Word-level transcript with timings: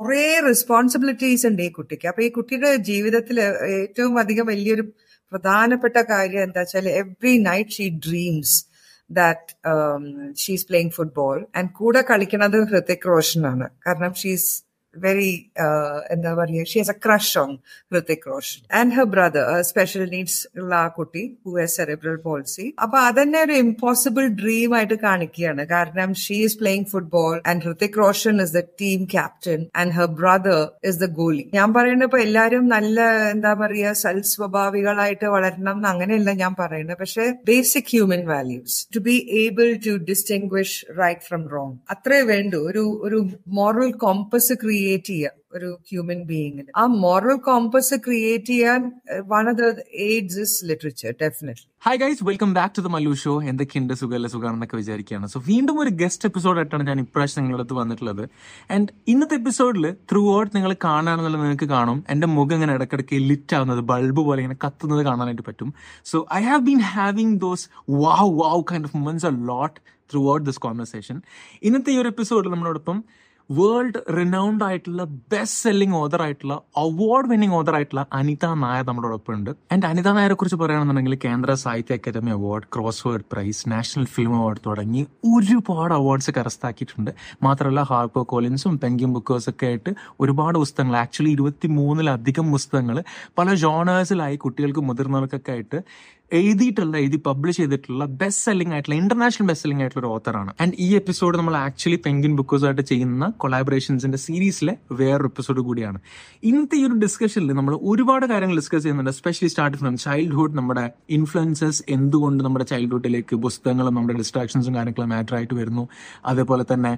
കുറേ 0.00 0.24
റെസ്പോൺസിബിലിറ്റീസ് 0.48 1.44
ഉണ്ട് 1.48 1.62
ഈ 1.66 1.70
കുട്ടിക്ക്. 1.78 2.06
അപ്പൊ 2.10 2.22
ഈ 2.26 2.28
കുട്ടിയുടെ 2.36 2.70
ജീവിതത്തിൽ 2.90 3.36
ഏറ്റവും 3.80 4.14
അധികം 4.22 4.46
വലിയൊരു 4.52 4.84
പ്രധാനപ്പെട്ട 5.32 5.98
കാര്യം 6.12 6.42
എന്താ 6.46 6.60
വെച്ചാൽ 6.62 6.86
every 7.00 7.32
night 7.48 7.74
she 7.76 7.86
dreams 8.06 8.54
that 9.10 9.46
she's 10.42 10.66
playing 10.68 10.94
football 10.96 11.36
and 11.58 11.70
കൂടെ 11.78 12.00
കളിക്കുന്നത് 12.10 12.56
ഹൃതിക് 12.72 13.06
റോഷനാണ്. 13.12 13.66
കാരണം 13.86 14.14
ഷീസ് 14.22 14.50
very 14.94 15.32
uh, 15.64 15.96
എന്താ 16.14 16.30
പറയുക 16.38 16.64
she 16.70 16.78
has 16.80 16.92
a 16.94 16.98
crush 17.04 17.34
on 17.42 17.50
Hrithik 17.92 18.24
Roshan 18.30 18.60
and 18.78 18.92
her 18.96 19.06
brother 19.12 19.44
special 19.68 20.04
needs 20.14 20.40
ഉള്ള 20.60 20.72
ആ 20.84 20.88
കുട്ടി 20.96 21.22
ഹു 21.46 21.52
ഹാസ് 21.58 21.74
സെറിബ്രൽ 21.80 22.16
പോളിസി 22.24 22.66
അപ്പൊ 22.84 22.96
അതന്നെ 23.08 23.38
ഒരു 23.46 23.56
ഇമ്പോസിബിൾ 23.64 24.24
ഡ്രീം 24.40 24.70
ആയിട്ട് 24.78 24.96
കാണിക്കുകയാണ്. 25.06 25.62
കാരണം 25.74 26.10
she 26.22 26.38
is 26.46 26.58
playing 26.62 26.88
football 26.94 27.34
and 27.52 27.62
Hrithik 27.66 27.98
Roshan 28.02 28.42
is 28.46 28.54
the 28.58 28.62
team 28.82 29.02
captain 29.14 29.60
and 29.82 29.94
her 29.98 30.08
brother 30.20 30.60
is 30.90 31.00
the 31.04 31.08
goalie 31.20 31.44
ഞാൻ 31.58 31.68
പറയുന്നത് 31.78 32.08
ഇപ്പൊ 32.10 32.20
എല്ലാവരും 32.26 32.66
നല്ല 32.76 32.98
എന്താ 33.34 33.52
പറയുക 33.62 33.94
സൽസ്വഭാവികളായിട്ട് 34.04 35.26
വളരണം 35.36 35.76
എന്ന് 35.78 35.90
അങ്ങനെയല്ല 35.92 36.30
ഞാൻ 36.42 36.54
പറയുന്നത്. 36.62 37.00
പക്ഷെ 37.04 37.26
basic 37.52 37.90
human 37.94 38.24
values 38.32 38.76
to 38.96 39.02
be 39.08 39.16
able 39.44 39.70
to 39.88 39.94
distinguish 40.10 40.76
right 41.02 41.24
from 41.30 41.44
wrong 41.56 41.74
അത്രേ 41.96 42.20
വേണ്ടു. 42.34 42.58
ഒരു 42.70 42.84
ഒരു 43.06 43.20
മോറൽ 43.60 43.90
കോമ്പസ് 44.06 44.52
ക്രിയേറ്റ് 44.62 44.78
ചെയ്യുക 44.80 45.36
ഒരു 45.54 45.78
ഹ്യൂമൻ 45.90 46.22
ബീയിങ്ങിന് 46.22 46.70
ആ 46.76 46.86
മോറൽ 46.86 47.36
കോമ്പസ് 47.36 47.94
ക്രിയേറ്റ് 47.94 48.44
ചെയ്യാൻ 48.44 48.92
one 49.32 49.44
of 49.50 49.58
the 49.60 49.66
aids 50.08 50.38
is 50.38 50.64
literature 50.64 51.14
definitely 51.22 51.66
hi 51.86 51.98
guys 51.98 52.24
welcome 52.24 52.54
back 52.54 52.74
to 52.78 52.80
the 52.80 52.86
Mallu 52.86 53.12
show 53.12 53.42
എന്തൊക്കെയുണ്ട് 53.42 53.94
സുഖമല്ല? 53.94 54.28
സുഖമാണെന്നൊക്കെ 54.28 54.76
വിചാരിക്കുകയാണ്. 54.76 55.26
സോ 55.26 55.42
വീണ്ടും 55.46 55.80
ഒരു 55.80 55.90
ഗസ്റ്റ് 55.90 56.26
എപ്പിസോഡായിട്ടാണ് 56.28 56.86
ഞാൻ 56.86 57.00
ഇപ്രാവശ്യം 57.00 57.44
നിങ്ങളുടെ 57.44 57.62
അടുത്ത് 57.62 57.80
വന്നിട്ടുള്ളത്. 57.80 58.28
ആൻഡ് 58.70 58.88
ഇന്നത്തെ 59.08 59.34
എപ്പിസോഡിൽ 59.34 59.94
ത്രൂ 60.12 60.38
ഔട്ട് 60.38 60.56
നിങ്ങൾ 60.56 60.76
കാണാനുള്ളത് 60.84 61.42
നിങ്ങൾക്ക് 61.42 61.64
കാണും. 61.64 62.04
എന്റെ 62.08 62.26
മുഖം 62.26 62.54
ഇങ്ങനെ 62.54 62.74
ഇടയ്ക്കിടയ്ക്ക് 62.74 63.14
ലിറ്റ് 63.14 63.56
ആവുന്നത് 63.56 63.80
ബൾബ് 63.80 64.16
പോലെ 64.16 64.42
ഇങ്ങനെ 64.42 64.58
കത്തുന്നത് 64.66 65.04
കാണാനായിട്ട് 65.04 65.42
പറ്റും. 65.42 65.74
So 66.04 66.26
I 66.34 66.42
have 66.42 66.60
been 66.60 66.80
having 66.80 67.40
those 67.40 67.68
wow 67.88 68.30
wow 68.42 68.64
kind 68.72 68.84
of 68.84 68.96
moments 68.96 69.26
a 69.26 69.30
lot 69.30 69.80
throughout 70.32 70.46
this 70.46 70.60
conversation 70.60 71.22
ഇന്നത്തെ 71.62 71.92
ഈ 71.92 71.96
ഒരു 71.96 72.08
എപ്പിസോഡിൽ 72.08 72.50
നമ്മളോടൊപ്പം 72.50 73.04
വേൾഡ് 73.58 74.00
റിനൗണ്ട് 74.16 74.64
ആയിട്ടുള്ള 74.64 75.04
ബെസ്റ്റ് 75.04 75.60
സെല്ലിംഗ് 75.62 75.96
ഓതർ 75.96 76.22
ആയിട്ടുള്ള 76.22 76.54
അവാർഡ് 76.76 77.28
വിന്നിംഗ് 77.28 77.54
ഓതർ 77.54 77.74
ആയിട്ടുള്ള 77.74 78.06
അനിത 78.12 78.46
നായർ 78.46 78.84
നമ്മുടെ 78.88 79.32
ഉണ്ട്. 79.32 79.50
ആൻഡ് 79.72 79.86
അനിത 79.86 80.08
നായരെ 80.08 80.34
കുറിച്ച് 80.34 80.56
പറയുകയാണെന്നുണ്ടെങ്കിൽ 80.56 81.18
Kendra 81.24 81.54
Sahitya 81.54 81.94
Akademi 81.94 82.30
award 82.30 82.64
crossword 83.08 83.24
prize 83.32 83.62
national 83.68 84.04
film 84.04 84.34
award 84.40 84.60
തുടങ്ങി 84.66 85.02
ഒരുപാട് 85.36 85.94
അവാർഡ്സ് 85.94 86.30
കരസ്ഥാക്കിയിട്ടുണ്ട്. 86.30 87.10
മാത്രമല്ല 87.42 87.82
ഹാർപ്പോ 87.82 88.22
കോളിൻസും 88.22 88.78
പെങ്കിം 88.78 89.12
ബുക്കേഴ്സ് 89.12 89.50
ഒക്കെ 89.50 89.66
ആയിട്ട് 89.66 89.90
ഒരുപാട് 90.20 90.58
പുസ്തകങ്ങൾ 90.58 90.96
ആക്ച്വലി 90.96 91.30
ഇരുപത്തി 91.30 91.68
മൂന്നിലധികം 91.68 92.50
പുസ്തകങ്ങൾ 92.52 93.04
പല 93.38 93.54
ജോണേഴ്സിലായി 93.54 94.36
കുട്ടികൾക്ക് 94.36 94.80
മുതിർന്നവർക്കൊക്കെ 94.80 95.52
ആയിട്ട് 95.52 95.80
എഴുതിയിട്ടുള്ള 96.32 96.96
എഴുതി 96.96 97.18
പബ്ലിഷ് 97.26 97.56
ചെയ്തിട്ടുള്ള 97.56 98.04
ബെസ്റ്റ് 98.04 98.44
സെല്ലിംഗ് 98.44 98.72
ആയിട്ടുള്ള 98.74 98.96
ഇന്റർനാഷണൽ 98.96 99.46
ബെസ്റ്റ് 99.46 99.64
സെല്ലിംഗ് 99.64 99.82
ആയിട്ടുള്ള 99.82 100.06
ഒരു 100.06 100.12
ഓത്തറാണ് 100.14 100.50
ആൻഡ് 100.62 100.74
ഈ 100.78 100.88
എപ്പിസോഡ് 100.94 101.38
നമ്മൾ 101.38 101.56
ആക്ച്വലി 101.56 101.98
പെങ്കിൻ 102.06 102.36
ബുക്കേഴ്സായിട്ട് 102.36 102.82
ചെയ്യുന്ന 102.82 103.28
കൊളാബറേഷൻസിന്റെ 103.36 104.18
സീരീസിലെ 104.18 104.74
വേറൊരു 104.92 105.28
എപ്പിസോഡ് 105.28 105.60
കൂടിയാണ്. 105.60 106.00
ഇന്നത്തെ 106.42 106.76
ഈ 106.76 106.84
ഒരു 106.86 106.94
ഡിസ്കഷനിൽ 106.94 107.52
നമ്മൾ 107.52 107.78
ഒരുപാട് 107.82 108.26
കാര്യങ്ങൾ 108.26 108.56
ഡിസ്കസ് 108.56 108.82
ചെയ്യുന്നുണ്ട്. 108.82 109.10
സ്പെഷ്യലി 109.10 109.50
സ്റ്റാർട്ട് 109.50 109.78
ഫ്രം 109.78 109.96
ചൈൽഡ്ഹുഡ് 109.96 110.56
നമ്മുടെ 110.56 110.90
ഇൻഫ്ലുവൻസസ് 111.10 111.82
എന്തുകൊണ്ട് 111.88 112.44
നമ്മുടെ 112.44 112.64
ചൈൽഡ്ഹുഡിലേക്ക് 112.64 113.36
പുസ്തകങ്ങളും 113.36 113.94
നമ്മുടെ 113.94 114.18
ഡിസ്ട്രാക്ഷൻസും 114.18 114.74
കാര്യങ്ങളും 114.74 115.08
മാറ്റർ 115.08 115.36
ആയിട്ട് 115.36 115.54
വരുന്നു. 115.54 115.88
അതേപോലെ 116.26 116.66
തന്നെ 116.72 116.92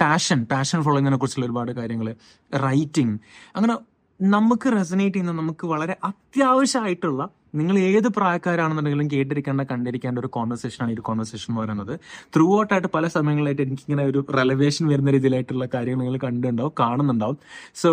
പാഷൻ 0.00 0.44
പാഷൻ 0.44 0.82
ഫോളോയിങ്ങിനെ 0.82 1.16
കുറിച്ചുള്ള 1.16 1.46
ഒരുപാട് 1.46 1.72
കാര്യങ്ങൾ 1.72 2.08
റൈറ്റിംഗ് 2.66 3.16
അങ്ങനെ 3.56 3.74
നമുക്ക് 4.20 4.68
റെസനേറ്റ് 4.72 5.14
ചെയ്യുന്ന 5.14 5.32
നമുക്ക് 5.40 5.66
വളരെ 5.66 5.96
അത്യാവശ്യമായിട്ടുള്ള 6.04 7.22
നിങ്ങൾ 7.54 7.78
ഏത് 7.78 8.08
പ്രായക്കാരാണെന്നുണ്ടെങ്കിലും 8.08 9.10
കേട്ടിരിക്കേണ്ട 9.10 9.62
കണ്ടിരിക്കേണ്ട 9.62 10.18
ഒരു 10.18 10.26
കോൺവെർസേഷൻ 10.26 10.84
ആണ് 10.84 10.92
ഈ 10.92 10.94
കോൺവെർസേഷൻ 10.94 11.54
പറയുന്നത്. 11.54 11.94
ത്രൂ 12.36 12.58
ഔട്ട് 12.60 12.74
ആയിട്ട് 12.74 12.88
പല 12.88 13.06
സമയങ്ങളിലായിട്ട് 13.08 13.62
എനിക്കിങ്ങനെ 13.62 14.04
ഒരു 14.04 14.26
റെലവേഷൻ 14.38 14.86
വരുന്ന 14.86 15.10
രീതിയിലായിട്ടുള്ള 15.10 15.68
കാര്യങ്ങൾ 15.74 16.02
നിങ്ങൾ 16.04 16.18
കണ്ടുണ്ടാവും 16.24 16.74
കാണുന്നുണ്ടാവും. 16.80 17.38
സോ 17.74 17.90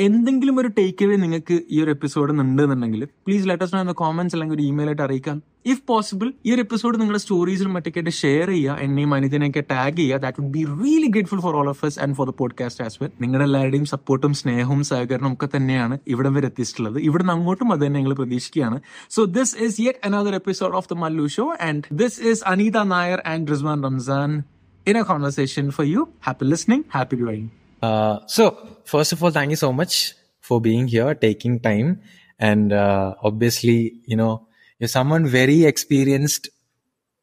എന്തെങ്കിലും 0.00 0.58
ഒരു 0.60 0.68
ടേക്ക് 0.68 1.04
അവേ 1.04 1.16
നിങ്ങൾക്ക് 1.16 1.60
ഈ 1.70 1.82
ഒരു 1.82 1.90
എപ്പിസോഡ് 1.90 2.32
ഉണ്ട് 2.32 2.62
എന്നുണ്ടെങ്കിൽ 2.62 3.04
പ്ലീസ് 3.04 3.48
ലെറ്റസ് 3.48 3.74
നോ 3.74 3.80
എന്ന 3.80 3.92
കോമന്റ്സ് 3.92 4.36
അല്ലെങ്കിൽ 4.36 4.56
ഒരു 4.56 4.62
ഇമെയിൽ 4.62 4.88
ആയിട്ട് 4.88 5.02
അറിയിക്കാം. 5.02 5.42
ഇഫ് 5.66 5.82
പോസിബിൾ 5.88 6.32
ഈ 6.46 6.54
ഒരു 6.54 6.60
എപ്പിസോഡ് 6.60 7.00
നിങ്ങളുടെ 7.00 7.18
സ്റ്റോറീസിലും 7.18 7.72
മറ്റൊക്കെ 7.74 8.10
ഷെയർ 8.10 8.48
ചെയ്യുക. 8.48 8.76
എന്നെയും 8.80 9.14
അനിതനെയൊക്കെ 9.14 9.64
ടാഗ് 9.70 9.96
ചെയ്യുക. 9.96 10.16
That 10.16 10.42
would 10.42 10.52
be 10.52 10.64
really 10.82 11.06
grateful 11.06 11.40
for 11.40 11.56
all 11.56 11.68
of 11.68 11.86
us 11.86 11.98
and 12.00 12.14
for 12.14 12.30
the 12.30 12.34
podcast 12.38 12.84
as 12.84 12.98
well 13.02 13.10
നിങ്ങളുടെ 13.20 13.44
എല്ലാവരുടെയും 13.48 13.84
സപ്പോർട്ടും 13.84 14.34
സ്നേഹവും 14.34 14.84
സഹകരണവും 14.84 15.32
ഒക്കെ 15.32 15.48
തന്നെയാണ് 15.56 15.98
ഇവിടം 16.08 16.34
വരെ 16.34 16.46
എത്തിച്ചിട്ടുള്ളത്. 16.46 16.98
ഇവിടെ 16.98 17.22
നിന്ന് 17.22 17.32
അങ്ങോട്ടും 17.32 17.72
അത് 17.72 17.86
തന്നെ 17.86 18.00
ഞങ്ങൾ 18.00 18.14
പ്രതീക്ഷിക്കുകയാണ്. 18.14 18.80
So 19.10 19.24
this 19.24 19.56
is 19.62 19.80
yet 19.80 19.98
another 20.04 20.34
episode 20.34 20.74
of 20.74 20.88
the 20.94 20.96
Mallu 20.96 21.26
show 21.26 21.56
and 21.60 21.82
this 21.92 22.20
is 22.22 22.44
Anita 22.46 22.78
Nair 22.78 23.22
and 23.26 23.50
Rizwan 23.50 23.82
Ramzan 23.82 24.42
in 24.86 24.98
a 24.98 25.02
conversation 25.02 25.70
for 25.70 25.86
you 25.86 26.08
happy 26.26 26.44
listening 26.44 26.84
happy 26.94 27.16
viewing. 27.16 27.57
Uh, 27.81 28.19
so, 28.27 28.43
first 28.85 29.11
of 29.13 29.23
all, 29.23 29.31
thank 29.31 29.49
you 29.49 29.55
so 29.55 29.71
much 29.73 30.13
for 30.39 30.59
being 30.61 30.87
here, 30.87 31.13
taking 31.15 31.59
time. 31.59 32.01
And 32.39 32.73
uh, 32.73 33.15
obviously, 33.23 34.01
you 34.05 34.17
know, 34.17 34.47
you're 34.79 34.87
someone 34.87 35.25
very 35.25 35.65
experienced 35.65 36.49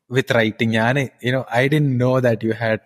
with 0.09 0.31
writing. 0.31 0.77
And, 0.77 1.11
you 1.21 1.33
know, 1.33 1.45
I 1.51 1.69
didn't 1.69 1.97
know 1.97 2.21
that 2.21 2.43
you 2.43 2.53
had 2.53 2.81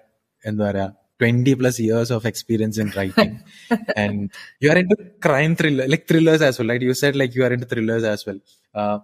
എന്താ 0.50 0.64
പറയാ 0.68 0.86
20 1.20 1.54
plus 1.60 1.76
years 1.78 2.08
of 2.10 2.22
experience 2.30 2.76
in 2.82 2.88
writing. 2.96 3.30
and 4.02 4.30
you 4.60 4.68
are 4.70 4.78
into 4.82 4.96
crime 5.20 5.52
thriller, 5.56 5.86
like 5.92 6.06
thrillers 6.08 6.42
as 6.42 6.58
well, 6.58 6.68
right? 6.68 6.82
You 6.82 6.94
said 7.02 7.16
like 7.20 7.34
you 7.36 7.44
are 7.44 7.52
into 7.56 7.66
thrillers 7.66 8.04
as 8.04 8.26
well. 8.26 8.40
Uh, 8.74 8.98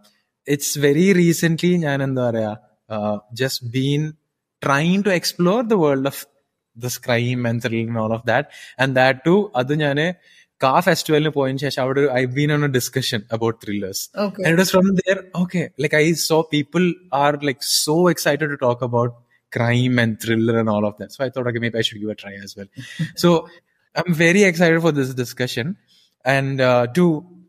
it's 0.55 0.71
very 0.87 1.07
recently, 1.23 1.73
ഞാൻ 1.79 2.03
എന്താ 2.03 2.25
പറയാ, 2.29 2.51
uh, 2.91 3.17
just 3.33 3.61
been 3.77 4.05
trying 4.67 5.03
to 5.07 5.11
explore 5.19 5.63
the 5.73 5.79
world 5.79 6.05
of 6.75 6.83
this 6.85 6.99
crime 6.99 7.47
and 7.47 7.63
thrilling 7.63 7.89
and 7.89 7.99
all 7.99 8.13
of 8.13 8.23
that. 8.33 8.45
And 8.79 9.01
that 9.01 9.25
too, 9.29 9.39
അത് 9.61 9.73
ഞാന് 9.85 10.07
കാ 10.61 10.73
ഫെസ്റ്റിവലിന് 10.87 11.31
പോയതിനു 11.37 11.63
ശേഷം 11.67 11.83
അവിടെ 11.85 12.03
I 12.21 12.23
been 12.39 12.51
on 12.57 12.63
a 12.69 12.71
discussion 12.79 13.21
about 13.35 13.59
thrillers 13.65 14.03
Okay. 14.27 14.43
And 14.45 14.53
it 14.55 14.61
was 14.63 14.71
from 14.77 14.89
there, 15.01 15.21
okay, 15.43 15.65
like 15.85 15.95
I 16.03 16.13
saw 16.29 16.39
people 16.57 16.87
are 17.25 17.35
like 17.49 17.63
so 17.87 17.97
excited 18.15 18.49
to 18.55 18.59
talk 18.67 18.81
about 18.89 19.13
crime 19.57 19.99
and 20.03 20.13
thriller 20.23 20.57
and 20.61 20.69
all 20.75 20.85
of 20.91 20.95
that. 20.99 21.11
So 21.13 21.21
I 21.27 21.31
thought, 21.33 21.47
okay, 21.51 21.63
maybe 21.65 21.79
I 21.79 21.85
should 21.87 22.01
give 22.03 22.13
a 22.17 22.19
try 22.25 22.35
as 22.47 22.53
well. 22.57 22.69
so 23.23 23.29
I'm 23.95 24.15
very 24.27 24.43
excited 24.51 24.81
for 24.87 24.93
this 24.93 25.11
discussion. 25.23 25.77
And 26.25 26.61
uh, 26.61 26.87
to 26.99 27.05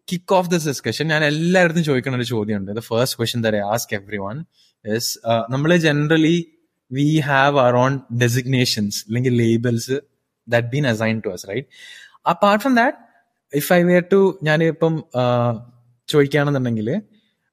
kick 0.08 0.32
off 0.38 0.48
this 0.54 0.64
discussion, 0.72 1.06
ഞാൻ 1.14 1.24
എല്ലായിടത്തും 1.32 1.86
ചോദിക്കുന്ന 1.90 2.20
ഒരു 2.22 2.28
ചോദ്യമുണ്ട് 2.34 2.72
the 2.80 2.84
first 2.90 3.18
question 3.20 3.42
the 3.46 3.52
I 3.60 3.64
ask 3.76 3.94
every 4.00 4.20
one 4.28 4.38
is 4.86 5.10
നമ്മൾ 5.54 5.72
generally 5.88 6.36
we 6.92 7.20
have 7.20 7.60
our 7.60 7.76
on 7.76 7.94
designations 8.18 9.06
അല്ലെങ്കിൽ 9.08 9.34
labels 9.36 9.98
that 10.48 10.68
been 10.68 10.88
assign 10.88 11.20
to 11.20 11.30
us 11.30 11.48
right 11.50 11.68
apart 12.30 12.64
from 12.64 12.76
that 12.76 12.98
if 13.54 13.74
I 13.74 13.82
were 13.84 14.04
to 14.12 14.22
ഞാൻ 14.44 14.64
ഇപ്പം 14.64 14.96
ചോദിക്കുകയാണെന്നുണ്ടെങ്കിൽ 16.10 16.90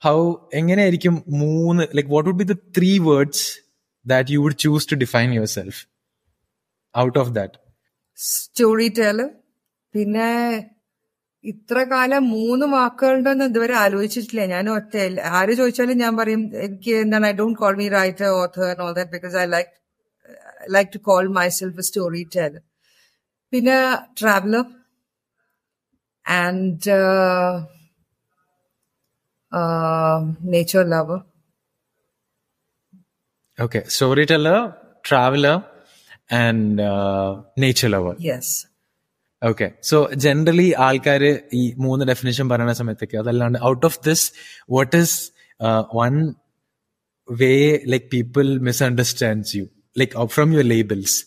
how 0.02 0.16
എങ്ങനെയായിരിക്കും 0.54 1.14
മൂന്ന് 1.38 1.84
like 1.94 2.10
what 2.10 2.28
would 2.28 2.38
be 2.38 2.44
the 2.44 2.56
three 2.78 2.98
words 2.98 3.46
that 4.06 4.32
you 4.32 4.40
would 4.40 4.58
choose 4.58 4.90
to 4.92 4.96
define 4.96 5.30
your 5.34 5.50
self 5.54 5.80
out 6.94 7.18
of 7.18 7.30
that 7.30 7.58
story 8.18 8.88
ടെല് 8.98 9.26
പിന്നെ 9.94 10.30
ഇത്ര 11.44 11.78
കാലം 11.90 12.22
മൂന്ന് 12.30 12.66
വാക്കുകളുടെ 12.68 13.30
ഒന്നും 13.30 13.50
ഇതുവരെ 13.50 13.74
ആലോചിച്ചിട്ടില്ല 13.76 14.44
ഞാൻ 14.46 14.66
ഒറ്റ 14.70 14.94
ആര് 15.32 15.52
ചോദിച്ചാലും 15.52 15.98
ഞാൻ 15.98 16.14
പറയും 16.16 16.42
എനിക്ക് 16.60 16.94
എന്താണ് 17.02 17.26
I 17.26 17.32
don't 17.32 17.58
call 17.58 17.74
me 17.76 17.86
writer 17.94 18.28
author 18.38 18.64
and 18.64 18.82
all 18.82 18.92
that 18.92 19.12
because 19.12 19.36
I 19.36 19.44
like 19.48 19.72
like 20.68 20.90
to 20.94 21.00
call 21.08 21.28
my 21.38 21.46
self 21.58 21.86
story 21.88 22.22
tell 22.36 22.56
പിന്നെ 23.52 23.76
traveller 24.20 24.64
and 26.26 26.96
nature 30.52 30.84
lover 30.88 31.20
okay 33.58 33.80
story 33.88 34.24
teller 34.24 34.58
traveller 35.04 35.56
and 36.38 36.82
nature 37.58 37.88
lover 37.88 38.14
yes 38.26 38.56
okay 39.43 39.67
so 39.83 39.97
generally 40.15 40.69
ആൾക്കാർ 40.79 41.23
ഈ 41.53 41.63
മൂന്ന് 41.77 42.03
definition 42.05 42.47
പറയുന്ന 42.49 42.73
സമയത്തൊക്കെ 42.73 43.17
അതല്ലാണ്ട് 43.17 43.59
out 43.63 43.85
of 43.85 43.99
this 44.05 44.25
what 44.69 44.97
is 44.97 45.17
one 45.95 46.15
way 47.27 47.53
like 47.85 48.07
people 48.11 48.47
misunderstands 48.61 49.53
you 49.57 49.65
like 49.97 50.27
from 50.27 50.49
your 50.53 50.67
labels 50.67 51.17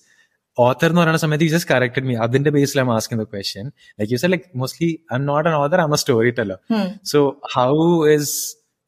author 0.58 0.88
എന്ന് 0.88 1.00
പറയുന്ന 1.00 1.20
സമയത്ത് 1.24 1.44
you 1.44 1.50
just 1.50 1.70
corrected 1.70 2.06
me 2.06 2.14
അതിന്റെ 2.16 2.50
ബേസിൽ 2.50 2.78
I'm 2.80 2.90
asking 2.90 3.22
the 3.22 3.26
question 3.28 3.66
like 3.98 4.12
you 4.12 4.18
say 4.18 4.28
like 4.28 4.46
mostly 4.56 4.90
I'm 5.16 5.24
not 5.26 5.48
an 5.48 5.56
author 5.56 5.80
I'm 5.84 5.94
a 5.94 5.98
storyteller 6.30 6.56
so 7.04 7.20
how 7.54 7.72
is 8.08 8.32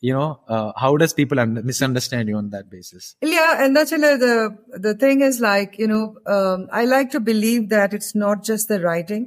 you 0.03 0.13
know 0.13 0.29
uh, 0.47 0.71
how 0.75 0.91
does 0.97 1.13
people 1.13 1.39
under- 1.39 1.63
misunderstand 1.63 2.27
you 2.27 2.35
on 2.35 2.49
that 2.55 2.69
basis 2.69 3.03
Yeah, 3.35 3.63
and 3.63 3.75
that's 3.75 3.93
the 4.25 4.35
the 4.87 4.93
thing 5.03 5.21
is 5.21 5.37
like 5.39 5.71
you 5.83 5.87
know 5.87 6.03
um, 6.35 6.67
I 6.71 6.83
like 6.85 7.09
to 7.11 7.21
believe 7.31 7.69
that 7.69 7.93
it's 7.93 8.13
not 8.15 8.43
just 8.43 8.67
the 8.67 8.79
writing. 8.85 9.23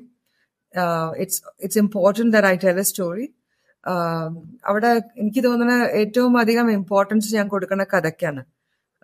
Uh, 0.75 1.11
it's 1.17 1.37
it's 1.59 1.77
important 1.77 2.33
that 2.33 2.45
I 2.45 2.57
tell 2.57 2.79
a 2.79 2.87
story. 2.95 3.27
Um, 3.85 4.31
അവിടെ 4.69 4.91
എനിക്ക് 5.23 5.43
തോന്നുന്ന 5.47 5.75
ഏറ്റവും 6.01 6.35
അധികം 6.43 6.69
importance 6.79 7.35
ഞാൻ 7.39 7.47
കൊടുക്കുന്ന 7.55 7.85
കഥയ്ക്കാണ് 7.93 8.43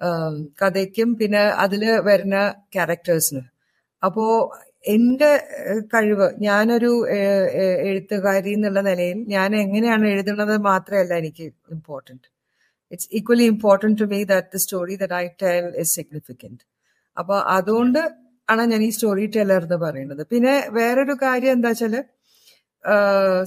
um, 0.00 0.35
കഥയ്ക്കും 0.61 1.11
പിന്നെ 1.21 1.43
അതില് 1.65 1.93
വരുന്ന 2.09 2.39
ക്യാരക്ടേഴ്സിന് 2.77 3.43
അപ്പോ 4.03 4.25
എന്റെ 4.84 5.30
കഴിവ് 5.94 6.28
ഞാനൊരു 6.42 6.92
എഴുത്തുകാരി 7.88 8.52
എന്നുള്ള 8.58 8.82
നിലയിൽ 8.82 9.20
ഞാൻ 9.36 9.50
എങ്ങനെയാണ് 9.56 10.06
എഴുതുന്നത് 10.08 10.56
മാത്രമല്ല 10.70 11.14
എനിക്ക് 11.22 11.46
important 11.76 12.28
it's 12.92 13.10
equally 13.20 13.46
important 13.54 14.00
to 14.02 14.08
me 14.14 14.20
that 14.34 14.50
the 14.54 14.62
story 14.66 14.96
that 15.02 15.18
I 15.24 15.26
tell 15.44 15.66
is 15.84 15.94
significant 15.96 16.64
അപ്പോൾ 17.18 17.40
അതുകൊണ്ട് 17.58 18.02
ആണ് 18.48 18.64
ഞാൻ 18.72 18.82
ഈ 18.84 18.92
സ്റ്റോറി 18.98 19.26
ടെല്ലർ 19.36 19.64
എന്ന് 19.64 19.78
പറയുന്നത്. 19.78 20.22
പിന്നെ 20.32 20.54
വേറൊരു 20.78 21.16
കാര്യം 21.24 21.54
എന്താ 21.58 21.70
വെച്ചാൽ 21.70 21.96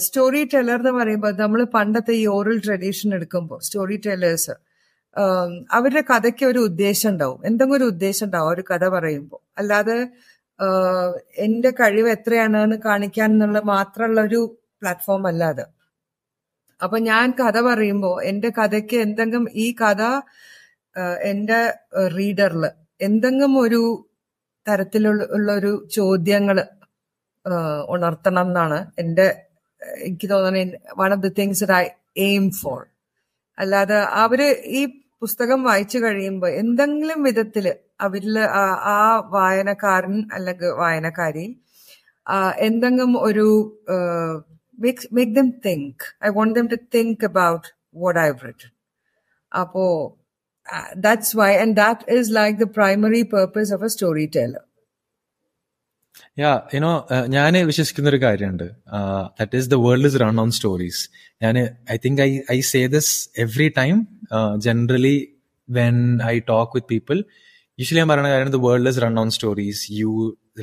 സ്റ്റോറി 0.07 0.43
ടെല്ലർ 0.55 0.81
എന്ന് 0.83 0.93
പറയുമ്പോൾ 0.99 1.33
നമ്മൾ 1.43 1.61
പണ്ടത്തെ 1.77 2.15
ഈ 2.23 2.25
ഓറൽ 2.37 2.59
ട്രഡീഷൻ 2.67 3.09
എടുക്കുമ്പോൾ 3.19 3.61
സ്റ്റോറി 3.67 3.97
ടെല്ലേഴ്സ് 4.07 4.55
അവരുടെ 5.77 6.03
കഥയ്ക്ക് 6.11 6.45
ഒരു 6.45 6.61
ഉദ്ദേശം 6.69 7.09
ഉണ്ടാവും. 7.13 7.39
എന്തെങ്കിലും 7.49 7.77
ഒരു 7.79 7.87
ഉദ്ദേശം 7.93 8.25
ഉണ്ടാവും 8.27 8.51
ഒരു 8.55 8.63
കഥ 8.71 8.85
പറയുമ്പോൾ 8.97 9.41
അല്ലാതെ 9.61 9.97
എന്റെ 11.37 11.71
കഴിവ് 11.71 12.11
എത്രയാണെന്ന് 12.11 12.77
കാണിക്കാൻ 12.85 13.31
എന്നുള്ള 13.33 13.61
മാത്രമുള്ള 13.61 14.21
ഒരു 14.21 14.41
പ്ലാറ്റ്ഫോം 14.83 15.27
അല്ല 15.27 15.45
അത്. 15.45 15.65
അപ്പൊ 16.83 16.99
ഞാൻ 16.99 17.31
കഥ 17.31 17.61
പറയുമ്പോൾ 17.61 18.23
എന്റെ 18.25 18.49
കഥയ്ക്ക് 18.49 18.97
എന്തെങ്കിലും 18.97 19.49
ഈ 19.55 19.75
കഥ 19.81 20.03
എന്റെ 21.23 21.61
റീഡറിൽ 22.17 22.65
എന്തെങ്കിലും 23.01 23.59
ഒരു 23.59 23.83
തരത്തിലുള്ള 24.69 25.53
ഒരു 25.53 25.89
ചോദ്യങ്ങൾ 25.91 26.59
ഉണർത്തണം 27.89 28.47
എന്നാണ് 28.47 28.93
എന്റെ 28.99 29.27
എനിക്ക് 30.05 30.31
തോന്നുന്നത് 30.31 30.77
one 30.99 31.13
of 31.13 31.23
the 31.23 31.33
things 31.39 31.73
I 31.73 31.85
aim 32.17 32.51
for 32.51 32.81
അല്ലാതെ 33.59 33.95
അവർ 33.95 34.41
ഈ 34.65 34.87
പുസ്തകം 35.21 35.63
വായിച്ചു 35.63 35.99
കഴിയുമ്പോൾ 35.99 36.49
എന്തെങ്കിലും 36.49 37.23
വിധത്തിൽ 37.23 37.67
അവരില് 38.02 38.40
ആ- 38.60 38.80
ആ 38.92 39.00
വായനക്കാരൻ 39.30 40.30
അല്ലെങ്കിൽ 40.34 40.72
വായനക്കാരി 40.78 41.48
ആ, 42.26 42.36
എന്തെങ്കിലും 42.60 43.22
ഒരു 43.22 43.48
make 45.14 45.34
them 45.34 45.50
think 45.66 46.04
I 46.26 46.30
want 46.30 46.60
them 46.60 46.68
to 46.68 46.80
think 46.96 47.26
about 47.26 47.68
what 47.96 48.20
I 48.20 48.30
written 48.46 48.72
അപ്പോ 49.52 49.84
that's 51.00 51.38
why 51.38 51.52
and 51.58 51.76
that 51.76 52.14
is 52.14 52.32
like 52.36 52.60
the 52.60 52.68
primary 52.78 53.22
purpose 53.34 53.74
of 53.74 53.84
a 53.84 53.88
story 53.88 54.26
teller 54.36 54.64
yeah 56.40 56.52
you know 56.74 56.92
ഞാൻ 57.28 57.54
വിശ്വസിക്കുന്ന 57.66 58.10
ഒരു 58.10 58.18
കാര്യമുണ്ട് 58.18 58.68
that 59.40 59.56
is 59.58 59.70
the 59.70 59.78
world 59.82 60.08
is 60.08 60.20
run 60.22 60.40
on 60.40 60.52
stories 60.52 61.02
ഞാൻ 61.42 61.56
I 61.92 61.98
think 61.98 62.22
I 62.22 62.30
I 62.52 62.60
say 62.72 62.88
this 62.88 63.14
every 63.40 63.70
time 63.78 63.96
generally 64.58 65.18
when 65.70 65.98
I 66.26 66.40
talk 66.48 66.72
with 66.76 66.88
people 66.88 67.20
usually 67.80 68.02
ഞാൻ 68.02 68.10
പറയുന്ന 68.12 68.32
കാര്യം 68.34 68.52
the 68.58 68.62
world 68.68 68.92
is 68.94 69.02
run 69.06 69.16
on 69.24 69.32
stories 69.38 69.82
U 70.02 70.12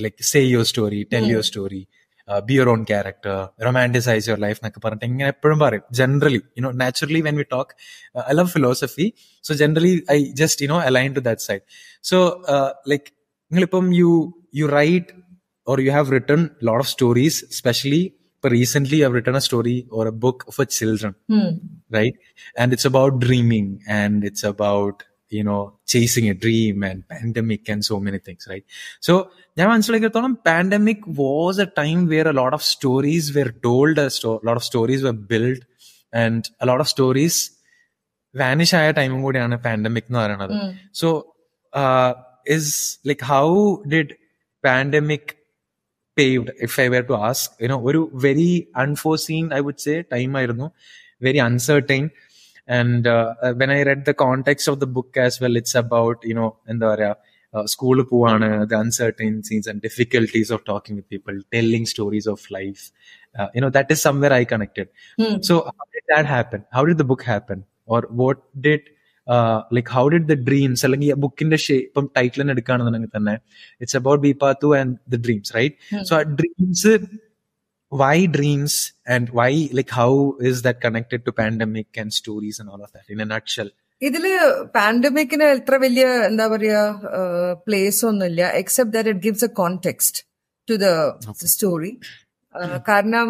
like 0.07 0.29
say 0.33 0.41
your 0.55 0.67
story 0.73 1.01
tell 1.13 1.27
your 1.33 1.45
story 1.51 1.83
be 2.49 2.55
your 2.59 2.69
own 2.75 2.83
character 2.91 3.39
romanticise 3.69 4.29
your 4.31 4.41
life 4.47 4.59
എന്നൊക്കെ 4.61 4.81
പറഞ്ഞിട്ട് 4.85 5.09
ഇങ്ങനെ 5.13 5.31
എപ്പോഴും 5.37 5.59
പറയും 5.65 5.85
generally 6.01 6.43
you know 6.59 6.71
naturally 6.83 7.23
when 7.29 7.39
we 7.43 7.47
talk 7.57 7.75
I 8.31 8.35
love 8.41 8.53
philosophy 8.57 9.09
so 9.45 9.55
generally 9.63 9.93
I 10.17 10.21
just 10.43 10.65
you know 10.67 10.79
align 10.91 11.11
to 11.19 11.25
that 11.31 11.45
side 11.49 11.65
so 12.13 12.19
like 12.93 13.09
നിങ്ങളിപ്പം 13.51 13.89
you 14.03 14.13
you 14.61 14.67
right 14.79 15.11
or 15.67 15.81
you 15.81 15.91
have 15.91 16.11
written 16.11 16.51
a 16.61 16.65
lot 16.65 16.81
of 16.81 16.89
stories, 16.89 17.43
especially 17.51 18.15
but 18.45 18.53
recently 18.53 18.99
you 18.99 19.05
have 19.05 19.13
written 19.13 19.37
a 19.37 19.41
story 19.41 19.87
or 19.91 20.07
a 20.07 20.13
book 20.13 20.45
for 20.53 20.65
children, 20.79 21.15
right? 21.91 22.15
And 22.57 22.73
it's 22.73 22.85
about 22.85 23.21
dreaming 23.21 23.81
and 23.89 24.25
it's 24.25 24.43
about, 24.45 25.05
you 25.33 25.43
know, 25.43 25.61
chasing 25.87 26.27
a 26.29 26.35
dream 26.35 26.83
and 26.83 26.99
pandemic 27.09 27.69
and 27.69 27.83
so 27.85 27.97
many 28.01 28.19
things, 28.19 28.43
right? 28.51 28.65
So, 29.01 29.13
ഞാൻ 29.59 29.67
മനസ്സിലാക്കിയത്തോളം 29.69 30.35
pandemic 30.51 31.01
was 31.21 31.57
a 31.67 31.69
time 31.81 32.01
where 32.07 32.27
a 32.29 32.37
lot 32.43 32.53
of 32.53 32.63
stories 32.75 33.27
were 33.37 33.51
told, 33.67 33.99
a 33.99 34.11
sto- 34.11 34.41
lot 34.45 34.57
of 34.57 34.65
stories 34.65 35.03
were 35.03 35.19
built 35.33 35.61
and 36.13 36.43
a 36.61 36.67
lot 36.67 36.81
of 36.85 36.89
stories 36.97 37.37
vanish 38.35 38.75
ആയ 38.75 38.91
ടൈമും 38.91 39.21
കൂടിയാണ് 39.23 39.57
pandemic 39.65 40.09
എന്ന് 40.11 40.21
പറയുന്നത് 40.21 40.55
so 41.01 41.09
is 42.57 42.71
like 43.11 43.25
how 43.35 43.47
did 43.95 44.13
pandemic 44.65 45.33
paved 46.17 46.49
if 46.67 46.73
i 46.83 46.89
were 46.93 47.05
to 47.11 47.15
ask 47.29 47.45
you 47.63 47.69
know 47.71 47.79
ഒരു 47.89 48.01
very 48.25 48.51
unforeseen 48.83 49.45
i 49.59 49.61
would 49.67 49.79
say 49.85 49.95
time 50.15 50.33
ആയിരുന്നു 50.41 50.67
very 51.23 51.41
uncertain 51.49 52.05
and 52.68 53.08
uh, 53.08 53.34
uh, 53.42 53.54
when 53.54 53.70
i 53.70 53.82
read 53.84 54.06
the 54.06 54.14
context 54.14 54.68
of 54.68 54.80
the 54.80 54.88
book 54.88 55.16
as 55.18 55.40
well 55.40 55.56
it's 55.56 55.76
about 55.76 56.18
you 56.24 56.34
know 56.34 56.58
in 56.68 56.80
the 56.80 56.88
area 56.88 57.18
uh, 57.54 57.66
school 57.66 58.04
poor 58.04 58.40
the 58.66 58.80
uncertainties 58.80 59.68
and 59.68 59.82
difficulties 59.82 60.52
of 60.52 60.64
talking 60.66 60.98
with 60.98 61.10
people 61.10 61.34
telling 61.52 61.86
stories 61.86 62.28
of 62.28 62.46
life. 62.52 62.92
Uh, 63.38 63.48
you 63.54 63.62
know 63.62 63.70
that 63.70 63.90
is 63.92 64.02
somewhere 64.02 64.34
i 64.34 64.44
connected. 64.44 64.90
Hmm. 65.18 65.42
So 65.42 65.64
how 65.64 65.86
did 65.94 66.04
that 66.10 66.26
happen? 66.26 66.66
How 66.72 66.86
did 66.86 66.98
the 66.98 67.04
book 67.04 67.24
happen? 67.24 67.66
Or 67.86 68.02
what 68.10 68.42
did 68.60 68.82
uh, 69.28 69.64
like 69.72 69.90
how 69.90 70.10
did 70.10 70.28
the 70.28 70.36
dreams 70.36 70.84
like 70.84 71.20
book 71.20 71.42
in 71.42 71.50
the 71.50 71.58
shape 71.58 71.94
title 72.16 72.50
it's 73.80 73.94
about 73.94 74.22
Bipathu 74.22 74.80
and 74.80 75.00
the 75.08 75.18
dreams 75.18 75.52
right? 75.54 75.76
Hmm. 75.90 76.04
So 76.04 76.18
our 76.18 76.26
dreams 76.26 76.86
uh, 76.86 77.00
why 77.93 78.17
dreams 78.29 78.75
and 79.07 79.25
why 79.31 79.49
like 79.73 79.91
how 79.93 80.13
is 80.43 80.59
that 80.63 80.79
connected 80.81 81.21
to 81.25 81.33
pandemic 81.35 81.89
and 81.97 82.11
stories 82.13 82.59
and 82.59 82.69
all 82.69 82.83
of 82.83 82.91
that 82.93 83.07
in 83.09 83.21
a 83.21 83.31
nutshell 83.33 83.71
ഇതില് 84.01 84.31
പാൻഡമിക്കിന് 84.75 85.47
എത്ര 85.57 85.75
വലിയ 85.77 86.05
എന്താ 86.25 86.47
പറയാ 86.49 86.79
place 87.67 88.01
ഒന്നുമില്ല 88.09 88.43
except 88.61 88.95
that 88.97 89.11
it 89.11 89.25
gives 89.27 89.45
A 89.45 89.53
context 89.59 90.21
to 90.69 90.77
the 90.77 90.89
story 91.53 91.93
കാരണം 92.89 93.29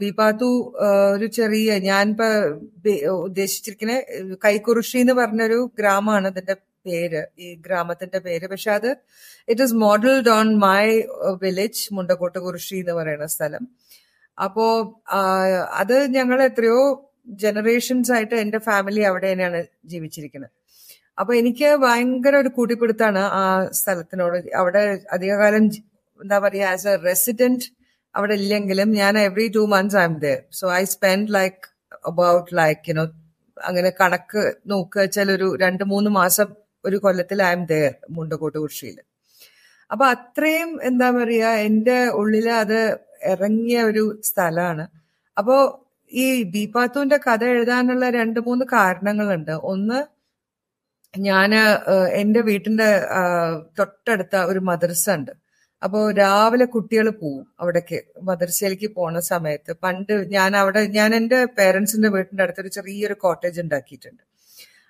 ബിപാത്തു 0.00 0.48
ഒരു 1.12 1.26
ചെറിയ 1.36 1.78
ഞാനിപ്പോ 1.86 2.28
ബെ- 2.84 2.98
ഉദ്ദേശിച്ചിരിക്കുന്ന 3.26 3.94
കൈക്കുറുഷി 4.44 4.98
എന്ന് 4.98 5.14
പറഞ്ഞൊരു 5.14 5.58
ഗ്രാമമാണ് 5.78 6.28
ഇതിന്റെ 6.28 6.56
പേര് 6.89 7.21
ഈ 7.45 7.47
ഗ്രാമത്തിന്റെ 7.65 8.19
പേര്. 8.27 8.45
പക്ഷെ 8.53 8.71
അത് 8.77 8.89
it 9.51 9.63
is 9.65 9.75
modelled 9.85 10.31
on 10.37 10.47
my 10.67 10.85
village 11.43 11.83
Mundakottu 11.97 12.39
Kurissi 12.45 12.77
എന്ന് 12.83 12.95
പറയുന്ന 12.99 13.27
സ്ഥലം. 13.35 13.63
അപ്പോ 14.37 14.65
അത് 15.81 15.95
ഞങ്ങൾ 16.17 16.39
എത്രയോ 16.49 16.79
ജനറേഷൻസ് 17.43 18.11
ആയിട്ട് 18.15 18.35
എന്റെ 18.43 18.59
ഫാമിലി 18.67 19.01
അവിടെ 19.09 19.27
തന്നെയാണ് 19.31 19.59
ജീവിച്ചിരിക്കുന്നത്. 19.91 20.53
അപ്പൊ 21.19 21.31
എനിക്ക് 21.39 21.69
ഭയങ്കര 21.83 22.35
ഒരു 22.43 22.49
കൂട്ടിപ്പിടുത്താണ് 22.57 23.21
ആ 23.39 23.43
സ്ഥലത്തിനോട്. 23.79 24.37
അവിടെ 24.59 24.83
അധികകാലം 25.15 25.65
എന്താ 26.19 26.37
പറയുക 26.45 26.71
ആസ് 26.73 26.87
എ 26.91 26.95
റെസിഡന്റ് 27.09 27.65
അവിടെ 28.15 28.35
ഇല്ലെങ്കിലും 28.41 28.89
ഞാൻ 29.01 29.13
every 29.27 29.47
two 29.57 29.63
months 29.73 29.97
I'm 30.09 30.15
there 30.23 30.37
so 30.59 30.65
I 30.79 30.83
spend 30.93 31.33
like 31.37 31.61
about 32.11 32.49
like 32.59 32.81
you know 32.91 33.05
അങ്ങനെ 33.57 33.89
കണക്ക് 34.01 34.41
നോക്കുക 34.71 34.99
വെച്ചാൽ 35.01 35.29
ഒരു 35.31 35.47
രണ്ട് 35.63 35.83
മൂന്ന് 35.83 36.09
മാസം 36.19 36.49
ഒരു 36.85 36.97
കൊല്ലത്തിൽ 37.05 37.39
ഐ 37.49 37.51
എം 37.57 37.63
ദയർ 37.71 37.93
മുണ്ടക്കോട്ട് 38.17 38.57
കുർഷിയിൽ 38.65 38.97
അപ്പൊ 39.91 40.05
അത്രയും 40.15 40.71
എന്താ 40.89 41.07
പറയുക 41.11 41.51
എന്റെ 41.67 41.97
ഉള്ളിൽ 42.21 42.47
അത് 42.63 42.79
ഇറങ്ങിയ 43.31 43.79
ഒരു 43.91 44.03
സ്ഥലമാണ്. 44.29 44.85
അപ്പോ 45.37 45.55
ഈ 46.11 46.25
ബീപാത്തുവിന്റെ 46.55 47.17
കഥ 47.27 47.43
എഴുതാനുള്ള 47.55 48.05
രണ്ട് 48.19 48.39
മൂന്ന് 48.47 48.65
കാരണങ്ങളുണ്ട്. 48.77 49.53
ഒന്ന് 49.71 49.99
ഞാൻ 51.13 51.51
എന്റെ 52.21 52.41
വീട്ടിന്റെ 52.49 52.89
തൊട്ടടുത്ത 53.79 54.35
ഒരു 54.51 54.61
മദ്രസ 54.69 55.05
ഉണ്ട് 55.17 55.33
അപ്പോ 55.81 55.99
രാവിലെ 56.21 56.65
കുട്ടികൾ 56.75 57.07
പോവും 57.21 57.45
അവിടേക്ക് 57.61 57.97
മദ്രസയിലേക്ക് 58.29 58.89
പോണ 58.97 59.19
സമയത്ത്. 59.33 59.71
പണ്ട് 59.85 60.13
ഞാൻ 60.35 60.51
അവിടെ 60.61 60.81
ഞാൻ 60.99 61.11
എന്റെ 61.19 61.39
പേരൻസിന്റെ 61.59 62.09
വീട്ടിന്റെ 62.15 62.43
അടുത്തൊരു 62.45 62.71
ചെറിയൊരു 62.77 63.15
കോട്ടേജ് 63.25 63.61
ഉണ്ടാക്കിയിട്ടുണ്ട്. 63.65 64.23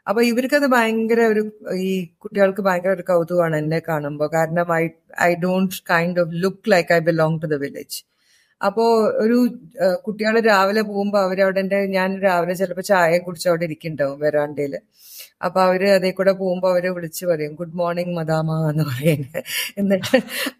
അപ്പൊ 0.10 0.22
ഇവർക്കത് 0.32 0.68
ഭയങ്കര 0.76 1.22
ഒരു 1.34 1.42
ഈ 1.88 1.92
കുട്ടികൾക്ക് 2.24 2.62
ഭയങ്കര 2.68 2.92
ഒരു 2.98 3.06
കൗതുകമാണ് 3.12 3.56
എന്നെ 3.56 3.80
കാണുമ്പോൾ 3.90 4.30
കാരണം 4.36 4.68
I 4.82 4.84
I 5.22 5.32
don't 5.44 5.76
kind 5.92 6.22
of 6.24 6.34
look 6.44 6.72
like 6.74 6.94
I 6.94 7.00
belong 7.10 7.40
to 7.44 7.48
the 7.54 7.58
village. 7.66 8.00
അപ്പോ 8.62 8.84
ഒരു 9.24 9.38
കുട്ടികൾ 10.06 10.36
രാവിലെ 10.52 10.82
പോകുമ്പോൾ 10.92 11.22
അവരവിടെ 11.28 11.60
എന്റെ 11.66 11.80
ഞാൻ 11.98 12.10
രാവിലെ 12.22 12.54
ചിലപ്പോൾ 12.62 12.86
ചായ 12.92 13.18
കുടിച്ച് 13.28 13.48
അവിടെ 13.50 13.66
ഇരിക്കുന്നുണ്ടാവും 13.70 14.20
വെറാണ്ടയിൽ 14.26 14.74
അപ്പൊ 15.46 15.60
അവർ 15.68 15.82
അതേ 15.98 16.12
കൂടെ 16.12 16.32
പോകുമ്പോൾ 16.42 16.72
അവർ 16.74 16.86
വിളിച്ചു 16.98 17.26
പറയും 17.26 17.54
ഗുഡ് 17.60 17.76
മോർണിംഗ് 17.82 18.14
മദാമ 18.20 18.50
എന്ന് 18.72 18.86
പറയുന്നത്. 18.92 19.42
എന്നിട്ട് 19.78 20.18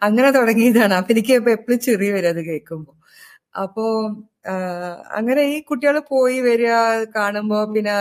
അങ്ങനെ 0.08 0.30
തുടങ്ങിയതാണ്. 0.40 0.94
അപ്പൊ 1.00 1.12
എനിക്ക് 1.16 1.34
എപ്പോഴും 1.58 1.80
ചെറിയ 1.88 2.12
വരും 2.18 2.30
അത് 2.30 2.42
കേൾക്കുമ്പോ. 2.50 2.92
അപ്പോ 3.56 3.86
അങ്ങനെ 5.18 5.42
ഈ 5.54 5.58
കുട്ടികൾ 5.62 5.96
പോയി 6.12 6.38
വരിക 6.42 6.74
കാണുമ്പോ 7.16 7.60
പിന്നെ 7.74 7.94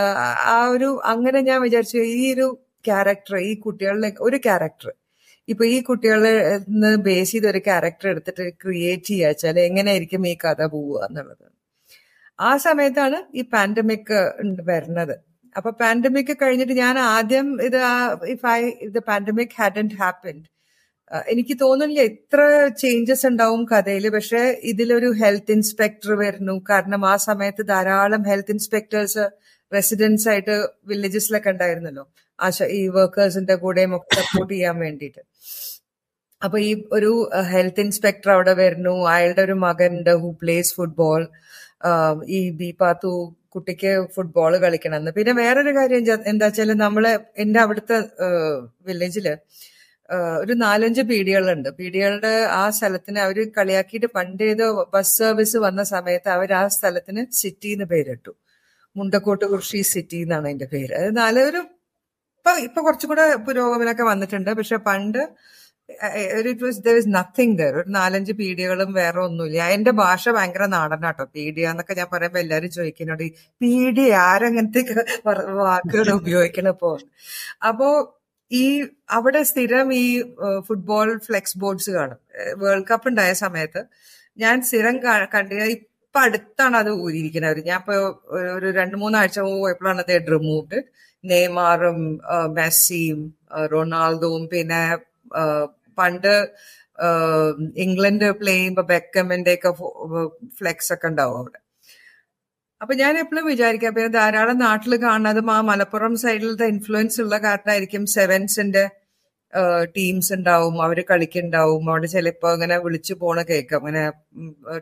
ആ 0.53 0.57
ഒരു 0.67 0.89
അങ്ങനെ 1.05 1.39
ഞാൻ 1.41 1.59
വിചാരിച്ചു 1.61 1.99
ഈ 2.15 2.33
ഒരു 2.33 2.47
ക്യാരക്ടർ 2.85 3.35
ഈ 3.49 3.53
കുട്ടികളിലെ 3.59 4.09
ഒരു 4.21 4.37
ക്യാരക്ടർ 4.47 4.89
ഇപ്പൊ 5.47 5.63
ഈ 5.65 5.77
കുട്ടികളെ 5.81 6.33
ബേസ് 7.07 7.31
ചെയ്ത് 7.31 7.47
ഒരു 7.47 7.61
ക്യാരക്ടർ 7.67 8.07
എടുത്തിട്ട് 8.09 8.45
ക്രിയേറ്റ് 8.63 9.09
ചെയ്യുക 9.11 9.29
വെച്ചാൽ 9.29 9.59
എങ്ങനെയായിരിക്കും 9.59 10.27
ഈ 10.27 10.33
കഥ 10.45 10.61
പോവുക 10.65 10.99
എന്നുള്ളത്. 11.09 11.45
ആ 12.39 12.51
സമയത്താണ് 12.57 13.17
ഈ 13.39 13.41
പാൻഡമിക് 13.53 14.13
വരുന്നത്. 14.69 15.15
അപ്പൊ 15.55 15.69
പാൻഡമിക് 15.81 16.33
കഴിഞ്ഞിട്ട് 16.41 16.75
ഞാൻ 16.83 16.95
ആദ്യം 17.15 17.47
ഇത് 17.67 17.77
ഇഫ് 18.33 18.47
ഐ 18.57 18.61
ഇത് 18.87 18.99
പാൻഡമിക് 19.09 19.55
ഹാഡന്റ് 19.59 19.97
ഹാപ്പൻഡ് 20.01 20.45
എനിക്ക് 21.31 21.55
തോന്നുന്നില്ല 21.61 22.03
ഇത്ര 22.11 22.39
ചേഞ്ചസ് 22.81 23.25
ഉണ്ടാവും 23.29 23.61
കഥയിൽ 23.71 24.05
പക്ഷെ 24.15 24.41
ഇതിലൊരു 24.71 25.09
ഹെൽത്ത് 25.21 25.53
ഇൻസ്പെക്ടർ 25.57 26.11
വരുന്നു. 26.23 26.55
കാരണം 26.69 27.01
ആ 27.11 27.15
സമയത്ത് 27.27 27.63
ധാരാളം 27.71 28.23
ഹെൽത്ത് 28.29 28.53
ഇൻസ്പെക്ടേഴ്സ് 28.55 29.25
റെസിഡൻസ് 29.71 30.27
ആയിട്ട് 30.31 30.55
വില്ലേജസിലൊക്കെ 30.89 31.49
ഉണ്ടായിരുന്നല്ലോ. 31.55 32.05
ആശ 32.39 32.57
ഈ 32.79 32.81
വർക്കേഴ്സിന്റെ 32.97 33.55
കൂടെയും 33.63 33.91
ഒക്കെ 33.97 34.15
സപ്പോർട്ട് 34.21 34.53
ചെയ്യാൻ 34.53 34.77
വേണ്ടിയിട്ട്. 34.85 35.21
അപ്പൊ 36.41 36.57
ഈ 36.67 36.71
ഒരു 36.97 37.11
ഹെൽത്ത് 37.53 37.81
ഇൻസ്പെക്ടർ 37.85 38.29
അവിടെ 38.35 38.53
വരുന്നു. 38.61 38.93
അയാളുടെ 39.13 39.41
ഒരു 39.47 39.55
മകനുണ്ട് 39.65 40.13
ഹു 40.23 40.29
പ്ലേസ് 40.41 40.71
ഫുട്ബോൾ 40.77 41.21
ഈ 42.37 42.39
ബി 42.59 42.69
പാത്തു 42.81 43.11
കുട്ടിക്ക് 43.55 43.91
ഫുട്ബോൾ 44.15 44.53
കളിക്കണമെന്ന്. 44.63 45.11
പിന്നെ 45.17 45.33
വേറൊരു 45.41 45.71
കാര്യം 45.77 46.01
എന്താ 46.31 46.47
വെച്ചാൽ 46.47 46.71
നമ്മൾ 46.85 47.05
എന്റെ 47.43 47.59
അവിടുത്തെ 47.65 47.97
വില്ലേജിൽ 48.87 49.27
ഒരു 50.41 50.53
നാലഞ്ച് 50.53 51.01
പീഡികളുണ്ട് 51.01 51.69
പീഡികളുടെ 51.69 52.33
ആ 52.61 52.69
സ്ഥലത്തിന് 52.69 53.19
അവർ 53.19 53.51
കളിയാക്കിയിട്ട് 53.57 54.07
പണ്ട് 54.17 54.43
ഏതോ 54.43 54.89
ബസ് 54.93 55.17
സർവീസ് 55.17 55.57
വന്ന 55.57 55.83
സമയത്ത് 55.83 56.29
അവർ 56.29 56.53
ആ 56.53 56.67
സ്ഥലത്തിന് 56.67 57.31
സിറ്റി 57.31 57.67
എന്ന് 57.67 57.85
പേരിട്ടു. 57.85 58.31
മുണ്ടക്കോട്ട് 58.95 59.45
കുർഷി 59.45 59.81
സിറ്റി 59.81 60.17
എന്നാണ് 60.17 60.47
അതിന്റെ 60.47 60.65
പേര്. 60.65 60.93
അത് 60.93 61.17
നാലൊരു 61.17 61.61
ഇപ്പൊ 62.37 62.51
ഇപ്പൊ 62.67 62.81
കുറച്ചും 62.81 63.09
കൂടെ 63.09 63.35
പുരോഗമനമൊക്കെ 63.35 64.03
വന്നിട്ടുണ്ട്. 64.03 64.51
പക്ഷെ 64.53 64.77
പണ്ട് 64.89 65.21
it 66.49 66.63
was 66.63 66.79
there 66.85 66.95
is 66.97 67.09
nothing 67.15 67.57
there 67.57 67.73
ഒരു 67.81 67.89
നാലഞ്ച് 67.89 68.33
പീഡിയകളും 68.33 68.93
വേറെ 68.93 69.19
ഒന്നുമില്ല. 69.19 69.67
എന്റെ 69.67 69.91
ഭാഷ 69.91 70.29
ഭയങ്കര 70.29 70.65
നാടനാട്ടോ. 70.65 71.25
പീഡിയ 71.35 71.71
എന്നൊക്കെ 71.71 71.93
ഞാൻ 71.93 72.07
പറയുമ്പോ 72.13 72.39
എല്ലാരും 72.39 72.71
ചോദിക്കുന്നുണ്ട് 72.71 73.25
പീഡിയ 73.61 74.13
ആരങ്ങനത്തെ 74.15 74.81
വാക്കുകൾ 75.61 76.09
ഉപയോഗിക്കണപ്പോ 76.13 76.91
അപ്പോ 77.69 77.89
ഈ 78.51 78.63
അവിടെ 79.09 79.41
സ്ഥിരം 79.43 79.87
ഈ 79.93 80.05
ഫുട്ബോൾ 80.67 81.09
ഫ്ലെക്സ് 81.27 81.57
ബോർഡ്സ് 81.57 81.91
കാണും. 81.91 82.19
വേൾഡ് 82.61 82.87
കപ്പ് 82.91 83.07
ഉണ്ടായ 83.09 83.33
സമയത്ത് 83.45 83.81
ഞാൻ 84.37 84.55
സ്ഥിരം 84.69 84.95
കണ്ടില്ല 85.35 85.65
ഇപ്പൊ 85.77 86.19
അടുത്താണ് 86.27 86.75
അത് 86.77 86.91
ഊരിയിരിക്കുന്നത് 87.05 87.59
ഞാൻ 87.69 87.79
ഇപ്പൊ 87.83 87.95
ഒരു 88.57 88.67
രണ്ട് 88.79 88.95
മൂന്നാഴ്ച 88.97 89.39
പോയപ്പോഴാണ് 89.39 90.03
അത് 90.05 90.31
റിമൂവ്ഡ് 90.35 90.79
നെയ്മാറും 91.23 91.99
മെസ്സിയും 92.57 93.21
റൊണാൾഡോവും 93.73 94.43
പിന്നെ 94.53 94.81
പണ്ട് 95.97 96.33
ഇംഗ്ലണ്ട് 97.85 98.25
പ്ലേ 98.39 98.53
ചെയ്യുമ്പോ 98.57 98.83
ബെക്കമിന്റെ 98.93 99.53
ഒക്കെ 99.57 99.71
ഫ്ലെക്സ് 100.59 100.91
ഒക്കെ 100.95 101.07
ഉണ്ടാവും 101.11 101.37
അവിടെ. 101.41 101.59
അപ്പൊ 102.81 102.93
ഞാൻ 103.01 103.13
എപ്പോഴും 103.21 103.45
വിചാരിക്കാം 103.51 103.93
പിന്നെ 103.95 104.11
ധാരാളം 104.19 104.57
നാട്ടിൽ 104.65 104.93
കാണുന്നതും 105.05 105.47
ആ 105.55 105.57
മലപ്പുറം 105.69 106.13
സൈഡിലത്തെ 106.23 106.67
ഇൻഫ്ലുവൻസ് 106.73 107.17
ഉള്ള 107.23 107.35
കാരണമായിരിക്കും 107.45 108.03
സെവൻസിന്റെ 108.17 108.83
ടീംസ് 109.95 110.31
ഉണ്ടാവും 110.35 110.75
അവർ 110.85 110.97
കളിക്കുന്നുണ്ടാവും. 111.11 111.83
അവിടെ 111.91 112.07
ചിലപ്പോ 112.15 112.47
അങ്ങനെ 112.55 112.75
വിളിച്ചു 112.85 113.13
പോണ 113.21 113.41
കേൾക്കാം 113.49 113.79
അങ്ങനെ 113.81 114.03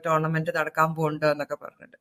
ടൂർണമെന്റ് 0.05 0.51
നടക്കാൻ 0.57 0.89
പോകുന്നുണ്ട് 0.97 1.25
എന്നൊക്കെ 1.33 1.57
പറഞ്ഞിട്ട്. 1.63 1.97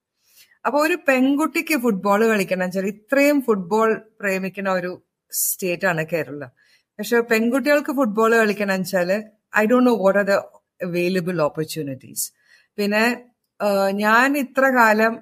അപ്പൊ 0.64 0.78
ഒരു 0.86 0.96
പെൺകുട്ടിക്ക് 1.08 1.76
ഫുട്ബോൾ 1.84 2.20
കളിക്കണം 2.32 2.64
വെച്ചാൽ 2.66 2.86
ഇത്രയും 2.94 3.38
ഫുട്ബോൾ 3.48 3.90
പ്രേമിക്കുന്ന 4.20 4.70
ഒരു 4.80 4.90
സ്റ്റേറ്റ് 5.32 5.86
ആണ് 5.92 6.02
കേരളം. 6.12 6.50
പക്ഷെ 6.98 7.18
പെൺകുട്ടികൾക്ക് 7.32 7.92
ഫുട്ബോൾ 8.00 8.32
കളിക്കണം 8.42 8.78
വെച്ചാൽ 8.82 9.10
I 9.60 9.64
don't 9.72 9.88
know 9.90 9.94
what 10.04 10.18
are 10.22 10.26
the 10.32 10.36
available 10.86 11.36
opportunities 11.48 12.26
പിന്നെ 12.78 13.04
ഞാൻ 13.92 14.36
ഇത്ര 14.38 14.64
കാലം 14.76 15.12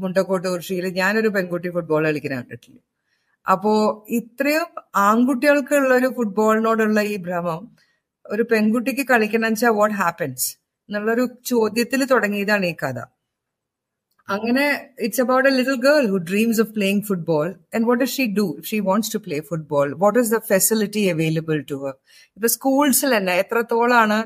മുണ്ടക്കോട്ട് 0.00 0.48
കൃഷിയിൽ 0.48 0.86
ഞാനൊരു 0.86 1.28
പെൺകുട്ടി 1.28 1.68
ഫുട്ബോൾ 1.68 2.04
കളിക്കാൻ 2.06 2.32
കണ്ടിട്ടില്ല. 2.36 2.78
അപ്പോ 3.46 3.72
ഇത്രയും 4.08 4.66
ആൺകുട്ടികൾക്കുള്ള 4.96 5.94
ഒരു 5.94 6.08
ഫുട്ബോളിനോടുള്ള 6.16 7.00
ഈ 7.02 7.16
ഭ്രമം 7.16 7.62
ഒരു 8.26 8.42
പെൺകുട്ടിക്ക് 8.42 9.04
കളിക്കണം 9.10 9.48
വെച്ചാൽ 9.48 9.70
വാട്ട് 9.70 9.96
ഹാപ്പൻസ് 9.96 10.48
എന്നുള്ളൊരു 10.88 11.28
ചോദ്യത്തിൽ 11.44 12.06
തുടങ്ങിയതാണ് 12.06 12.66
ഈ 12.66 12.74
കഥ. 12.82 12.98
അങ്ങനെ 14.28 14.64
it's 15.00 15.20
about 15.20 15.48
a 15.48 15.52
little 15.52 15.76
girl 15.80 16.06
who 16.10 16.16
dreams 16.30 16.60
of 16.60 16.70
playing 16.70 17.02
football 17.02 17.46
and 17.74 17.86
what 17.86 18.04
is 18.04 18.12
she 18.16 18.26
do 18.34 18.46
she 18.70 18.78
wants 18.80 19.14
to 19.14 19.18
play 19.18 19.40
football 19.40 19.94
what 19.98 20.18
is 20.18 20.30
the 20.34 20.38
facility 20.48 21.02
available 21.10 21.60
to 21.70 21.78
ഇപ്പൊ 22.36 22.48
സ്കൂൾസിൽ 22.48 23.16
തന്നെ 23.16 23.34
എത്രത്തോളാണ് 23.34 24.18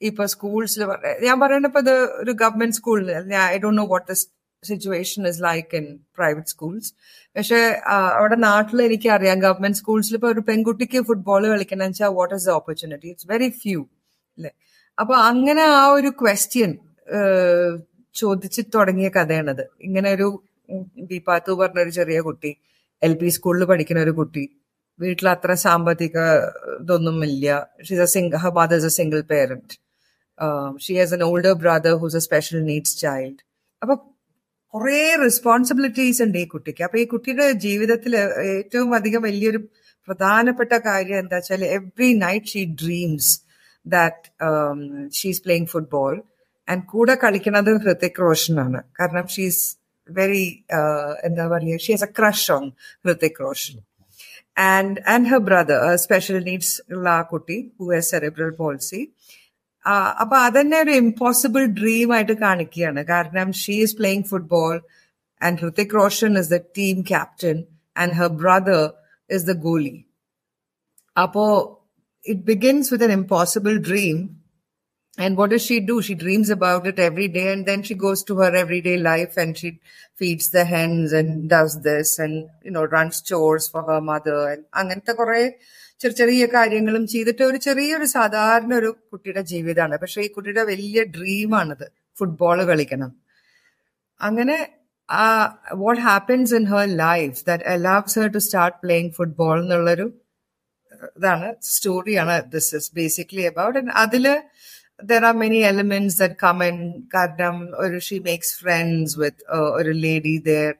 ഇപ്പൊ 0.00 0.24
സ്കൂൾസിൽ 0.26 0.82
ഞാൻ 1.22 1.36
പറയുന്നത് 1.40 1.70
ഇപ്പൊ 1.70 1.80
ഇത് 1.80 1.94
ഒരു 2.22 2.32
ഗവൺമെന്റ് 2.32 2.74
സ്കൂളിൽ 2.74 3.08
I 3.54 3.58
do 3.58 3.70
know 3.70 3.84
what 3.86 4.06
the 4.12 4.14
situation 4.62 5.26
is 5.28 5.40
like 5.42 5.76
in 5.76 5.86
private 6.18 6.46
schools 6.46 6.88
പക്ഷെ 7.36 7.60
അവിടെ 8.20 8.36
നാട്ടിൽ 8.48 8.82
എനിക്ക് 8.82 9.08
അറിയാം 9.08 9.38
ഗവൺമെന്റ് 9.40 9.78
സ്കൂൾസിൽ 9.78 10.14
ഇപ്പൊ 10.14 10.28
ഒരു 10.28 10.40
പെൺകുട്ടിക്ക് 10.40 11.00
ഫുട്ബോൾ 11.08 11.42
കളിക്കണം 11.48 11.86
വെച്ചാൽ 11.86 12.12
what 12.18 12.34
is 12.34 12.46
the 12.46 12.50
opportunity 12.50 13.08
it's 13.08 13.28
very 13.30 13.48
few 13.62 13.80
അല്ലെ 14.38 14.52
അപ്പൊ 14.98 15.14
അങ്ങനെ 15.30 15.62
ആ 15.80 15.84
ഒരു 15.98 16.10
ക്വസ്റ്റ്യൻ 16.22 16.72
ചോദിച്ചു 18.14 18.62
തുടങ്ങിയ 18.74 19.08
കഥയാണത്. 19.08 19.64
ഇങ്ങനെ 19.82 20.08
ഒരു 20.16 20.26
ദീപാത്തു 21.10 21.52
പറഞ്ഞ 21.52 21.80
ഒരു 21.80 21.90
ചെറിയ 21.90 22.18
കുട്ടി 22.20 22.50
എൽ 23.02 23.12
പി 23.20 23.28
സ്കൂളിൽ 23.28 23.64
പഠിക്കുന്ന 23.64 24.00
ഒരു 24.02 24.10
കുട്ടി 24.10 24.44
വീട്ടിൽ 25.00 25.26
അത്ര 25.28 25.52
സാമ്പത്തിക 25.66 26.16
ഇതൊന്നും 26.80 27.18
ഇല്ല. 27.24 27.46
She's 27.88 28.00
a 28.00 28.08
sing 28.14 28.36
her 28.36 28.74
is 28.74 28.86
a 28.86 28.92
single 28.98 29.20
parent 29.32 29.76
um, 30.40 30.78
she 30.78 30.94
has 30.96 31.12
an 31.12 31.22
older 31.22 31.54
brother 31.56 31.92
who's 31.98 32.14
a 32.14 32.22
special 32.22 32.60
needs 32.62 32.96
child 33.02 33.40
അപ്പൊ 33.82 33.94
കുറേ 34.74 35.02
റെസ്പോൺസിബിലിറ്റീസ് 35.22 36.20
ഉണ്ട് 36.24 36.38
ഈ 36.38 36.46
കുട്ടിക്ക് 36.46 36.82
അപ്പൊ 36.86 36.96
ഈ 36.98 37.04
കുട്ടിയുടെ 37.04 37.46
ജീവിതത്തിൽ 37.66 38.12
ഏറ്റവും 38.50 38.90
അധികം 38.98 39.22
വലിയൊരു 39.28 39.60
പ്രധാനപ്പെട്ട 40.08 40.74
കാര്യം 40.86 41.18
എന്താ 41.18 41.38
വെച്ചാൽ 41.40 41.64
every 41.76 42.08
night 42.22 42.52
she 42.52 42.62
dreams 42.82 43.32
that 43.86 44.24
she's 45.18 45.42
playing 45.44 45.70
football 45.74 46.14
and 46.68 46.84
കൂടെ 46.86 47.14
കളിക്കുന്നത് 47.24 47.70
ഹൃതിക് 47.84 48.20
റോഷനാണ് 48.24 48.80
കാരണം 49.00 49.26
ഷീസ് 49.36 49.62
വെരി 50.08 50.44
എന്താ 51.28 51.44
പറയുക 51.52 51.84
she 51.84 51.92
has 51.92 52.08
a 52.08 52.12
crush 52.18 52.48
on 52.56 52.66
Hrithik 53.04 53.40
Roshan 53.44 53.76
and 54.70 54.96
and 55.14 55.28
her 55.28 55.40
brother 55.48 55.82
special 56.04 56.38
needs 56.48 56.74
ഉള്ള 56.94 57.08
ആ 57.18 57.22
കുട്ടി 57.32 57.58
ഹു 57.78 57.86
ഹാസ് 57.92 58.10
സെറിബ്രൽ 58.14 58.50
പാൾസി 58.54 59.00
അപ്പൊ 60.21 60.35
അതന്നെ 60.47 60.77
ഒരു 60.85 60.93
ഇമ്പോസിബിൾ 61.03 61.63
ഡ്രീം 61.79 62.09
ആയിട്ട് 62.15 62.35
കാണിക്കുകയാണ് 62.45 63.01
കാരണം 63.13 63.49
she 63.61 63.75
is 63.85 63.95
playing 63.99 64.27
football 64.31 64.75
and 65.41 65.59
Hrithik 65.63 65.95
Roshan 66.01 66.33
is 66.41 66.49
the 66.55 66.59
team 66.79 66.97
captain 67.11 67.57
and 67.95 68.15
her 68.19 68.31
brother 68.43 68.83
is 69.29 69.45
the 69.51 69.55
goalie 69.67 69.95
അപ്പോ 71.23 71.45
it 72.25 72.43
begins 72.51 72.89
with 72.93 73.07
an 73.09 73.15
impossible 73.21 73.75
dream 73.91 74.17
And 75.17 75.37
what 75.37 75.51
does 75.51 75.65
she 75.65 75.79
do? 75.79 76.01
She 76.01 76.13
dreams 76.13 76.49
about 76.49 76.85
it 76.87 76.99
every 76.99 77.29
day 77.29 77.51
and 77.51 77.65
then 77.65 77.83
she 77.83 77.93
goes 77.95 78.21
to 78.23 78.37
her 78.39 78.53
everyday 78.53 78.97
life 78.97 79.37
and 79.37 79.57
she 79.57 79.79
feeds 80.15 80.49
the 80.49 80.65
hens 80.65 81.13
and 81.13 81.49
does 81.49 81.81
this 81.81 82.19
and, 82.19 82.49
you 82.65 82.71
know, 82.71 82.83
runs 82.85 83.21
chores 83.21 83.67
for 83.67 83.83
her 83.83 84.01
mother 84.01 84.37
and 84.49 84.63
അങ്ങനത്തെ 84.79 85.13
കുറെ 85.13 85.41
ചെറിയ 86.00 86.16
ചെറിയ 86.20 86.46
കാര്യങ്ങളും 86.54 87.04
ചെയ്തിട്ട് 87.06 87.42
ഒരു 87.42 87.58
ചെറിയൊരു 87.66 88.06
സാധാരണ 88.18 88.72
ഒരു 88.74 88.90
കുട്ടിയുടെ 89.12 89.42
ജീവിതമാണ്. 89.52 89.96
പക്ഷെ 89.96 90.20
ഈ 90.26 90.28
കുട്ടിയുടെ 90.28 90.62
വലിയ 90.62 91.02
ഡ്രീമാണിത് 91.16 91.86
ഫുട്ബോൾ 92.18 92.58
കളിക്കണം. 92.70 93.10
അങ്ങനെ 94.20 94.56
ആ 95.08 95.24
what 95.82 96.02
happens 96.02 96.54
in 96.54 96.66
her 96.72 96.86
life 97.04 97.38
that 97.48 97.64
allows 97.74 98.18
her 98.18 98.30
to 98.36 98.42
start 98.48 98.78
playing 98.84 99.10
football 99.10 99.56
എന്നുള്ളൊരു 99.62 100.06
ഇതാണ് 101.18 101.48
സ്റ്റോറിയാണ് 101.62 102.36
ദിസ് 102.54 102.70
ഇസ് 102.76 102.90
ബേസിക്കലി 102.94 103.44
അബൌട്ട് 103.52 103.90
അതിൽ 104.04 104.26
there 105.10 105.24
are 105.24 105.34
many 105.34 105.60
elements 105.70 106.16
that 106.22 106.38
common 106.44 106.76
കാരണം 107.14 107.56
ഒരു 107.84 107.98
ഷീ 108.08 108.18
മേക്സ് 108.28 108.54
ഫ്രണ്ട്സ് 108.62 109.16
വിത്ത് 109.20 109.44
ഒരു 109.78 109.92
lady 110.04 110.36
there. 110.50 110.74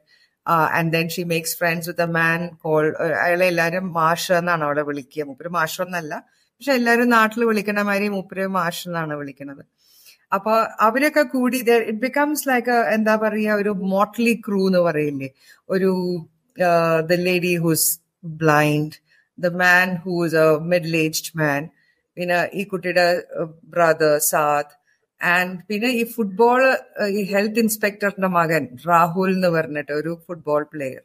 And 0.47 0.93
then 0.93 1.09
she 1.09 1.25
makes 1.25 1.55
friends 1.55 1.87
with 1.87 2.01
a 2.01 2.11
man 2.11 2.41
called 2.63 2.95
അയാളെ 3.25 3.47
എല്ലാവരും 3.53 3.87
മാഷ 3.99 4.25
എന്നാണ് 4.41 4.63
അവിടെ 4.67 4.83
വിളിക്കുക. 4.89 5.23
മൂപ്പര് 5.29 5.51
മാഷ 5.59 5.75
എന്നല്ല 5.87 6.13
പക്ഷെ 6.57 6.73
എല്ലാവരും 6.79 7.09
നാട്ടിൽ 7.17 7.43
വിളിക്കണ 7.51 7.83
മാതിരി 7.89 8.09
മൂപ്പര് 8.17 8.47
മാഷ് 8.57 8.83
എന്നാണ് 8.89 9.15
വിളിക്കുന്നത് 9.21 9.63
അപ്പൊ 10.33 10.53
അവരൊക്കെ 10.87 11.23
കൂടി 11.35 11.57
ഇറ്റ് 11.63 11.77
ബിക്കംസ് 12.05 12.45
ലൈക്ക് 12.51 12.75
എന്താ 12.97 13.15
പറയുക 13.25 13.61
ഒരു 13.63 13.73
മോട്ട്ലി 13.93 14.35
ക്രൂ 14.47 14.61
എന്ന് 14.71 14.83
പറയില്ലേ? 14.89 15.29
ഒരു 15.69 15.91
the 17.11 17.19
lady 17.29 17.55
who's 17.65 17.89
blind 18.43 18.97
the 19.39 19.51
man 19.63 19.89
who's 20.05 20.37
a 20.45 20.47
middle 20.73 20.95
aged 21.05 21.33
man 21.43 21.63
പിന്നെ 22.17 22.39
ഈ 22.61 22.65
കുട്ടിയുടെ 22.73 23.07
ബ്രദർ 23.75 24.15
സാദ് 24.31 24.73
ആൻഡ് 25.21 25.55
പിന്നെ 25.69 25.91
ഈ 26.01 26.03
ഫുട്ബോൾ 26.15 26.61
ഈ 27.17 27.23
ഹെൽത്ത് 27.33 27.63
ഇൻസ്പെക്ടറിന്റെ 27.65 28.31
മകൻ 28.39 28.65
രാഹുൽ 28.89 29.33
എന്ന് 29.37 29.51
പറഞ്ഞിട്ട് 29.57 29.93
ഒരു 30.01 30.13
football 30.27 30.63
player 30.75 31.03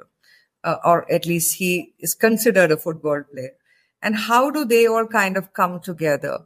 or 0.91 0.99
at least 1.17 1.57
he 1.61 1.71
is 2.07 2.17
considered 2.25 2.75
a 2.77 2.81
football 2.85 3.21
player 3.31 3.53
and 4.03 4.19
how 4.27 4.43
do 4.57 4.63
they 4.75 4.81
all 4.97 5.07
kind 5.17 5.39
of 5.43 5.51
come 5.61 5.73
together 5.87 6.37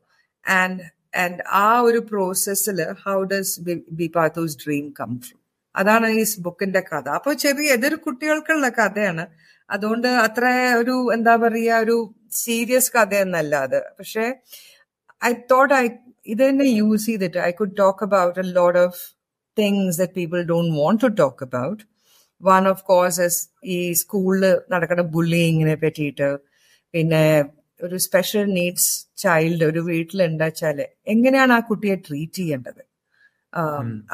and 0.46 0.82
and 1.24 1.40
ആ 1.66 1.68
ഒരു 1.90 2.00
പ്രോസസ്സിൽ 2.12 2.80
how 3.06 3.18
does 3.34 3.54
Beepathu's 4.18 4.58
dream 4.66 4.88
come 5.00 5.14
through 5.26 5.36
അതാണ് 5.76 6.08
ഈ 6.22 6.24
ബുക്കിന്റെ 6.46 6.82
കഥ. 6.92 7.08
അപ്പോൾ 7.20 7.34
ചെറിയ 7.44 7.76
ഇതൊരു 7.78 7.98
കുട്ടികൾക്കുള്ള 8.06 8.68
കഥയാണ്. 8.80 9.24
അതുകൊണ്ട് 9.70 10.08
അത്ര 10.26 10.46
ഒരു 10.82 10.96
എന്താ 11.16 11.34
പറയുക 11.44 11.84
ഒരു 11.84 11.96
സീരിയസ് 12.44 12.92
കഥയൊന്നല്ല 12.98 13.54
അത്. 13.68 13.80
പക്ഷേ 14.00 14.26
ഐ 15.22 15.32
തോട്ട് 15.52 15.74
ഐ 15.84 15.86
ഇത് 16.26 16.42
തന്നെ 16.50 16.66
യൂസ് 16.80 17.06
ചെയ്തിട്ട് 17.10 17.40
I 17.50 17.52
could 17.60 17.78
talk 17.84 18.04
about 18.08 18.40
a 18.44 18.46
load 18.60 18.80
of 18.86 19.00
things 19.58 19.98
the 20.02 20.08
people 20.18 20.40
don't 20.52 20.72
want 20.82 21.02
to 21.06 21.10
talk 21.22 21.44
about 21.48 21.82
one 22.42 22.64
of 22.72 22.84
courses 22.92 23.40
ഈ 23.76 23.78
സ്കൂളിൽ 24.02 24.44
നടക്കുന്ന 24.74 25.04
ബുള്ളിങ്ങിനെ 25.16 25.76
പറ്റിയിട്ട്. 25.84 26.30
പിന്നെ 26.94 27.24
ഒരു 27.80 27.98
സ്പെഷ്യൽ 28.06 28.46
നീഡ്സ് 28.58 28.92
ചൈൽഡ് 29.24 29.66
ഒരു 29.72 29.82
വീട്ടിലുണ്ട് 29.90 30.46
എങ്ങനെയാണ് 31.14 31.54
ആ 31.58 31.62
കുട്ടിയെ 31.70 31.96
ട്രീറ്റ് 32.08 32.40
ചെയ്യേണ്ടത്? 32.42 32.82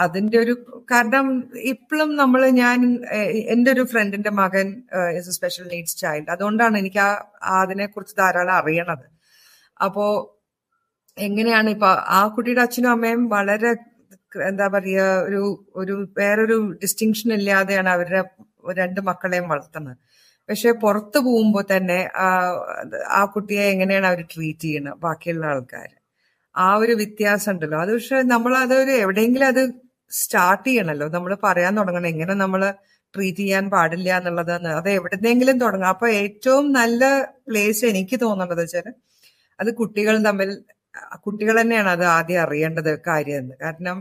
അതിന്റെ 0.04 0.38
ഒരു 0.44 0.54
കാരണം 0.92 1.26
ഇപ്പോഴും 1.74 2.10
നമ്മൾ 2.22 2.42
ഞാൻ 2.62 2.80
എന്റെ 3.54 3.70
ഒരു 3.76 3.84
ഫ്രണ്ടിന്റെ 3.92 4.32
മകൻ 4.42 4.68
is 5.20 5.30
a 5.32 5.34
special 5.38 5.66
needs 5.74 5.98
child 6.04 6.32
അതുകൊണ്ടാണ് 6.36 6.76
എനിക്ക് 6.82 7.02
ആ 7.08 7.10
അതിനെ 7.64 7.88
കുറിച്ച് 7.88 8.16
ധാരാളം 8.22 8.56
അറിയണത്. 8.60 9.08
അപ്പോ 9.86 10.06
എങ്ങനെയാണ് 11.18 11.70
ഇപ്പൊ 11.76 11.90
ആ 12.20 12.22
കുട്ടിയുടെ 12.36 12.62
അച്ഛനും 12.66 12.92
അമ്മയും 12.94 13.22
വളരെ 13.36 13.72
എന്താ 14.50 14.66
പറയുക 14.76 15.04
ഒരു 15.28 15.42
ഒരു 15.82 15.94
വേറൊരു 16.20 16.58
ഡിസ്റ്റിങ്ഷൻ 16.82 17.30
ഇല്ലാതെയാണ് 17.40 17.90
അവരുടെ 17.96 18.22
രണ്ട് 18.80 19.00
മക്കളെയും 19.10 19.46
വളർത്തുന്നത്. 19.54 19.98
പക്ഷെ 20.50 20.70
പുറത്തു 20.84 21.20
പോകുമ്പോൾ 21.28 21.64
തന്നെ 21.74 22.00
ആ 23.20 23.22
കുട്ടിയെ 23.36 23.64
എങ്ങനെയാണ് 23.74 24.08
അവർ 24.12 24.22
ട്രീറ്റ് 24.34 24.66
ചെയ്യുന്നത് 24.68 24.98
ബാക്കിയുള്ള 25.06 25.46
ആൾക്കാർ 25.54 25.90
ആ 26.56 26.68
ഒരു 26.82 26.94
വ്യത്യാസം 27.02 27.52
ഉണ്ടല്ലോ 27.54 27.78
അത് 27.84 27.92
പക്ഷെ 27.98 28.18
നമ്മൾ 28.34 28.52
അതൊരു 28.64 28.94
എവിടെയെങ്കിലും 29.06 29.48
അത് 29.54 29.64
സ്റ്റാർട്ട് 30.12 30.68
ചെയ്യണല്ലോ. 30.70 31.08
നമ്മൾ 31.16 31.32
പറയാൻ 31.48 31.74
തുടങ്ങണം 31.80 32.10
എങ്ങനെ 32.14 32.34
നമ്മൾ 32.44 32.62
ട്രീറ്റ് 33.14 33.42
ചെയ്യാൻ 33.44 33.66
പാടില്ല 33.76 34.10
എന്നുള്ളതാണ് 34.20 34.70
അത് 34.80 34.90
എവിടെന്നെങ്കിലും 35.00 35.58
തുടങ്ങാം. 35.66 35.92
അപ്പൊ 35.96 36.08
ഏറ്റവും 36.24 36.66
നല്ല 36.80 37.04
പ്ലേസ് 37.48 37.84
എനിക്ക് 37.94 38.18
തോന്നുന്നത് 38.26 38.62
വെച്ചാൽ 38.64 38.88
അത് 39.60 39.70
കുട്ടികൾ 39.82 40.16
തമ്മിൽ 40.30 40.50
കുട്ടികൾ 41.26 41.56
തന്നെയാണ് 41.62 41.90
അത് 41.96 42.06
ആദ്യം 42.18 42.42
അറിയേണ്ടത് 42.46 42.92
കാര്യം 43.10 43.46
കാരണം 43.64 43.98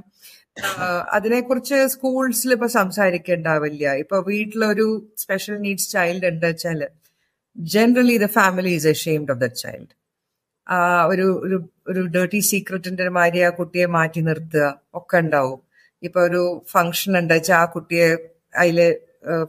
അതിനെക്കുറിച്ച് 1.17 1.77
സ്കൂൾസിൽ 1.95 2.51
ഇപ്പൊ 2.57 2.69
സംസാരിക്കേണ്ടാവില്ല. 2.81 3.85
ഇപ്പൊ 4.03 4.17
വീട്ടിലൊരു 4.31 4.87
സ്പെഷ്യൽ 5.23 5.57
നീഡ്സ് 5.65 5.89
ചൈൽഡ് 5.95 6.29
ഉണ്ട് 6.33 6.47
വെച്ചാൽ 6.51 6.81
generally 7.57 8.17
the 8.25 8.29
family 8.39 8.73
is 8.79 8.89
ashamed 8.97 9.33
of 9.35 9.41
the 9.45 9.49
child 9.63 9.93
ഒരു 11.13 11.27
ഒരു 11.47 11.57
ഒരു 11.91 12.03
ഡേർട്ടി 12.15 12.41
സീക്രറ്റിന്റെ 12.51 13.09
മാതിരി 13.19 13.41
ആ 13.49 13.51
കുട്ടിയെ 13.59 13.87
മാറ്റി 13.97 14.21
നിർത്തുക 14.29 14.67
ഒക്കെ 15.01 15.19
ഉണ്ടാവും. 15.25 15.61
ഇപ്പൊ 16.03 16.21
ഒരു 16.29 16.43
ഫംഗ്ഷൻ 16.75 17.13
ഉണ്ട് 17.21 17.35
വെച്ചാൽ 17.37 17.59
ആ 17.63 17.65
കുട്ടിയെ 17.75 18.09
അതിൽ 18.63 18.79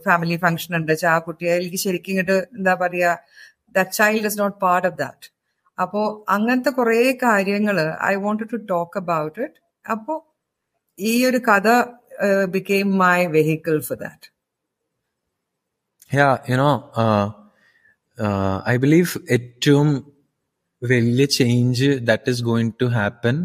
ഫാമിലി 0.06 0.36
ഫംഗ്ഷൻ 0.44 0.72
ഉണ്ട് 0.78 0.90
വെച്ചാൽ 0.92 1.10
ആ 1.16 1.18
കുട്ടിയെ 1.28 1.54
എനിക്ക് 1.60 1.80
ശരിക്കും 1.86 2.12
ഇങ്ങോട്ട് 2.14 2.36
എന്താ 2.58 2.74
പറയാ 2.82 3.10
the 3.76 3.82
child 3.98 4.28
is 4.30 4.38
not 4.42 4.56
part 4.66 4.86
of 4.90 4.98
that 5.04 5.26
അപ്പോ 5.78 6.24
അങ്ങനത്തെ 6.28 6.70
കുറെ 6.70 7.18
കാര്യങ്ങൾ 7.22 7.76
I 8.04 8.14
wanted 8.14 8.52
to 8.52 8.56
talk 8.70 8.98
about 8.98 9.40
it 9.40 9.60
അപ്പോ 9.90 10.14
ഈ 10.98 11.26
ഒരു 11.26 11.36
കഥ 11.36 11.68
became 12.44 12.98
my 12.98 13.26
vehicle 13.26 13.80
for 13.80 13.98
that 13.98 14.28
you know 16.50 16.70
I 18.68 18.76
believe 18.76 19.08
I 19.08 19.14
believe 19.14 19.30
ഏറ്റവും 19.30 19.88
വലിയ 20.82 21.24
change 21.24 21.86
that 22.02 22.30
is 22.30 22.42
going 22.42 22.72
to 22.82 22.86
happen 22.86 23.36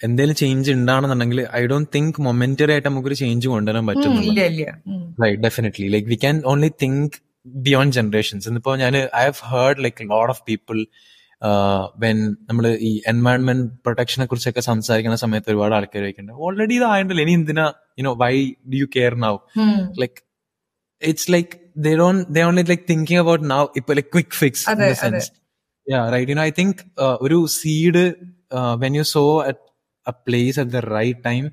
എന്തെങ്കിലും 0.00 0.36
ചേഞ്ച് 0.36 0.70
ഉണ്ടാണെന്നുണ്ടെങ്കിൽ 0.72 1.40
ഐ 1.52 1.66
ഡോണ്ട് 1.66 1.88
തിങ്ക് 1.94 2.20
മൊമെന്ററി 2.22 2.72
ആയിട്ട് 2.72 2.88
നമുക്കൊരു 2.88 3.14
ചേഞ്ച് 3.14 3.48
കൊണ്ടുവരാൻ 3.48 3.86
പറ്റുന്നില്ല 3.86 4.44
right 5.24 5.42
definitely 5.42 5.88
like 5.88 6.04
we 6.04 6.14
can 6.14 6.42
only 6.44 6.70
think 6.82 7.16
beyond 7.46 7.94
generations 7.94 8.48
ഇന്നിപ്പോ 8.48 8.76
ഞാൻ 8.76 8.96
I 8.96 9.24
have 9.24 9.42
heard 9.50 9.84
like 9.84 10.00
lot 10.02 10.30
of 10.30 10.42
people 10.48 10.78
when 12.03 12.19
നമ്മൾ 12.49 12.65
ഈ 12.89 12.91
എൻവയൺമെന്റ് 13.11 13.65
പ്രൊട്ടക്ഷനെ 13.85 14.25
കുറിച്ചൊക്കെ 14.31 14.61
സംസാരിക്കുന്ന 14.69 15.17
സമയത്ത് 15.23 15.49
ഒരുപാട് 15.53 15.75
ആൾക്കാർ 15.77 16.03
ചോദിക്കുന്നുണ്ട് 16.03 16.43
ഓൾറെഡി 16.45 16.75
ഇത് 16.79 16.85
ആയണ്ടല്ലോ 16.93 17.23
ഇനി 17.25 17.33
എന്തിനാ 17.39 17.65
you know 18.01 18.13
why 18.23 18.33
do 18.71 18.77
you 18.83 18.87
care 18.97 19.15
now 19.27 19.33
like 20.03 20.19
it's 21.01 21.25
like 21.33 21.51
they 21.75 21.95
don't 21.95 22.21
they 22.33 22.43
only 22.49 22.63
like 22.63 22.83
thinking 22.87 23.17
about 23.17 23.41
now 23.41 23.69
like 23.89 24.09
quick 24.11 24.33
fix 24.33 24.67
in 24.67 24.77
the 24.77 24.95
sense 24.95 25.25
yeah 25.87 26.09
right 26.13 26.27
you 26.31 26.35
know 26.37 26.45
i 26.49 26.53
think 26.59 26.73
uh, 27.05 27.15
ഒരു 27.25 27.39
seed 27.57 27.97
uh, 28.57 28.73
when 28.81 28.93
you 28.99 29.05
sow 29.15 29.27
at 29.49 29.59
a 30.07 30.13
place 30.27 30.57
at 30.63 30.69
the 30.75 30.83
right 30.95 31.19
time 31.29 31.45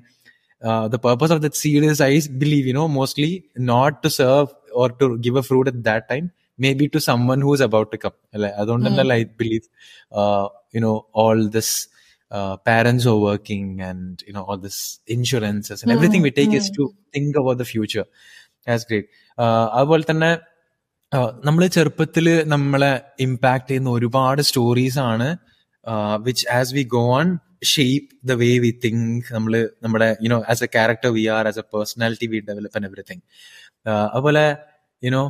uh, 0.61 0.85
the 0.93 0.99
purpose 1.07 1.31
of 1.35 1.41
that 1.45 1.55
seed 1.61 1.83
is 1.93 2.01
i 2.09 2.15
believe 2.43 2.65
you 2.69 2.75
know 2.79 2.87
mostly 2.99 3.31
not 3.71 4.01
to 4.03 4.11
serve 4.19 4.49
or 4.81 4.87
to 5.01 5.07
give 5.25 5.37
a 5.41 5.45
fruit 5.49 5.67
at 5.73 5.79
that 5.89 6.03
time 6.11 6.27
maybe 6.59 6.85
to 6.87 6.99
someone 7.09 7.41
who's 7.45 7.61
about 7.67 7.87
to 7.93 7.99
come 8.03 8.17
അതുകൊണ്ട് 8.59 8.87
തന്നെ 8.89 9.15
i 9.19 9.25
believe 9.41 9.65
uh, 10.19 10.45
you 10.75 10.81
know 10.85 10.95
all 11.21 11.39
this 11.57 11.69
uh, 12.31 12.53
parents 12.71 13.05
are 13.11 13.19
working 13.31 13.65
and 13.89 14.23
you 14.27 14.33
know 14.35 14.43
all 14.49 14.59
this 14.67 14.79
insurances 15.15 15.79
and 15.83 15.91
everything 15.97 16.23
we 16.27 16.33
take 16.41 16.53
is 16.61 16.67
to 16.77 16.85
think 17.15 17.31
about 17.41 17.57
the 17.63 17.69
future 17.73 18.07
that's 18.65 18.85
great 18.91 19.07
അതുപോലെ 19.77 20.03
തന്നെ 20.09 20.31
നമ്മൾ 21.47 21.63
ചെറുപ്പത്തിൽ 21.75 22.27
നമ്മളെ 22.53 22.91
impact 23.25 23.67
ചെയ്യുന്ന 23.69 23.89
ഒരുപാട് 23.97 24.41
stories 24.49 24.99
ആണ് 25.11 25.27
which 26.27 26.45
as 26.57 26.71
we 26.77 26.83
go 26.95 27.03
on 27.17 27.27
shape 27.71 28.09
the 28.29 28.35
way 28.41 28.51
we 28.63 28.71
think 28.85 29.27
നമ്മൾ 29.35 29.53
നമ്മുടെ 29.83 30.07
you know 30.25 30.37
as 30.53 30.63
a 30.67 30.69
character 30.75 31.11
we 31.17 31.23
are 31.35 31.47
as 31.51 31.61
a 31.63 31.65
personality 31.73 32.27
we 32.33 32.39
develop 32.49 32.77
and 32.79 32.89
everything 32.89 33.23
അതുപോലെ 34.15 34.45
യുനോ 35.03 35.23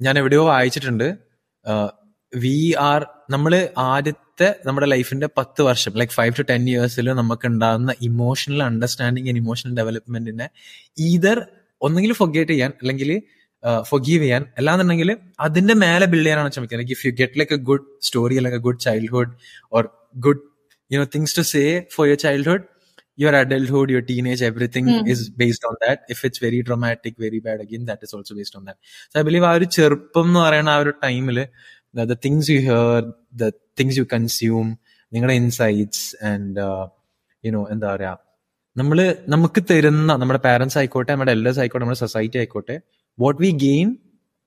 ഞാൻ 0.00 0.14
എവിടെയോ 0.20 0.42
വായിച്ചിട്ടുണ്ട്. 0.52 1.06
വി 2.32 2.58
ആർ 2.88 3.00
നമ്മൾ 3.34 3.52
ആദ്യത്തെ 3.92 4.48
നമ്മുടെ 4.66 4.86
ലൈഫിന്റെ 4.92 5.28
പത്ത് 5.38 5.60
വർഷം 5.68 5.92
ലൈക്ക് 6.00 6.14
ഫൈവ് 6.18 6.32
ടു 6.38 6.44
ടെൻ 6.50 6.62
ഇയേഴ്സിൽ 6.72 7.06
നമുക്ക് 7.20 7.46
ഉണ്ടാകുന്ന 7.52 7.92
ഇമോഷണൽ 8.08 8.60
അണ്ടർസ്റ്റാൻഡിങ് 8.68 9.28
ആൻഡ് 9.30 9.40
ഇമോഷണൽ 9.42 9.72
ഡെവലപ്മെന്റിനെ 9.80 10.46
ഈതർ 11.08 11.38
ഒന്നെങ്കിൽ 11.86 12.12
ഫൊഗേറ്റ് 12.20 12.52
ചെയ്യാൻ 12.52 12.72
അല്ലെങ്കിൽ 12.82 13.10
ഫൊഗീവ് 13.90 14.20
ചെയ്യാൻ 14.24 14.42
അല്ലാന്നുണ്ടെങ്കിൽ 14.58 15.10
അതിന്റെ 15.46 15.74
മേലെ 15.84 16.06
ബിൽഡ് 16.12 16.26
ചെയ്യാനാണ് 16.26 16.50
ശ്രമിക്കുന്നത്. 16.54 16.92
If 16.96 17.04
you 17.06 17.12
get 17.20 17.38
like 17.40 17.54
a 17.58 17.60
good 17.70 17.86
story 18.06 18.36
അല്ലെങ്കിൽ 18.40 18.62
good 18.66 18.80
childhood 18.86 19.32
or 19.76 19.84
good 20.26 20.42
you 20.90 20.98
know 21.02 21.08
things 21.16 21.34
to 21.38 21.44
say 21.54 21.62
for 21.94 22.04
your 22.10 22.20
childhood 22.26 22.64
your 23.18 23.32
adulthood, 23.34 23.90
your 23.90 24.02
teenage, 24.02 24.42
everything 24.42 24.86
mm. 24.86 25.08
is 25.08 25.20
based 25.42 25.64
on 25.64 25.74
that. 25.80 25.98
If 26.08 26.24
it's 26.24 26.38
very 26.38 26.60
dramatic, 26.62 27.14
very 27.18 27.40
bad, 27.40 27.60
again, 27.60 27.84
that 27.86 28.00
is 28.02 28.12
also 28.14 28.34
based 28.34 28.54
on 28.56 28.64
that. 28.66 28.76
So 29.10 29.16
I 29.20 29.24
believe 29.28 29.44
ആ 29.48 29.52
ഒരു 29.58 29.66
ചെറുപ്പം 29.76 30.26
എന്ന് 30.28 30.40
പറയുന്ന 30.44 30.70
ആ 30.74 30.78
ഒരു 30.84 30.92
ടൈമിൽ 31.06 31.38
the 32.04 32.16
things 32.26 32.48
you 32.54 32.60
hear 32.68 32.98
the 33.42 33.50
things 33.80 33.98
you 34.00 34.04
consume 34.14 34.66
നിങ്ങളുടെ 35.12 35.36
insights 35.42 36.06
and 36.30 36.66
you know 37.44 37.62
എന്താ 37.74 37.88
പറയാ 37.94 38.14
നമ്മൾ 38.76 38.98
നമുക്ക് 39.34 39.60
തരുന്ന 39.70 40.12
നമ്മുടെ 40.22 40.40
പാരന്റ്സ് 40.48 40.78
ആയിക്കോട്ടെ 40.80 41.10
നമ്മുടെ 41.14 41.32
എൽഡേഴ്സ് 41.36 41.60
ആയിക്കോട്ടെ 41.62 41.84
നമ്മുടെ 41.84 42.02
സൊസൈറ്റി 42.04 42.38
ആയിക്കോട്ടെ 42.42 42.76
what 43.18 43.40
we 43.44 43.50
gain 43.66 43.88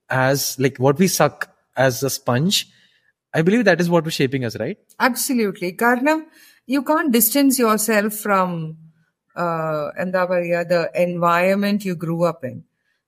as 0.10 0.46
like 0.66 0.80
what 0.86 1.00
we 1.02 1.10
suck 1.22 1.48
as 1.78 2.00
a 2.10 2.12
sponge 2.20 2.60
I 3.34 3.42
believe 3.50 3.66
that 3.70 3.84
is 3.86 3.92
what 3.96 4.08
we 4.10 4.14
shaping 4.20 4.46
us 4.50 4.60
right 4.64 4.80
absolutely 5.10 5.72
കാരണം 5.84 6.20
U 6.71 6.81
can't 6.93 7.05
distance 7.17 7.61
your 7.61 7.79
self 7.91 8.17
from 8.23 8.51
എന്താ 10.05 10.23
പറയുക 10.25 10.63
the 10.75 10.79
environment 11.07 11.87
U 11.89 11.95
grew 12.05 12.19
up 12.33 12.47
in 12.47 12.57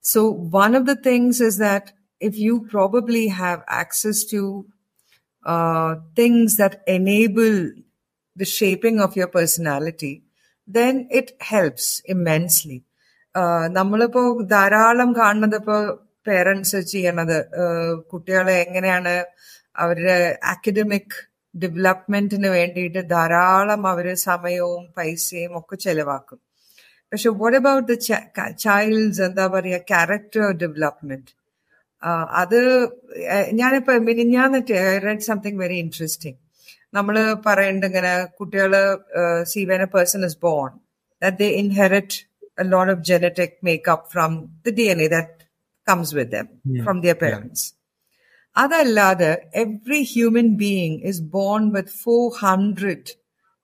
so 0.05 0.23
one 0.59 0.77
of 0.81 0.87
the 0.93 0.97
things 1.11 1.41
is 1.51 1.59
that 1.67 1.93
if 2.21 2.37
you 2.37 2.67
probably 2.67 3.29
have 3.29 3.63
access 3.69 4.25
to 4.25 4.67
uh, 5.47 5.97
things 6.17 6.57
that 6.57 6.83
enable 6.87 7.71
the 8.37 8.45
shaping 8.45 9.01
of 9.01 9.17
your 9.17 9.29
personality, 9.29 10.25
then 10.69 11.07
it 11.11 11.31
helps 11.53 11.87
immensely. 12.07 12.79
നമ്മളിപ്പോ 13.75 14.23
ധാരാളം 14.53 15.11
കാണുന്നത് 15.13 15.57
ഇപ്പോ 15.57 15.77
parents 16.27 16.79
ചെയ്യണത് 16.93 17.37
കുട്ടികളെ 18.11 18.55
എങ്ങനെയാണ് 18.65 19.13
അവരുടെ 19.83 20.17
academic 20.53 21.17
ഡെവലപ്മെന്റിന് 21.56 22.48
വേണ്ടിയിട്ട് 22.48 23.10
ധാരാളം 23.10 23.88
അവർ 23.88 24.14
സമയവും 24.14 24.94
പൈസയും 24.98 25.58
ഒക്കെ 25.58 25.76
ചെലവാക്കും. 25.76 26.40
പക്ഷെ 27.12 27.30
വാട്ട് 27.30 27.58
അബൌട്ട് 27.58 27.88
ദ 27.88 27.94
ചൈൽഡ്സ് 28.58 29.22
എന്താ 29.22 29.48
പറയുക 29.48 29.78
ക്യാരക്ടർ 29.78 30.52
ഡെവലപ്മെന്റ് 30.52 31.32
അത് 32.30 32.60
ഞാനിപ്പോൾ 33.52 33.98
മിനിഞ്ഞാന്നിട്ട് 34.00 34.74
I 34.74 34.98
read 34.98 35.20
something 35.20 35.60
very 35.60 35.74
interesting 35.74 36.40
നമ്മൾ 36.94 37.34
പറയേണ്ട 37.46 37.84
ഇങ്ങനെ 37.84 38.26
കുട്ടികൾ 38.26 38.74
see 39.44 39.62
a 39.62 39.86
person 39.86 40.26
is 40.26 40.38
born 40.38 40.72
that 41.22 41.38
they 41.38 41.46
inherit 41.46 42.20
load 42.64 42.92
of 42.92 43.00
genetic 43.00 43.58
makeup 43.64 44.12
from 44.12 44.44
the 44.66 44.72
D 44.72 44.82
N 44.82 45.02
A 45.02 45.08
that 45.08 45.48
comes 45.88 46.16
with 46.16 46.32
them 46.32 46.48
from 46.84 47.02
their 47.02 47.16
parents 47.16 47.83
അതല്ലാതെ 48.56 49.32
every 49.64 50.02
human 50.14 50.50
being 50.64 50.98
is 51.12 51.22
born 51.38 51.64
with 51.76 51.96
four 52.04 52.24
hundred 52.42 53.12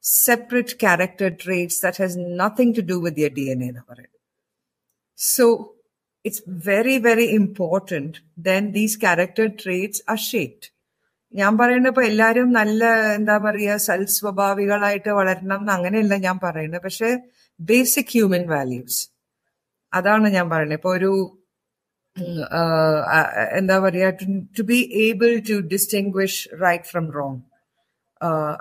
separate 0.04 0.76
character 0.84 1.30
traits 1.44 1.82
that 1.86 2.02
has 2.04 2.18
nothing 2.42 2.74
to 2.78 2.84
do 2.94 2.98
with 3.06 3.22
your 3.26 3.34
D 3.40 3.46
N 3.54 3.62
എന്ന് 3.70 3.84
പറയുന്നത് 3.90 4.18
so 5.20 5.46
it's 6.26 6.44
very 6.68 6.98
very 7.08 7.28
important 7.40 8.18
then 8.50 8.66
these 8.78 8.98
character 9.06 9.48
traits 9.64 10.04
are 10.14 10.20
shaped 10.32 10.68
ഞാൻ 11.34 11.54
പറയുന്നത് 11.58 11.92
ഇപ്പൊ 11.94 12.04
എല്ലാവരും 12.12 12.48
നല്ല 12.52 12.84
എന്താ 13.18 13.36
പറയുക 13.38 13.76
സൽസ്വഭാവികളായിട്ട് 13.88 15.12
വളരണം 15.20 15.60
എന്ന് 15.62 15.74
അങ്ങനെയല്ല 15.76 16.16
ഞാൻ 16.28 16.38
പറയുന്നത്. 16.46 16.84
പക്ഷെ 16.88 17.10
ബേസിക് 17.60 18.12
ഹ്യൂമൻ 18.16 18.44
വാല്യൂസ് 18.54 19.00
അതാണ് 19.94 20.28
ഞാൻ 20.38 20.48
പറയുന്നത്. 20.54 20.80
ഇപ്പൊ 20.80 20.92
ഒരു 20.98 21.12
എന്താ 23.58 23.80
പറയുക 23.80 24.28
to 24.60 24.64
be 24.64 24.80
able 25.02 25.32
to 25.50 25.56
distinguish 25.74 26.42
right 26.62 26.84
from 26.84 27.06
wrong 27.12 27.40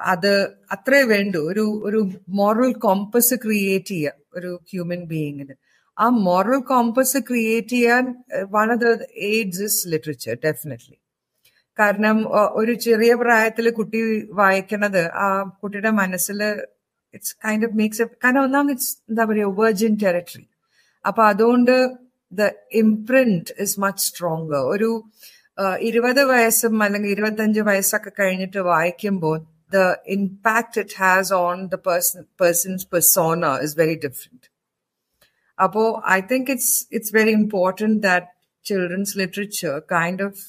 അത് 0.07 0.33
അത്രേ 0.71 1.01
വേണ്ടു. 1.05 1.38
ഒരു 1.51 1.64
ഒരു 1.85 2.01
മോറൽ 2.33 2.73
കോമ്പസ് 2.79 3.35
ക്രിയേറ്റ് 3.42 3.92
ചെയ്യുക 3.92 4.14
ഒരു 4.35 4.51
ഹ്യൂമൻ 4.71 5.01
ബീയിങ്ങിന് 5.05 5.55
ആ 5.97 6.09
മോറൽ 6.27 6.61
കോമ്പസ് 6.64 7.18
ക്രിയേറ്റ് 7.29 7.68
ചെയ്യാൻ 7.68 8.05
one 8.51 8.68
of 8.73 8.81
the 8.85 8.88
aids 9.29 9.62
is 9.62 9.81
literature 9.88 10.35
definitely 10.44 10.97
കാരണം 11.79 12.18
ഒരു 12.55 12.73
ചെറിയ 12.85 13.12
പ്രായത്തിൽ 13.14 13.71
കുട്ടി 13.71 14.01
വായിക്കണത് 14.33 15.03
ആ 15.16 15.27
കുട്ടിയുടെ 15.62 15.90
മനസ്സിൽ 15.99 16.40
ഇറ്റ്സ് 17.14 17.35
കൈൻഡ് 17.44 17.66
ഓഫ് 17.66 17.77
മേക്സ് 17.77 18.07
കാരണം 18.25 18.42
ഒന്നാമത് 18.42 18.73
ഇറ്റ്സ് 18.73 18.94
എന്താ 19.11 19.25
പറയുക 19.25 19.61
വെർജിൻ 19.61 19.94
ടെറിട്ടറി 20.03 20.44
അപ്പൊ 21.05 21.23
അതുകൊണ്ട് 21.25 21.75
the 22.32 22.43
imprint 22.80 23.54
is 23.60 23.78
much 23.82 24.06
stronger 24.08 24.63
ഒരു 24.73 24.89
ആ, 25.58 25.65
ഇരുപത് 25.88 26.21
വയസ്സും 26.30 26.76
അല്ലെങ്കിൽ 26.84 27.10
ഇരുപത്തഞ്ച് 27.12 27.62
വയസ്സൊക്കെ 27.67 28.12
കഴിഞ്ഞിട്ട് 28.19 28.62
വായിക്കുമ്പോൾ 28.69 29.36
the 29.73 29.80
impact 30.15 30.80
it 30.82 30.95
has 30.99 31.34
on 31.39 31.58
the 31.67 31.80
person 31.86 32.23
persons 32.41 32.88
persona 32.91 33.36
is 33.63 33.76
very 33.80 33.97
different 34.04 34.47
അപ്പോ 35.58 35.84
I 36.10 36.19
think 36.30 36.49
it's 36.52 36.73
it's 36.93 37.13
very 37.15 37.34
important 37.39 37.99
that 38.06 38.30
children's 38.65 39.13
literature 39.19 39.73
kind 39.93 40.23
of 40.23 40.41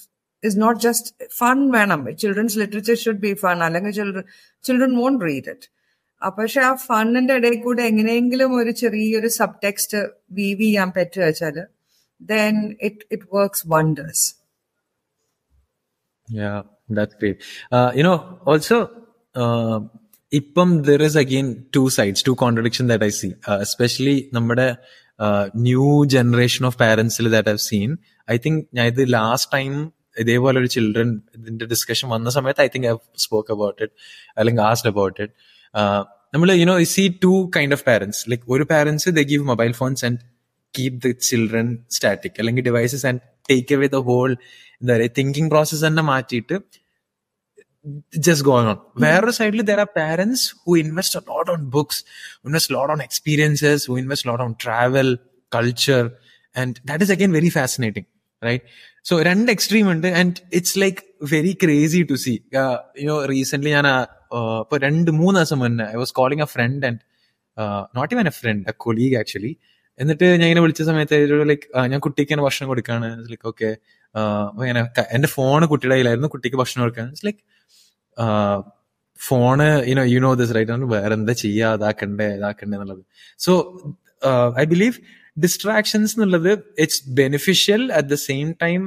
is 0.42 0.58
not 0.60 0.80
just 0.80 1.10
fun 1.36 1.58
വേണം 1.72 2.00
children's 2.20 2.58
literature 2.60 2.96
should 3.02 3.22
be 3.22 3.32
fun 3.42 3.58
അല്ലെങ്കിൽ 3.66 3.94
children 3.98 4.26
children 4.64 4.94
won't 4.98 5.24
read 5.24 5.50
it 5.50 5.68
പക്ഷെ 6.21 6.61
ആ 6.61 6.73
ഫണ്ണിന്റെ 6.85 7.33
ഇടയിൽ 7.33 7.61
കൂടെ 7.61 7.83
എങ്ങനെയെങ്കിലും 7.83 8.55
ഒരു 8.55 8.71
ചെറിയൊരു 8.71 9.27
സബ് 9.27 9.61
ടെക്സ്റ്റ് 9.63 9.99
വീവ് 10.31 10.61
ചെയ്യാൻ 10.61 10.89
പറ്റുക 10.97 11.23
വെച്ചാൽ 11.23 11.57
then 12.21 12.55
it 12.81 13.05
it 13.11 13.27
works 13.33 13.65
wonders 13.67 14.27
Yeah, 16.27 16.57
that's 16.89 17.15
great. 17.15 17.37
Uh, 17.71 17.91
you 17.95 18.03
know, 18.03 18.17
also, 18.45 18.75
uh, 19.35 19.79
there 20.81 21.01
is 21.01 21.15
again 21.15 21.65
two 21.71 21.89
sides, 21.89 22.21
two 22.21 22.35
contradiction 22.35 22.87
that 22.87 23.03
I 23.03 23.09
see, 23.09 23.31
uh, 23.47 23.59
especially 23.59 24.17
നമ്മുടെ 24.33 24.67
new 25.61 25.85
generation 26.05 26.65
of 26.65 26.77
പാരന്റ്സിൽ 26.77 27.25
that 27.29 27.49
have 27.49 27.63
seen 27.69 27.89
I 28.31 28.37
think 28.37 28.59
ഞാൻ 28.73 28.85
ഇത് 28.85 29.01
last 29.13 29.49
time 29.53 29.71
ഇതേപോലെ 30.17 30.57
ഒരു 30.59 30.65
children 30.65 31.09
ഇതിന്റെ 31.37 31.65
discussion 31.65 32.07
വന്ന 32.09 32.29
സമയത്ത് 32.29 32.61
I 32.61 32.67
think 32.67 32.87
I 32.87 32.93
spoke 33.15 33.51
about 33.51 33.79
it 33.83 33.93
അല്ലെങ്കിൽ 34.37 34.61
asked 34.61 34.87
about 34.87 35.17
it 35.21 35.33
നമ്മൾ 36.34 36.50
you know 36.62 36.76
see 36.94 37.04
two 37.24 37.32
kind 37.56 37.76
of 37.78 37.84
parents 37.90 38.22
like 38.30 38.44
ഒരു 38.54 38.64
parents 38.72 39.10
the 39.18 39.24
give 39.32 39.44
mobile 39.52 39.72
phones 39.80 40.04
and 40.08 40.20
keep 40.74 40.96
the 41.06 41.10
children 41.28 41.68
static 41.96 42.38
അല്ലെങ്കിൽ 42.42 42.64
devices 42.70 43.04
and 43.10 43.20
take 43.50 43.74
away 43.76 43.88
the 43.96 44.00
whole 44.10 44.30
എന്താ 44.80 44.92
പറയുക 44.96 45.14
thinking 45.20 45.50
process 45.54 45.84
തന്നെ 45.88 46.04
മാറ്റിയിട്ട് 46.12 46.56
just 48.26 48.42
going 48.44 48.66
on. 48.66 48.78
Whereas 48.94 49.36
slightly 49.36 49.62
there 49.62 49.78
are 49.78 49.86
parents 49.86 50.54
who 50.64 50.74
invest 50.74 51.14
a 51.14 51.22
lot 51.30 51.48
on 51.48 51.68
books, 51.68 52.04
who 52.42 52.48
invest 52.48 52.70
a 52.70 52.74
lot 52.74 52.90
on 52.90 53.00
experiences, 53.00 53.84
who 53.84 53.96
invest 53.96 54.24
a 54.24 54.30
lot 54.30 54.40
on 54.40 54.54
travel, 54.54 55.16
culture, 55.52 56.12
and 56.56 56.80
that 56.84 57.02
is 57.02 57.10
again 57.10 57.32
very 57.32 57.50
fascinating, 57.50 58.06
right? 58.42 58.62
So 59.02 59.14
രണ്ട് 59.28 59.50
extreme 59.56 59.88
ഉണ്ട് 59.94 60.08
and 60.20 60.34
it's 60.58 60.74
like 60.76 61.00
very 61.34 61.54
crazy 61.64 62.02
to 62.10 62.16
see. 62.24 62.36
Uh, 62.62 62.76
you 63.00 63.08
know, 63.10 63.18
recently 63.34 63.70
ഞാൻ 63.70 63.86
ഇപ്പൊ 64.60 64.76
രണ്ട് 64.78 65.10
മൂന്ന് 65.18 65.38
ദിവസം 65.38 65.58
മുന്നേ 65.58 65.86
I 65.90 65.96
was 65.96 66.10
calling 66.10 66.40
a 66.40 66.46
friend 66.46 66.84
and 66.84 66.98
uh, 67.56 67.82
not 67.94 68.08
even 68.10 68.26
a 68.26 68.36
friend, 68.38 68.60
a 68.66 68.76
colleague 68.84 69.14
actually. 69.14 69.52
എന്നിട്ട് 70.00 70.26
ഞാൻ 70.30 70.44
ഇങ്ങനെ 70.46 70.62
വിളിച്ച 70.62 70.82
സമയത്ത് 70.82 71.16
ലൈക്ക് 71.50 71.66
ഞാൻ 71.88 72.00
കുട്ടിക്ക് 72.00 72.28
ഇങ്ങനെ 72.28 72.44
ഭക്ഷണം 72.46 72.68
കൊടുക്കാണ് 72.70 73.08
ലൈക്ക് 73.28 73.46
ഓക്കെ 73.48 73.68
ഇങ്ങനെ 74.62 74.80
ക- 74.96 75.08
എന്റെ 75.12 75.28
ഫോണ് 75.34 75.64
കുട്ടിയുടെ 75.72 75.94
കയ്യിലായിരുന്നു 75.94 76.30
കുട്ടിക്ക് 76.32 76.58
ഭക്ഷണം 76.62 76.82
കൊടുക്കാൻ 76.82 77.06
like 77.26 77.40
phone 79.18 79.66
you know 79.90 80.04
you 80.04 80.18
know 80.18 80.30
this 80.34 80.54
right 80.56 80.88
വേറെ 80.94 81.14
എന്താ 81.14 81.32
ചെയ്യാ 81.42 81.68
ഇതാക്കണ്ടേ 81.74 82.26
ഇതാക്കണ്ടേ 82.38 82.76
എന്നുള്ളത് 82.78 83.02
സോ 83.40 83.52
ഐ 84.58 84.64
ബിലീവ് 84.64 84.96
ഡിസ്ട്രാക്ഷൻസ് 85.36 86.12
എന്നുള്ളത് 86.16 86.50
it's 86.78 87.02
beneficial 87.14 87.84
at 87.92 88.08
the 88.08 88.18
same 88.26 88.48
time 88.64 88.82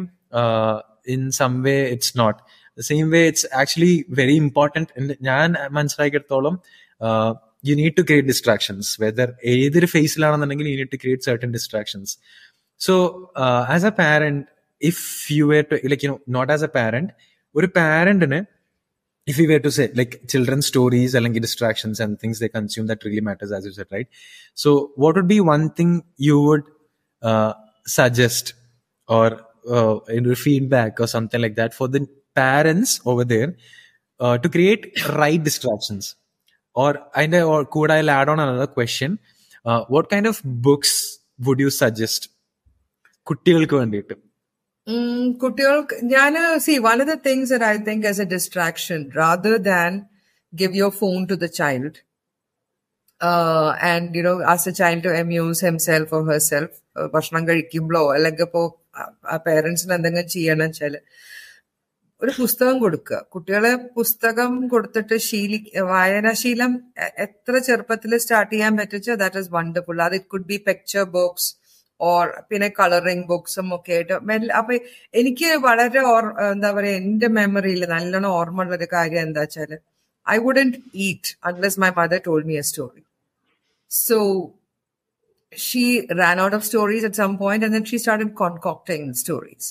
in 1.08 1.24
some 1.32 1.56
way 1.64 1.76
it's 1.96 2.14
not 2.20 2.40
the 2.40 2.61
same 2.90 3.08
way 3.16 3.22
it's 3.32 3.48
actually 3.62 3.94
very 4.20 4.36
important 4.46 5.16
ഞാൻ 5.30 5.56
മനസ്സിലാക്കിയെടുത്തോളം 5.78 6.58
you 7.70 7.76
need 7.82 7.96
to 8.00 8.04
create 8.10 8.30
distractions 8.34 8.90
whether 9.04 9.30
ഏതൊരു 9.54 9.90
ഫേസിലാണെന്നുണ്ടെങ്കിൽ 9.96 10.68
you 10.74 10.78
need 10.82 10.94
to 10.96 11.00
create 11.04 11.28
certain 11.30 11.52
distractions 11.58 12.14
so 12.82 12.96
as 13.76 13.88
a 13.92 13.94
parent 14.04 14.44
if 14.82 15.04
U 15.38 15.46
where 15.54 15.64
to 15.72 15.80
like 15.94 16.06
you 16.08 16.12
no 16.14 16.20
not 16.38 16.54
as 16.58 16.66
a 16.70 16.72
parent 16.80 17.12
ഒരു 17.56 17.70
പാരന്റിന് 17.80 18.42
if 19.28 19.38
we 19.38 19.46
were 19.48 19.60
to 19.60 19.72
say 19.78 19.86
like 19.94 20.14
children's 20.28 20.68
stories 20.68 21.14
and 21.14 21.34
distractions 21.48 22.00
and 22.00 22.20
things 22.20 22.40
they 22.40 22.50
consume 22.50 22.88
that 22.88 23.04
really 23.04 23.24
matters 23.30 23.52
as 23.52 23.66
you 23.66 23.74
said 23.78 23.88
right 23.92 24.08
so 24.56 24.70
what 24.96 25.16
would 25.18 25.28
be 25.28 25.40
one 25.56 25.70
thing 25.70 25.92
you 26.28 26.40
would 26.42 26.64
uh, 27.24 27.54
suggest 27.86 28.54
or 29.10 29.28
uh, 29.70 29.96
in 30.10 30.24
your 30.24 30.36
feedback 30.36 31.00
or 31.00 31.08
something 31.08 31.42
like 31.42 31.56
that 31.56 31.74
for 31.74 31.88
the 31.96 32.02
parents 32.36 32.92
over 33.06 33.24
there 33.26 33.50
uh, 34.20 34.36
to 34.38 34.50
create 34.50 34.84
right 35.16 35.42
distractions 35.44 36.06
or 36.76 36.90
and 37.16 37.36
I- 37.36 37.48
or 37.54 37.60
could 37.68 37.92
i 37.92 38.02
add 38.16 38.30
on 38.30 38.40
another 38.40 38.70
question 38.70 39.12
uh, 39.66 39.82
what 39.88 40.08
kind 40.10 40.28
of 40.28 40.38
books 40.68 40.94
would 41.40 41.60
you 41.60 41.72
suggest 41.82 42.22
കുട്ടികൾക്ക് 43.28 43.76
വേണ്ടിയിട്ട് 43.82 44.16
Mm, 44.88 45.24
കുട്ടികൾക്ക് 45.42 45.96
ഞാൻ 46.12 46.34
see 46.66 46.74
one 46.86 46.98
of 47.04 47.10
the 47.10 47.16
things 47.26 47.56
I 47.70 47.72
think 47.88 48.06
as 48.12 48.22
a 48.26 48.28
distraction 48.34 49.00
rather 49.18 49.56
than 49.66 49.94
give 50.54 50.76
your 50.82 50.94
phone 51.00 51.18
to 51.32 51.36
the 51.42 51.48
child 51.58 51.98
and 53.90 54.16
you 54.18 54.24
know 54.24 54.34
as 54.54 54.68
a 54.72 54.74
child 54.80 55.04
to 55.08 55.12
amuse 55.22 55.64
himself 55.68 56.14
or 56.18 56.24
herself 56.32 56.76
ഭക്ഷണം 57.16 57.44
കഴിക്കുമ്പോഴോ 57.50 58.04
അല്ലെങ്കിൽ 58.16 58.46
ഇപ്പോ 58.48 58.62
പേരൻസിന് 59.48 59.94
എന്തെങ്കിലും 59.98 60.30
ചെയ്യണം 60.36 60.66
വെച്ചാല് 60.68 61.00
ഒരു 62.23 62.33
പുസ്തകം 62.37 62.77
കൊടുക്കുക. 62.81 63.17
കുട്ടികളെ 63.33 63.71
പുസ്തകം 63.97 64.53
കൊടുത്തിട്ട് 64.69 65.17
ശീലി 65.27 65.59
വായനാശീലം 65.89 66.73
എത്ര 67.25 67.55
ചെറുപ്പത്തിൽ 67.67 68.13
സ്റ്റാർട്ട് 68.25 68.53
ചെയ്യാൻ 68.53 68.73
പറ്റിച്ചോ 68.79 69.15
ദാറ്റ് 69.23 69.41
ഇസ് 69.43 69.51
വണ്ടർഫുൾ 69.53 70.01
അത് 70.05 70.17
it 70.19 70.31
could 70.35 70.49
be 70.51 70.59
picture 70.69 71.05
books 71.17 71.49
or 72.01 72.27
പിന്നെ 72.49 72.69
കളറിംഗ് 72.79 73.27
ബുക്സും 73.27 73.69
ഒക്കെ 73.75 73.93
ആയിട്ട് 73.93 74.15
അപ്പൊ 74.61 74.73
എനിക്ക് 75.15 75.49
വളരെ 75.67 76.01
ഓർ- 76.13 76.33
എന്താ 76.47 76.71
പറയാ 76.73 76.95
എന്റെ 77.03 77.29
മെമ്മറിയിൽ 77.37 77.83
നല്ലോണം 77.91 78.31
ഓർമ്മ 78.33 78.65
ഉള്ള 78.65 78.75
ഒരു 78.75 78.89
കാര്യം 78.93 79.23
എന്താ 79.23 79.41
വെച്ചാൽ 79.41 79.73
I 80.27 80.39
wouldn't 80.39 80.79
eat 81.03 81.33
unless 81.45 81.81
my 81.81 81.91
mother 81.97 82.21
told 82.27 82.47
me 82.47 82.57
a 82.57 82.65
story 82.65 83.03
so 83.91 84.19
she 85.53 85.85
ran 86.19 86.37
out 86.41 86.57
of 86.57 86.67
stories 86.67 87.05
at 87.05 87.17
some 87.17 87.33
point 87.39 87.85
she 87.87 87.99
started 87.99 88.31
concocting 88.37 89.05
stories. 89.15 89.65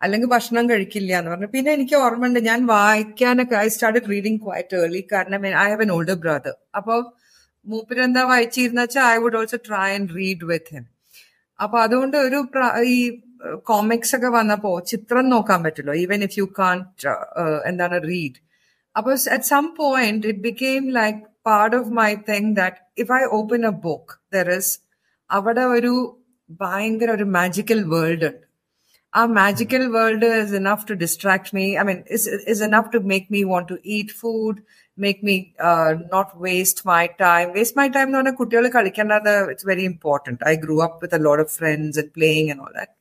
അല്ലെങ്കിൽ 0.00 0.28
ഭക്ഷണം 0.30 0.64
കഴിക്കില്ല 0.70 1.12
എന്ന് 1.18 1.30
പറഞ്ഞു 1.30 1.48
പിന്നെ 1.52 1.70
എനിക്ക് 1.74 1.96
ഓർമ്മയുണ്ട് 2.02 2.40
ഞാൻ 2.46 2.60
വായിക്കാനൊക്കെ 2.68 3.56
I 3.58 3.68
started 3.70 4.08
reading 4.10 4.40
quite 4.42 4.76
early 4.78 5.02
കാരണം 5.12 5.42
I 5.48 5.64
have 5.64 5.84
an 5.84 5.92
older 5.96 6.16
brother 6.22 6.54
അപ്പൊ 6.74 6.94
മൂപ്പരെന്താ 7.66 8.22
വായിച്ചിരുന്ന 8.28 8.82
വെച്ചാൽ 8.84 9.06
I 9.10 9.18
would 9.22 9.38
also 9.40 9.58
try 9.66 9.88
and 9.94 10.14
read 10.16 10.46
with 10.48 10.72
him 10.74 10.86
അപ്പൊ 11.58 11.76
അതുകൊണ്ട് 11.82 12.16
ഒരു 12.22 12.38
പ്ര- 12.52 12.72
ഈ 12.92 12.96
കോമിക്സ് 13.66 14.14
ഒക്കെ 14.16 14.30
വന്നപ്പോ 14.34 14.70
ചിത്രം 14.90 15.24
നോക്കാൻ 15.30 15.60
പറ്റുമല്ലോ 15.64 15.94
ഈവൻ 16.02 16.20
ഇഫ് 16.26 16.36
യു 16.38 16.46
കാൺ 16.58 16.78
എന്താണ് 17.66 17.96
റീഡ് 18.06 18.38
അപ്പൊ 18.96 19.10
at 19.30 19.48
some 19.48 19.66
point 19.78 20.26
it 20.26 20.42
became 20.42 20.84
like 20.96 21.20
part 21.46 21.76
of 21.76 21.90
my 21.96 22.10
thing 22.28 22.50
that 22.56 22.80
if 22.98 23.12
I 23.12 23.22
open 23.38 23.62
a 23.66 23.74
book 23.84 24.14
there 24.34 24.50
is 24.56 24.72
അവിടെ 25.30 25.64
ഒരു 25.74 25.92
ഭയങ്കര 26.60 27.10
ഒരു 27.12 27.26
മാജിക്കൽ 27.36 27.80
വേൾഡ് 27.92 28.26
ഉണ്ട് 28.26 28.44
our 29.17 29.27
magical 29.29 29.83
world 29.91 30.23
is 30.23 30.51
enough 30.53 30.85
to 30.87 30.95
distract 30.95 31.47
me. 31.51 31.65
I 31.77 31.83
mean, 31.83 32.03
is 32.09 32.25
is 32.53 32.59
enough 32.61 32.91
to 32.91 32.99
make 33.11 33.31
me 33.35 33.41
want 33.45 33.67
to 33.69 33.77
eat 33.95 34.11
food, 34.13 34.61
make 34.97 35.23
me 35.23 35.35
uh, 35.61 35.95
not 36.11 36.37
waste 36.39 36.81
my 36.85 37.03
time. 37.23 37.53
Waste 37.53 37.75
my 37.75 37.87
time 37.89 38.13
on 38.15 38.31
a 38.31 38.35
kutiyala 38.39 38.69
കളിക്കേണ്ടത് 38.77 39.31
it's 39.51 39.67
very 39.71 39.85
important 39.91 40.45
I 40.51 40.53
grew 40.65 40.77
up 40.87 41.01
with 41.03 41.19
a 41.19 41.25
lot 41.27 41.43
of 41.45 41.53
friends 41.59 41.99
and 42.01 42.13
playing 42.17 42.51
and 42.53 42.63
all 42.65 42.73
that 42.79 42.93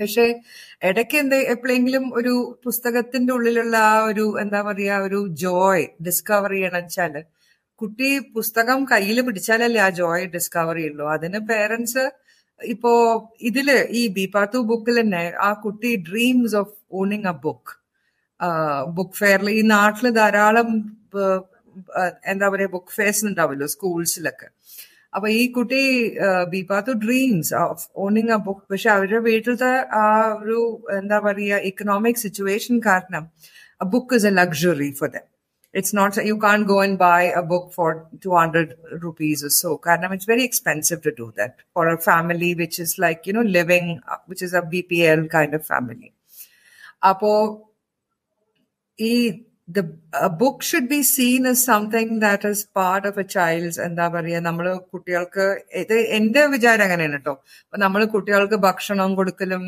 പക്ഷേ 0.00 0.26
ഇടയ്ക്ക് 0.88 1.16
എന്ത് 1.22 1.36
എപ്പോഴെങ്കിലും 1.54 2.04
ഒരു 2.18 2.32
പുസ്തകത്തിന്റെ 2.66 3.32
ഉള്ളിലുള്ള 3.36 3.76
ആ 3.90 3.94
ഒരു 4.10 4.24
എന്താ 4.42 4.60
പറയാ 4.68 4.96
ഒരു 5.06 5.20
ജോയ് 5.44 5.84
ഡിസ്കവർ 6.06 6.52
ചെയ്യണം 6.56 6.82
വെച്ചാൽ 6.82 7.14
കുട്ടി 7.80 8.08
പുസ്തകം 8.36 8.80
കയ്യിൽ 8.92 9.18
പിടിച്ചാലല്ലേ 9.28 9.80
ആ 9.86 9.88
ജോയ് 10.00 10.26
ഡിസ്കവർ 10.34 10.76
ചെയ്യുള്ളൂ 10.80 11.06
അതിന് 11.14 11.40
പേരൻസ് 11.52 12.04
ഇപ്പോ 12.60 12.92
ഇതിൽ 13.40 13.86
ഈ 13.90 14.08
ബിപാത്തു 14.08 14.58
ബുക്കിൽ 14.58 15.00
തന്നെ 15.00 15.32
ആ 15.40 15.52
കുട്ടി 15.52 15.96
dreams 15.96 16.56
of 16.56 16.74
owning 16.92 17.28
a 17.28 17.32
book 17.32 17.72
book 18.88 19.16
ഫെയറിൽ 19.18 19.50
ഈ 19.50 19.62
നാട്ടിൽ 19.62 20.10
ധാരാളം 20.10 20.68
എന്താ 22.24 22.48
പറയാ 22.48 22.66
ബുക്ക് 22.66 22.94
ഫെയർസ് 22.94 23.24
ഉണ്ടാവല്ലോ 23.26 23.66
സ്കൂൾസിലൊക്കെ 23.66 24.48
അപ്പൊ 25.16 25.28
ഈ 25.28 25.52
കുട്ടി 25.52 25.82
Beepathu 26.48 26.92
dreams 26.92 27.54
of 27.54 27.84
owning 27.96 28.32
a 28.32 28.36
book 28.36 28.72
പക്ഷെ 28.72 28.90
അവരുടെ 28.90 29.18
വീട്ടിലത്തെ 29.18 29.72
ആ 29.92 30.06
ഒരു 30.32 30.86
എന്താ 30.92 31.18
പറയുക 31.18 31.56
ഇക്കണോമിക് 31.56 32.16
സിറ്റുവേഷൻ 32.16 32.78
കാരണം 32.78 33.30
book 33.84 34.14
is 34.14 34.26
a 34.26 34.30
luxury 34.30 34.90
for 34.90 35.08
them 35.08 35.26
it's 35.73 35.93
not 35.93 36.15
you 36.29 36.37
can't 36.37 36.67
go 36.67 36.77
and 36.81 36.97
buy 36.97 37.23
a 37.41 37.43
book 37.43 37.65
for 37.73 37.89
200 38.21 38.75
rupees 39.05 39.43
or 39.43 39.51
so 39.61 39.71
കാരണം 39.87 40.13
it's 40.15 40.29
very 40.33 40.45
expensive 40.49 41.01
to 41.07 41.11
do 41.21 41.27
that 41.39 41.53
for 41.73 41.83
a 41.89 41.97
family 42.09 42.51
which 42.61 42.77
is 42.85 42.93
like 43.05 43.19
you 43.27 43.33
know 43.37 43.45
living 43.59 43.87
which 44.31 44.41
is 44.47 44.53
a 44.61 44.63
bpl 44.73 45.21
kind 45.37 45.53
of 45.59 45.63
family 45.73 46.09
അപ്പോ 47.09 47.29
ഈ 48.99 49.13
the 49.67 49.83
a 50.19 50.29
book 50.41 50.57
should 50.69 50.87
be 50.89 51.01
seen 51.15 51.41
as 51.45 51.59
something 51.71 52.09
that 52.23 52.43
is 52.51 52.59
part 52.79 53.03
of 53.09 53.15
a 53.23 53.25
child's 53.35 53.77
എന്താ 53.87 54.05
പറയാ 54.15 54.39
നമ്മൾ 54.47 54.65
കുട്ടികൾക്ക് 54.93 55.45
ഇത് 55.81 55.95
എന്റെ 56.17 56.43
വിചാരം 56.53 56.83
അങ്ങനെയാണ് 56.87 57.17
കേട്ടോ 57.17 57.35
അപ്പൊ 57.63 57.77
നമ്മൾ 57.83 58.01
കുട്ടികൾക്ക് 58.15 58.57
ഭക്ഷണം 58.67 59.13
കൊടുക്കലും 59.19 59.63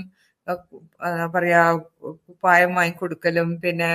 പറയാ 1.34 1.60
കുപ്പായം 2.26 2.74
വാങ്ങിക്കൊടുക്കലും 2.74 3.60
പിന്നെ 3.60 3.90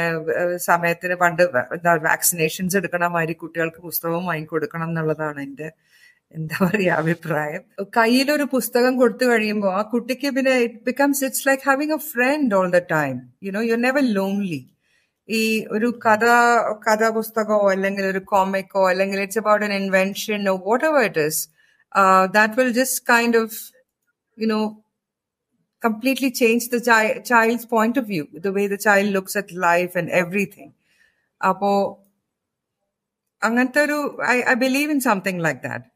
സമയത്തിന് 0.62 1.16
പണ്ട് 1.16 1.44
എന്താ 1.72 1.94
വാക്സിനേഷൻസ് 2.04 2.78
എടുക്കണ 2.78 3.08
മാതിരി 3.08 3.34
കുട്ടികൾക്ക് 3.34 3.82
പുസ്തകവും 3.82 4.26
വാങ്ങിക്കൊടുക്കണം 4.26 4.90
എന്നുള്ളതാണ് 4.90 5.42
എന്റെ 5.42 5.70
എന്താ 6.34 6.58
പറയാ 6.66 6.96
അഭിപ്രായം. 6.96 7.62
കയ്യിലൊരു 7.98 8.44
പുസ്തകം 8.52 8.98
കൊടുത്തു 8.98 9.26
കഴിയുമ്പോൾ 9.26 9.74
ആ 9.74 9.82
കുട്ടിക്ക് 9.94 10.30
പിന്നെ 10.36 10.52
it 10.58 10.84
becomes 10.86 11.24
it's 11.26 11.48
like 11.48 11.64
having 11.66 11.94
a 11.94 12.02
friend 12.12 12.56
all 12.56 12.70
the 12.72 12.82
time 12.92 13.16
you 13.44 13.52
know 13.52 13.62
you 13.62 13.76
never 13.76 14.04
lonely 14.14 14.62
ഈ 15.30 15.42
ഒരു 15.72 16.00
കഥ 16.06 16.26
കഥാപുസ്തകമോ 16.88 17.72
അല്ലെങ്കിൽ 17.72 18.06
ഒരു 18.06 18.20
കോമിക്കോ 18.26 18.90
അല്ലെങ്കിൽ 18.90 19.20
it's 19.22 19.40
about 19.40 19.66
an 19.66 19.74
invention 19.74 20.48
whatever 20.86 21.04
it 21.04 21.20
is 21.20 21.42
that 22.32 22.54
will 22.54 22.72
just 22.74 23.06
kind 23.10 23.38
of 23.38 23.60
you 24.38 24.48
know 24.48 24.62
completely 25.83 26.31
change 26.33 26.69
the 26.69 26.81
chi- 26.81 27.21
child's 27.21 27.67
point 27.67 27.97
of 27.97 28.07
view, 28.07 28.25
the 28.47 28.53
way 28.53 28.67
the 28.67 28.79
child 28.79 29.09
looks 29.11 29.37
at 29.37 29.53
life 29.69 29.95
and 29.97 30.09
everything. 30.23 30.71
അപ്പോ 31.41 31.71
അങ്ങനത്തെ 33.43 33.81
ഒരു 33.81 33.99
I 34.27 34.37
I 34.43 34.55
believe 34.55 34.91
in 34.91 35.01
something 35.01 35.43
like 35.45 35.61
that 35.61 35.87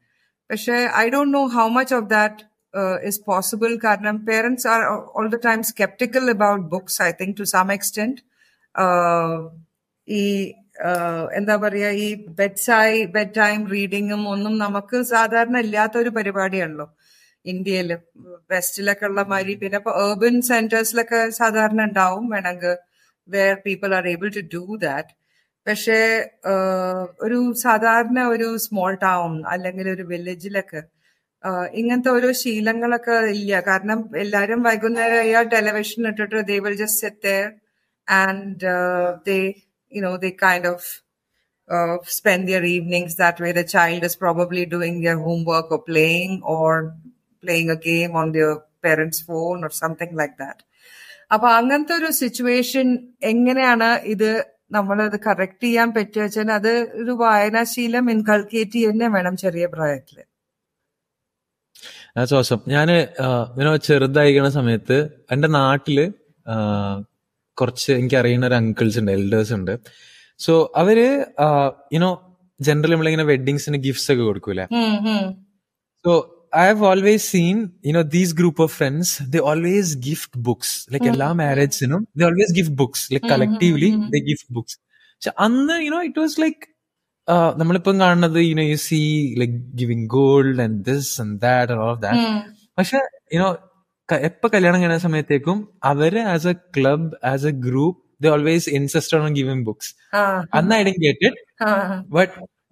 പക്ഷെ 0.49 0.75
I 0.95 1.05
don't 1.09 1.33
know 1.33 1.43
how 1.57 1.65
much 1.77 1.93
of 1.95 2.07
that 2.09 2.43
is 3.03 3.21
possible 3.25 3.71
കാരണം 3.83 4.17
parents 4.25 4.67
are 4.67 4.81
all 5.17 5.27
the 5.27 5.39
time 5.45 5.61
sceptical 5.63 6.29
about 6.29 6.63
books 6.75 6.99
I 7.01 7.11
think 7.21 7.35
to 7.39 7.47
some 7.55 7.71
extent 7.71 8.21
ഈ 10.07 10.21
എന്താ 11.39 11.55
പറയാ 11.55 11.89
ഈ 12.05 12.07
bed 12.39 12.61
സൈ 12.67 12.85
bed 13.15 13.35
time 13.37 13.59
റീഡിങ്ങും 13.67 14.21
ഒന്നും 14.29 14.57
നമുക്ക് 14.57 14.97
സാധാരണ 15.13 15.57
ഇല്ലാത്ത 15.57 15.97
ഒരു 15.97 16.09
പരിപാടിയാണല്ലോ 16.09 16.87
ഇന്ത്യയിൽ 17.45 17.89
വെസ്റ്റിലൊക്കെ 18.49 19.05
ഉള്ള 19.05 19.21
മാതിരി 19.23 19.53
പിന്നെ 19.55 19.77
ഇപ്പൊ 19.77 19.93
ഏർബൻ 20.05 20.35
സെന്റേഴ്സിലൊക്കെ 20.41 21.19
സാധാരണ 21.31 21.81
ഉണ്ടാവും 21.83 22.25
വേണമെങ്കിൽ 22.29 22.75
where 23.29 23.53
people 23.65 23.91
are 23.95 24.05
able 24.07 24.29
to 24.29 24.43
do 24.55 24.63
that 24.81 25.13
പക്ഷേ 25.67 25.99
ഒരു 27.19 27.39
സാധാരണ 27.63 28.19
ഒരു 28.25 28.47
സ്മോൾ 28.57 28.93
ടൗൺ 29.03 29.33
അല്ലെങ്കിൽ 29.47 29.87
ഒരു 29.89 30.03
വില്ലേജിലൊക്കെ 30.03 30.81
ഇങ്ങനത്തെ 31.73 32.09
ഓരോ 32.09 32.29
ശീലങ്ങളൊക്കെ 32.41 33.15
ഇല്ല 33.35 33.59
കാരണം 33.67 33.99
എല്ലാരും 34.15 34.59
വൈകുന്നേരം 34.63 35.19
അയ്യാ 35.19 35.41
ടെലിവിഷൻ 35.53 36.07
ഇട്ടിട്ട് 36.07 36.41
they 36.51 36.57
will 36.65 36.75
just 36.83 37.01
set 37.05 37.23
there 37.27 37.45
and 38.07 38.73
they 39.25 39.37
you 39.91 40.01
know 40.01 40.13
they 40.25 40.31
kind 40.43 40.69
of 40.73 40.89
uh, 41.69 41.97
spend 42.03 42.47
their 42.47 42.63
evenings 42.65 43.15
that 43.15 43.39
way. 43.39 43.51
The 43.51 43.63
child 43.65 44.03
is 44.03 44.15
probably 44.15 44.65
doing 44.65 45.01
their 45.01 45.17
homework 45.17 45.71
or 45.71 45.81
playing 45.81 46.41
or 46.45 46.93
playing 47.46 47.70
a 47.76 47.80
game 47.90 48.14
on 48.22 48.28
their 48.38 48.54
parents 48.84 49.20
phone 49.28 49.56
or 49.66 49.72
something 49.82 50.16
like 50.20 50.34
that 50.42 50.62
അപ്പൊ 51.34 51.46
അങ്ങനത്തെ 51.58 51.94
ഒരു 52.00 52.10
situation 52.20 52.86
എങ്ങനെയാണ് 53.30 53.88
ഇത് 54.12 54.30
നമ്മളത് 54.76 55.16
correct 55.26 55.66
ചെയ്യാൻ 55.66 55.88
പറ്റുക 55.96 56.22
വെച്ചാൽ 56.24 56.50
അത് 56.58 56.72
ഒരു 57.02 57.12
വായനാശീലം 57.22 58.04
ഇൻകൾക്കേറ്റ് 58.14 58.76
ചെയ്യുന്നേ 58.78 59.08
വേണം 59.16 59.36
ചെറിയ 59.44 59.66
പ്രായത്തിൽ. 59.74 60.18
That's 62.16 62.32
awesome. 62.38 62.62
ഞാൻ 62.74 62.88
ഇങ്ങനെ 62.92 63.72
ചെറുതായിരിക്കണ 63.88 64.48
സമയത്ത് 64.58 64.96
എന്റെ 65.34 65.48
നാട്ടിൽ 65.58 65.98
കുറച്ച് 67.58 67.90
എനിക്ക് 67.98 68.16
അറിയുന്ന 68.20 68.48
ഒരു 68.50 68.56
അങ്കിൾസ് 68.60 68.98
ഉണ്ട് 69.00 69.12
എൽഡേഴ്സ് 69.18 69.52
ഉണ്ട്. 69.58 69.74
സോ 70.44 70.52
അവർ 70.82 70.98
യുനോ 71.96 72.10
ജനറലി 72.60 72.94
നമ്മളിങ്ങനെ 72.94 73.26
വെഡിങ്സിന് 73.32 73.78
ഗിഫ്റ്റ്സ് 73.86 74.10
ഒക്കെ 74.14 74.24
കൊടുക്കൂലേ 74.30 74.66
so 76.04 76.12
I 76.53 76.63
have 76.67 76.83
always 76.89 77.25
scene 77.33 77.57
you know 77.89 78.01
these 78.15 78.33
group 78.39 78.61
of 78.65 78.73
friends 78.79 79.13
they 79.33 79.39
always 79.51 79.93
gift 80.07 80.39
books 80.47 80.73
like 80.93 81.07
എല്ലാ 81.13 81.29
മാരേജിനും 81.41 82.01
they 82.19 82.25
always 82.29 82.53
gift 82.59 82.77
books 82.81 83.05
like 83.13 83.29
collectively 83.33 83.89
they 84.15 84.21
gift 84.29 84.51
books 84.57 84.77
പക്ഷെ 85.13 85.33
അന്ന് 85.45 85.77
യുനോ 85.87 86.01
ഇറ്റ് 86.09 86.21
വാസ് 86.23 86.37
ലൈക്ക് 86.41 86.61
നമ്മളിപ്പം 87.61 87.97
കാണുന്നത് 88.03 88.39
you know 88.43 88.65
you 88.71 88.77
see 88.87 89.01
like 89.41 89.57
giving 89.81 90.07
gold 90.15 90.61
and 90.65 90.79
this 90.89 91.11
and 91.21 91.35
that 91.45 91.73
and 91.73 91.85
of 91.89 91.99
that 92.05 92.25
പക്ഷെ 92.79 93.01
you know 93.35 93.49
എപ്പോ 94.09 94.47
കല്യാണം 94.53 94.79
കഴിയുന്ന 94.79 95.01
സമയത്തേക്കും 95.07 95.57
അവര് 95.91 96.21
as 96.31 96.47
A 96.53 96.55
club 96.77 97.09
as 97.31 97.45
A 97.51 97.55
group 97.67 97.99
they 98.21 98.29
always 98.29 98.67
insisted 98.69 99.19
on 99.19 99.33
giving 99.33 99.63
books. 99.63 99.87
Uh, 100.13 100.43
And 100.53 100.71
I 100.71 100.83
didn't 100.83 101.01
get 101.01 101.17
it. 101.21 101.35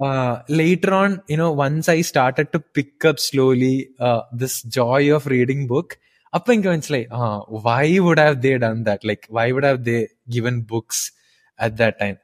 uh, 0.04 0.42
later 0.48 0.92
on, 0.92 1.22
you 1.28 1.36
know, 1.36 1.52
once 1.52 1.88
I 1.88 2.02
started 2.02 2.52
to 2.52 2.60
pick 2.60 3.04
up 3.04 3.18
slowly 3.18 3.88
uh, 3.98 4.22
this 4.32 4.62
joy 4.62 5.14
of 5.14 5.26
reading 5.26 5.66
book, 5.66 5.98
up 6.32 6.48
and 6.48 6.62
going, 6.62 6.82
like, 6.90 7.08
uh, 7.10 7.40
why 7.40 7.98
would 7.98 8.18
have 8.18 8.42
they 8.42 8.58
done 8.58 8.84
that? 8.84 9.04
Like, 9.04 9.26
why 9.28 9.52
would 9.52 9.64
have 9.64 9.84
they 9.84 10.08
given 10.28 10.62
books 10.62 11.12
at 11.58 11.76
that 11.78 11.98
time? 12.00 12.18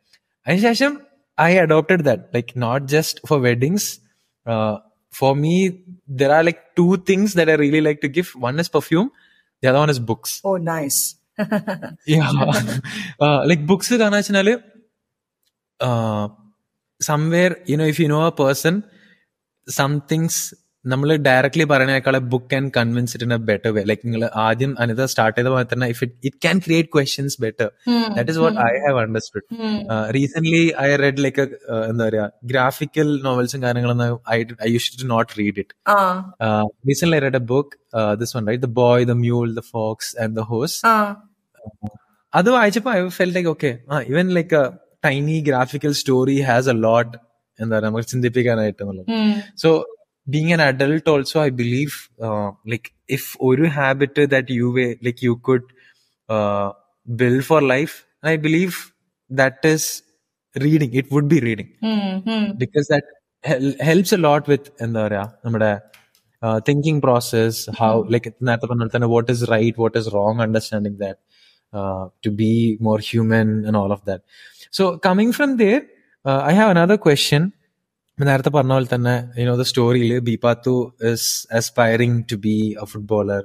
And 0.44 0.60
Shasham, 0.60 1.00
I 1.38 1.50
adopted 1.50 2.04
that, 2.04 2.30
like, 2.34 2.56
not 2.56 2.86
just 2.86 3.20
for 3.26 3.38
weddings. 3.38 4.00
Uh, 4.44 4.78
for 5.10 5.34
me, 5.34 5.84
there 6.06 6.32
are 6.32 6.42
like 6.42 6.74
two 6.76 6.96
things 6.98 7.34
that 7.34 7.48
I 7.48 7.54
really 7.54 7.80
like 7.80 8.00
to 8.02 8.08
give. 8.08 8.30
One 8.30 8.58
is 8.60 8.68
perfume, 8.68 9.10
the 9.62 9.68
other 9.68 9.78
one 9.78 9.90
is 9.90 10.00
books. 10.00 10.40
Oh, 10.44 10.56
nice. 10.56 11.14
yeah. 12.06 12.30
uh, 13.20 13.46
like, 13.46 13.66
books, 13.66 13.90
somewhere 17.00 17.52
you 17.66 17.76
know 17.76 17.86
if 17.86 17.98
you 17.98 18.08
know 18.08 18.22
a 18.26 18.34
person 18.34 18.74
some 19.68 20.00
things 20.12 20.34
നമ്മൾ 20.84 21.08
directly 21.26 21.64
പറയുന്നതിനേക്കാളെ 21.70 22.18
book 22.32 22.54
and 22.58 22.70
convince 22.76 23.12
it 23.14 23.24
in 23.26 23.32
a 23.36 23.38
better 23.48 23.70
way 23.76 23.80
like 23.90 24.04
നിങ്ങൾ 24.06 24.22
ആദ്യം 24.44 24.70
Anitha 24.82 25.04
start 25.12 25.36
ചെയ്ത 25.38 25.48
പോലെ 25.54 25.66
തന്നെ 25.72 25.86
if 25.94 26.02
it 26.06 26.16
it 26.28 26.38
can 26.44 26.58
create 26.66 26.90
questions 26.94 27.36
better 27.44 27.68
that 28.16 28.30
is 28.32 28.40
what 28.44 28.58
I 28.68 28.70
have 28.84 28.98
understood 29.02 29.44
recent 30.16 30.52
I 30.84 30.88
read 31.04 31.22
like 31.26 31.42
എന്താ 31.90 32.04
പറയാ 32.06 32.24
graphical 32.52 33.10
നോവൽസും 33.26 33.62
കാര്യങ്ങളൊന്നും 33.66 34.16
I 34.36 34.38
I 34.66 34.70
യൂഷ് 34.74 34.90
to 35.02 35.08
not 35.14 35.32
read 35.40 35.60
it 35.64 35.74
recent 36.90 37.14
I 37.18 37.20
read 37.26 37.40
a 37.42 37.44
book 37.54 37.72
this 38.22 38.34
one 38.38 38.48
right 38.50 38.64
the 38.68 38.72
boy 38.82 39.04
the 39.12 39.16
mall 39.24 39.50
the 39.60 39.64
fox 39.74 40.12
and 40.24 40.34
the 40.40 40.46
horse 40.52 40.78
അത് 42.32 42.50
വായിച്ചപ്പോ 42.58 42.92
I 42.96 43.00
felt 43.18 43.34
like 43.36 43.50
okay 43.54 43.72
even 44.12 44.26
like 44.38 44.62
A 44.99 44.99
tiny 45.07 45.37
graphical 45.49 45.91
story 46.01 46.37
has 46.49 46.69
a 46.73 46.77
lot 46.87 47.13
എന്താ 47.59 47.73
പറയുക 47.75 47.87
നമുക്ക് 47.87 48.07
ചിന്തിപ്പിക്കാനായിട്ട് 48.13 48.81
എന്നുള്ളത് 48.83 49.09
hmm. 49.13 49.35
So 49.63 49.69
being 50.27 50.51
an 50.55 50.61
adult 50.69 51.09
also 51.13 51.37
I 51.47 51.49
believe 51.61 51.95
like 52.73 52.89
if 53.17 53.27
ഒരു 53.49 53.65
habit 53.77 54.23
that 54.33 54.57
you 54.61 54.69
way 54.77 54.85
like 55.07 55.21
you 55.27 55.33
could 55.49 55.67
build 57.07 57.45
for 57.49 57.61
life 57.73 57.95
I 58.33 58.35
believe 58.47 58.73
that 59.31 59.73
is 59.75 59.89
reading 60.55 60.93
it 60.99 61.11
would 61.17 61.29
be 61.33 61.39
reading 61.49 61.71
Hmm. 61.85 62.07
Hmm. 62.29 62.47
Because 62.63 62.87
that 62.93 63.11
helps 63.89 64.15
a 64.17 64.21
lot 64.27 64.47
with 64.53 64.71
എന്താ 64.85 65.01
പറയാ 65.07 65.25
നമ്മുടെ 65.45 65.71
uh, 66.41 66.59
thinking 66.61 66.97
process, 67.05 67.53
how 67.79 67.93
like 68.13 68.27
നേരത്തെ 68.47 68.67
പറഞ്ഞ 68.69 68.81
പോലെ 68.81 68.93
തന്നെ 68.95 69.09
what 69.15 69.27
is 69.33 69.41
right, 69.53 69.75
what 69.83 69.95
is 69.99 70.07
wrong, 70.13 70.35
understanding 70.47 70.95
that 71.03 71.17
uh, 71.73 72.03
to 72.23 72.29
be 72.41 72.51
more 72.87 72.99
human 73.11 73.47
and 73.67 73.75
all 73.81 73.91
of 73.97 74.01
that. 74.69 74.69
So 74.71 74.97
coming 74.97 75.31
from 75.31 75.57
there, 75.57 75.81
uh, 76.25 76.41
I 76.43 76.51
have 76.51 76.69
another 76.69 76.97
question. 76.97 77.53
നേരത്തെ 78.23 78.49
പറഞ്ഞ 78.49 78.69
പോലെ 78.69 78.85
തന്നെ 78.85 79.33
you 79.37 79.45
know 79.45 79.57
the 79.57 79.65
സ്റ്റോറിയിൽ 79.65 80.19
ബിപാത്തു 80.19 80.93
is 81.01 81.47
aspiring 81.59 82.23
to 82.23 82.37
be 82.37 82.77
a 82.81 82.85
footballer 82.85 83.41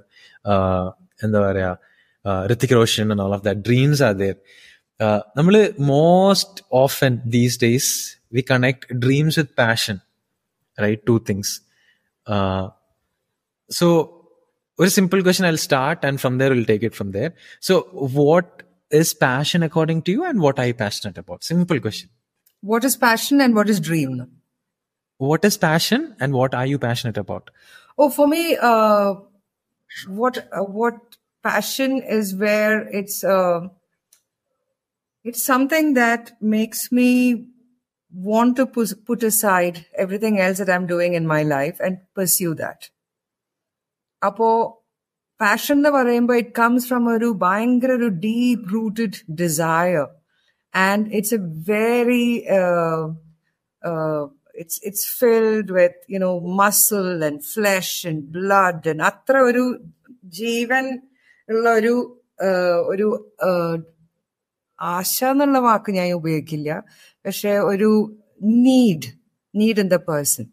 uh, 0.52 0.86
എന്താ 1.22 1.40
പറയാ 1.40 1.76
Hrithik 2.52 2.74
Roshan 2.80 3.12
and 3.12 3.20
all 3.20 3.32
of 3.32 3.42
that 3.42 3.62
dreams 3.62 4.00
are 4.00 4.14
there 4.14 4.36
uh, 5.00 5.20
നമ്മൾ 5.36 5.70
most 5.78 6.62
often 6.70 7.22
these 7.26 7.56
days 7.56 8.16
we 8.32 8.42
connect 8.42 9.00
dreams 9.00 9.36
with 9.36 9.56
passion 9.56 10.00
right 10.78 11.06
two 11.06 11.18
things 11.28 11.60
uh, 12.26 12.68
so 13.70 13.88
a 14.78 14.90
simple 14.90 15.22
question 15.22 15.44
i'll 15.44 15.56
start 15.56 15.98
and 16.02 16.20
from 16.20 16.38
there 16.38 16.50
we'll 16.50 16.64
take 16.64 16.82
it 16.82 16.94
from 16.94 17.10
there 17.10 17.34
so 17.60 17.74
what 17.92 18.62
is 18.89 19.13
passion 19.13 19.63
according 19.63 20.01
to 20.03 20.11
you 20.11 20.23
and 20.23 20.39
what 20.39 20.59
are 20.59 20.67
you 20.67 20.73
passionate 20.73 21.17
about? 21.17 21.43
Simple 21.43 21.79
question. 21.79 22.09
What 22.61 22.83
is 22.83 22.95
passion 22.95 23.41
and 23.41 23.55
what 23.55 23.69
is 23.69 23.79
dream? 23.79 24.27
What 25.17 25.45
is 25.45 25.57
passion 25.57 26.15
and 26.19 26.33
what 26.33 26.53
are 26.53 26.65
you 26.65 26.77
passionate 26.77 27.17
about? 27.17 27.49
Oh, 27.97 28.09
for 28.09 28.27
me, 28.27 28.57
uh, 28.57 29.15
what 30.07 30.49
uh, 30.51 30.63
what 30.63 31.17
passion 31.41 32.01
is 32.01 32.35
where 32.35 32.87
it's 32.89 33.23
uh, 33.23 33.67
it's 35.23 35.43
something 35.43 35.93
that 35.93 36.33
makes 36.41 36.91
me 36.91 37.47
want 38.11 38.55
to 38.57 38.65
pus- 38.65 38.93
put 38.93 39.23
aside 39.23 39.85
everything 39.97 40.39
else 40.39 40.57
that 40.57 40.69
I'm 40.69 40.87
doing 40.87 41.13
in 41.13 41.25
my 41.25 41.43
life 41.43 41.79
and 41.79 41.99
pursue 42.13 42.53
that. 42.55 42.89
Apo 44.21 44.79
passion 45.40 45.76
എന്ന് 45.76 45.90
പറയുമ്പോൾ 45.90 46.36
it 46.36 46.54
comes 46.58 46.88
from 46.88 47.04
ഒരു 47.08 47.28
ഭയങ്കര 47.42 47.92
ഒരു 47.92 48.08
deep 48.24 48.64
rooted 48.74 49.18
desire 49.42 50.02
and 50.74 51.06
it's 51.18 51.36
a 51.40 51.42
very 51.70 52.24
it's 54.54 54.76
it's 54.82 55.04
filled 55.10 55.68
with 55.70 55.96
you 56.06 56.18
know 56.18 56.32
muscle 56.60 57.22
and 57.22 57.38
flesh 57.44 57.92
and 58.04 58.18
blood 58.32 58.80
and 58.86 59.00
അത്ര 59.02 59.34
ഒരു 59.50 59.62
ജീവൻ 60.40 60.84
ഉള്ള 61.48 61.66
ഒരു 61.80 61.94
uh, 62.40 62.78
ഒരു 62.92 63.06
uh, 63.46 63.74
ആശ 64.78 65.16
എന്നുള്ള 65.24 65.58
വാക്ക് 65.64 65.90
ഞാൻ 65.96 66.06
ഉപയോഗിക്കില്ല 66.18 66.70
പക്ഷെ 67.24 67.50
ഒരു 67.70 67.90
need 68.62 69.08
need 69.54 69.80
in 69.84 69.88
the 69.94 69.98
person 70.06 70.46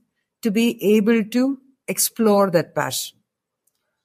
to 0.44 0.50
be 0.58 0.66
able 0.90 1.18
to 1.36 1.44
explore 1.88 2.42
that 2.58 2.74
passion 2.80 3.14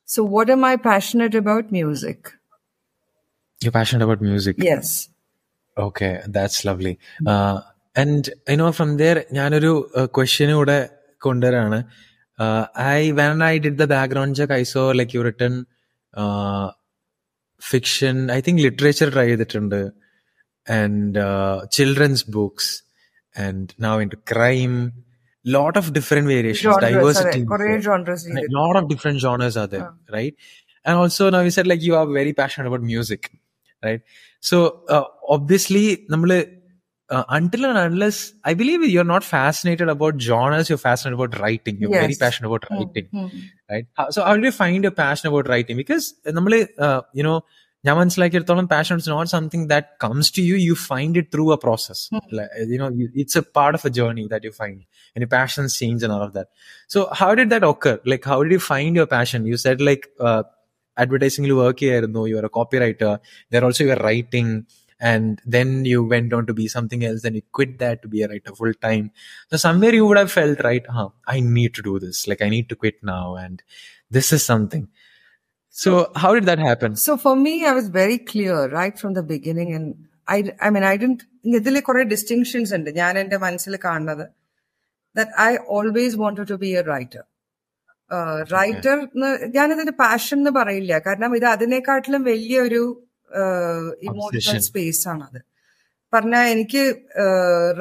so 0.08 0.22
what 0.36 0.52
M 0.52 0.64
I 0.66 0.76
passionate 0.90 1.40
about 1.44 1.68
music 1.78 2.28
you're 3.60 3.74
passionate 3.76 4.04
about 4.06 4.22
music 4.28 4.56
yes 4.68 4.94
Okay, 5.76 6.20
that's 6.26 6.64
lovely. 6.64 6.98
Uh, 7.26 7.60
and 7.96 8.28
you 8.48 8.56
know, 8.56 8.70
from 8.72 8.90
there, 8.96 9.18
ഞാനൊരു 9.32 9.70
question 10.16 10.50
കൂടെ 10.52 10.76
കൊണ്ടുവരാണ് 11.22 11.78
I 12.94 12.98
went 13.20 13.42
I 13.44 13.54
did 13.64 13.78
the 13.82 13.86
background 13.94 14.36
check 14.38 14.54
I 14.58 14.64
so 14.72 14.82
like 15.00 15.14
you 15.16 15.22
written 15.28 15.54
fiction 17.62 18.16
I 18.36 18.38
think 18.48 18.60
literature 18.66 19.10
try 19.14 19.26
ചെയ്തിട്ടുണ്ട് 19.30 19.80
and 20.66 21.24
children's 21.78 22.26
books 22.36 22.72
and 23.34 23.66
now 23.86 23.94
in 24.04 24.12
crime 24.32 24.74
lot 25.47 25.77
of 25.77 25.93
different 25.93 26.27
variations, 26.27 26.75
genres, 26.75 26.91
diversity. 26.91 27.45
Genres. 27.81 28.27
A 28.27 28.45
lot 28.49 28.75
of 28.75 28.89
different 28.89 29.19
genres 29.19 29.57
are 29.57 29.67
there, 29.67 29.79
yeah. 29.79 30.15
right? 30.15 30.35
And 30.83 30.97
also 30.97 31.29
now 31.29 31.41
you 31.41 31.51
said 31.51 31.67
like 31.67 31.81
you 31.81 31.95
are 31.95 32.05
very 32.05 32.33
passionate 32.33 32.67
about 32.67 32.81
music, 32.81 33.31
right? 33.83 34.01
So 34.39 34.83
uh, 34.89 35.03
obviously, 35.27 36.05
namale, 36.11 36.53
uh, 37.09 37.23
until 37.29 37.65
and 37.65 37.77
unless 37.77 38.33
I 38.43 38.53
believe 38.53 38.83
you're 38.83 39.03
not 39.03 39.23
fascinated 39.23 39.89
about 39.89 40.21
genres, 40.21 40.69
you're 40.69 40.77
fascinated 40.77 41.19
about 41.19 41.39
writing. 41.39 41.77
You're 41.79 41.91
yes. 41.91 42.01
very 42.01 42.15
passionate 42.15 42.49
about 42.49 42.65
hmm. 42.67 42.75
writing, 42.75 43.07
mm-hmm. 43.13 43.37
right? 43.69 43.85
So 44.09 44.23
how 44.23 44.35
do 44.35 44.43
you 44.43 44.51
find 44.51 44.85
a 44.85 44.91
passion 44.91 45.29
about 45.29 45.47
writing? 45.47 45.77
Because 45.77 46.13
uh, 46.25 46.31
namale, 46.31 46.67
uh, 46.77 47.01
you 47.13 47.23
know 47.23 47.43
ഞാൻ 47.86 47.94
മനസ്സിലാക്കിയെടുത്തോളം 48.00 48.66
passion 48.72 48.94
it's 48.96 49.12
not 49.12 49.30
something 49.36 49.64
that 49.72 49.88
comes 50.04 50.30
to 50.36 50.42
you 50.50 50.56
you 50.68 50.74
find 50.90 51.18
it 51.20 51.30
through 51.36 51.44
A 51.54 51.58
process 51.64 52.02
U 52.72 52.78
know 52.82 52.88
it's 53.22 53.38
A 53.42 53.44
part 53.58 53.76
of 53.78 53.86
A 53.90 53.92
journey 54.00 54.24
that 54.34 54.48
you 54.50 54.54
find 54.62 54.82
and 55.14 55.22
your 55.22 55.28
passions 55.28 55.76
change 55.76 56.02
and 56.02 56.12
all 56.12 56.22
of 56.22 56.32
that. 56.32 56.48
So 56.88 57.08
how 57.12 57.34
did 57.34 57.50
that 57.50 57.62
occur? 57.62 58.00
Like, 58.04 58.24
how 58.24 58.42
did 58.42 58.52
you 58.52 58.60
find 58.60 58.96
your 58.96 59.06
passion? 59.06 59.46
You 59.46 59.56
said 59.56 59.80
like 59.80 60.08
uh, 60.20 60.44
advertising 60.96 61.44
you 61.44 61.56
work 61.56 61.80
here, 61.80 62.06
no, 62.06 62.24
you 62.24 62.38
are 62.38 62.44
a 62.44 62.50
copywriter. 62.50 63.18
There 63.50 63.64
also 63.64 63.84
you 63.84 63.92
are 63.92 64.02
writing, 64.02 64.66
and 65.00 65.40
then 65.44 65.84
you 65.84 66.02
went 66.04 66.32
on 66.32 66.46
to 66.46 66.54
be 66.54 66.68
something 66.68 67.04
else. 67.04 67.22
Then 67.22 67.34
you 67.34 67.42
quit 67.52 67.78
that 67.78 68.02
to 68.02 68.08
be 68.08 68.22
a 68.22 68.28
writer 68.28 68.54
full 68.54 68.74
time. 68.74 69.10
So 69.50 69.56
somewhere 69.56 69.94
you 69.94 70.06
would 70.06 70.18
have 70.18 70.32
felt 70.32 70.60
right, 70.60 70.86
huh? 70.88 71.10
I 71.26 71.40
need 71.40 71.74
to 71.74 71.82
do 71.82 71.98
this. 71.98 72.26
Like 72.26 72.42
I 72.42 72.48
need 72.48 72.68
to 72.70 72.76
quit 72.76 73.02
now, 73.02 73.36
and 73.36 73.62
this 74.10 74.32
is 74.32 74.44
something. 74.44 74.88
So 75.76 75.90
how 76.14 76.34
did 76.34 76.44
that 76.44 76.58
happen? 76.60 76.96
So 76.96 77.16
for 77.16 77.34
me, 77.36 77.52
I 77.64 77.72
was 77.72 77.88
very 77.90 78.18
clear 78.20 78.68
right 78.70 78.98
from 78.98 79.14
the 79.14 79.22
beginning, 79.24 79.72
and 79.74 79.86
I, 80.28 80.38
I 80.60 80.70
mean, 80.70 80.84
I 80.84 80.96
didn't. 80.96 81.22
ഇതിൽ 81.58 81.76
കുറെ 81.86 82.02
distinctions 82.10 82.72
ഉണ്ട് 82.76 82.90
ഞാൻ 82.98 83.12
എന്റെ 83.20 83.38
മനസ്സിൽ 83.44 83.74
കാണുന്നത് 83.86 84.24
that 85.16 85.30
I 85.46 85.52
always 85.76 86.12
wanted 86.24 86.46
to 86.52 86.56
be 86.64 86.70
a 86.80 86.84
writer. 86.88 87.22
Writer 88.54 88.96
ഞാനിതിന്റെ 89.56 89.94
passion 90.02 90.36
എന്ന് 90.40 90.52
പറയില്ല 90.58 90.92
കാരണം 91.06 91.32
ഇത് 91.38 91.46
അതിനെക്കാട്ടിലും 91.54 92.22
വലിയൊരു 92.30 92.82
ഇമോഷണൽ 94.08 94.38
Obsession. 94.40 94.62
സ്പേസ് 94.68 95.02
ആണത് 95.12 95.40
പറഞ്ഞാൽ 96.12 96.46
എനിക്ക് 96.54 96.82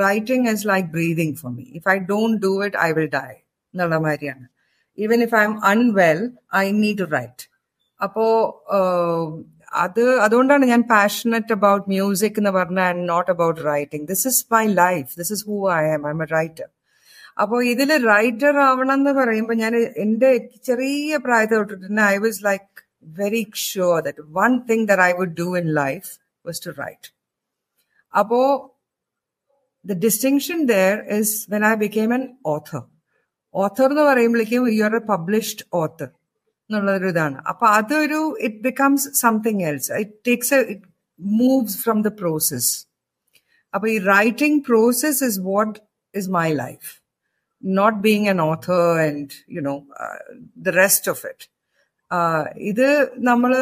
writing 0.06 0.50
is 0.54 0.66
like 0.72 0.88
breathing 0.98 1.36
for 1.42 1.52
me 1.58 1.66
if 1.80 1.88
I 1.96 1.98
don't 2.12 2.38
do 2.46 2.54
it 2.68 2.80
I 2.88 2.90
will 2.98 3.10
die 3.18 3.32
എന്നുള്ള 3.74 3.98
മാതിരിയാണ് 4.08 4.46
even 4.98 5.22
if 5.28 5.36
I 5.42 5.44
M 5.50 5.56
unwell 5.74 6.22
I 6.64 6.66
need 6.84 7.00
to 7.04 7.08
write 7.18 7.46
അപ്പോ 8.02 8.26
ആഹ്, 8.78 9.26
അത് 9.82 10.04
അതുകൊണ്ടാണ് 10.26 10.66
ഞാൻ 10.72 10.82
പാഷനറ്റ് 10.90 11.54
അബൌട്ട് 11.58 11.86
മ്യൂസിക് 11.90 12.38
എന്ന് 12.40 12.52
പറഞ്ഞ 12.58 12.80
I 12.86 12.94
am 12.94 13.02
not 13.12 13.32
about 13.34 13.62
writing 13.68 14.06
this 14.12 14.26
is 14.32 14.42
my 14.54 14.64
life 14.80 15.10
this 15.20 15.34
is 15.36 15.44
who 15.50 15.58
I 15.74 15.84
am 15.92 16.06
I 16.08 16.14
M 16.16 16.24
a 16.24 16.30
writer 16.34 16.68
അപ്പോൾ 17.38 17.60
ഇതിൽ 17.72 17.92
റൈറ്റർ 18.08 18.56
ആവണം 18.66 18.96
എന്ന് 18.96 19.14
പറയുമ്പോൾ 19.20 19.58
ഞാൻ 19.62 19.74
എന്റെ 20.04 20.32
ചെറിയ 20.68 21.18
പ്രായത്തിൽ 21.26 21.58
തൊട്ടിട്ട് 21.60 21.86
തന്നെ 21.86 22.04
I 22.08 22.20
was 22.24 22.42
like 22.48 22.68
very 23.20 23.44
sure 23.66 24.00
that 24.08 24.26
one 24.38 24.54
thing 24.68 24.86
that 24.90 25.04
I 25.04 25.14
would 25.20 25.38
do 25.40 25.50
in 25.58 25.70
life 25.80 26.10
was 26.46 26.62
to 26.66 26.74
write 26.82 27.10
അപ്പോ 28.14 28.42
the 29.86 29.96
distinction 29.98 30.58
there 30.68 30.98
is 31.10 31.48
when 31.48 31.64
I 31.64 31.76
became 31.78 32.12
an 32.14 32.24
author. 32.46 32.82
Author 33.54 33.86
എന്ന് 33.88 34.04
പറയുമ്പോഴേക്കും 34.08 34.68
you 34.72 34.84
are 34.84 34.96
a 34.96 35.04
published 35.08 35.64
author 35.80 36.10
എന്നുള്ളൊരു 36.70 37.08
ഇതാണ് 37.08 37.38
അപ്പൊ 37.52 37.66
അതൊരു 37.78 38.22
it 38.40 38.62
becomes 38.62 39.06
something 39.22 39.64
else 39.70 39.92
it 40.02 40.14
takes 40.28 40.54
a 40.54 40.62
it 40.74 40.88
moves 41.20 41.76
from 41.84 41.98
the 42.02 42.12
process 42.22 42.72
അപ്പൊ 43.74 43.88
ഈ 43.88 43.98
writing 44.14 44.60
process 44.66 45.22
is 45.30 45.40
what 45.52 45.76
is 46.14 46.30
my 46.40 46.48
life 46.56 46.90
not 47.64 48.00
being 48.08 48.28
an 48.30 48.42
author 48.42 48.84
and 49.06 49.32
you 49.56 49.64
know 49.70 49.78
the 50.60 50.76
rest 50.82 51.12
of 51.12 51.24
it 51.28 51.48
ഇത് 52.64 52.88
നമ്മള് 53.28 53.62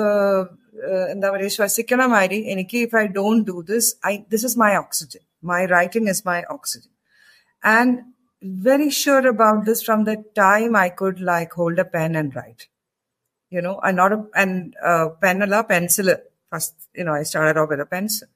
uh, 0.00 0.40
uh, 0.82 1.04
എന്താ 1.12 1.28
പറയുക 1.32 1.52
ശ്വസിക്കണ 1.56 2.02
മാതിരി 2.12 2.38
എനിക്ക് 2.52 2.78
if 2.86 2.96
I 2.96 3.04
don't 3.18 3.42
do 3.50 3.56
this 3.72 3.90
I 4.06 4.12
this 4.34 4.46
is 4.50 4.56
my 4.58 4.72
oxygen 4.76 5.22
my 5.50 5.60
writing 5.74 6.08
is 6.10 6.22
my 6.26 6.38
oxygen 6.50 6.90
and 7.62 7.98
very 8.41 8.89
sure 8.89 9.27
about 9.27 9.65
this 9.65 9.81
from 9.83 10.03
the 10.03 10.23
time 10.35 10.75
I 10.75 10.89
could 10.89 11.19
like 11.19 11.53
hold 11.53 11.79
a 11.79 11.85
pen 11.85 12.15
and 12.15 12.35
write. 12.35 12.67
You 13.49 13.61
know, 13.61 13.79
and 13.81 13.97
not 13.97 14.11
a 14.13 14.25
and 14.35 14.75
uh, 14.83 15.09
pen 15.21 15.41
a 15.41 15.63
pencil. 15.63 16.15
First, 16.51 16.75
you 16.95 17.03
know, 17.03 17.13
I 17.13 17.23
started 17.23 17.59
off 17.59 17.69
with 17.69 17.79
a 17.79 17.85
pencil, 17.85 18.27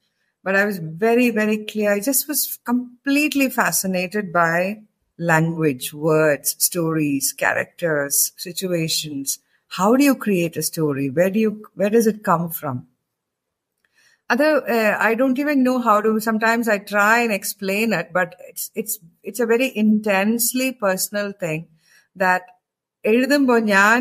but 0.44 0.56
I 0.56 0.66
was 0.66 0.80
very 0.80 1.30
very 1.32 1.66
clear. 1.66 1.94
I 1.94 2.00
just 2.00 2.28
was 2.28 2.60
completely 2.66 3.50
fascinated 3.50 4.32
by 4.32 4.84
language, 5.18 5.94
words, 5.94 6.56
stories, 6.64 7.34
characters, 7.34 8.32
situations. 8.38 9.40
How 9.70 9.96
do 9.96 10.04
you 10.04 10.16
create 10.16 10.58
a 10.58 10.64
story? 10.64 11.10
Where 11.10 11.30
do 11.30 11.40
you 11.40 11.66
where 11.76 11.90
does 11.90 12.08
it 12.08 12.24
come 12.24 12.50
from? 12.50 12.88
other 14.31 14.51
uh, 14.69 14.93
i 15.01 15.15
don't 15.15 15.39
even 15.39 15.59
know 15.63 15.79
how 15.81 15.97
to 16.01 16.11
sometimes 16.21 16.69
i 16.69 16.79
try 16.89 17.15
and 17.21 17.33
explain 17.33 17.93
it 17.93 18.07
but 18.13 18.31
it's 18.51 18.65
it's 18.75 18.95
it's 19.25 19.41
a 19.41 19.49
very 19.49 19.69
intensely 19.79 20.69
personal 20.85 21.31
thing 21.45 21.61
that 22.17 22.45
എഴുതുമ്പോൾ 23.05 23.59
ഞാൻ 23.71 23.99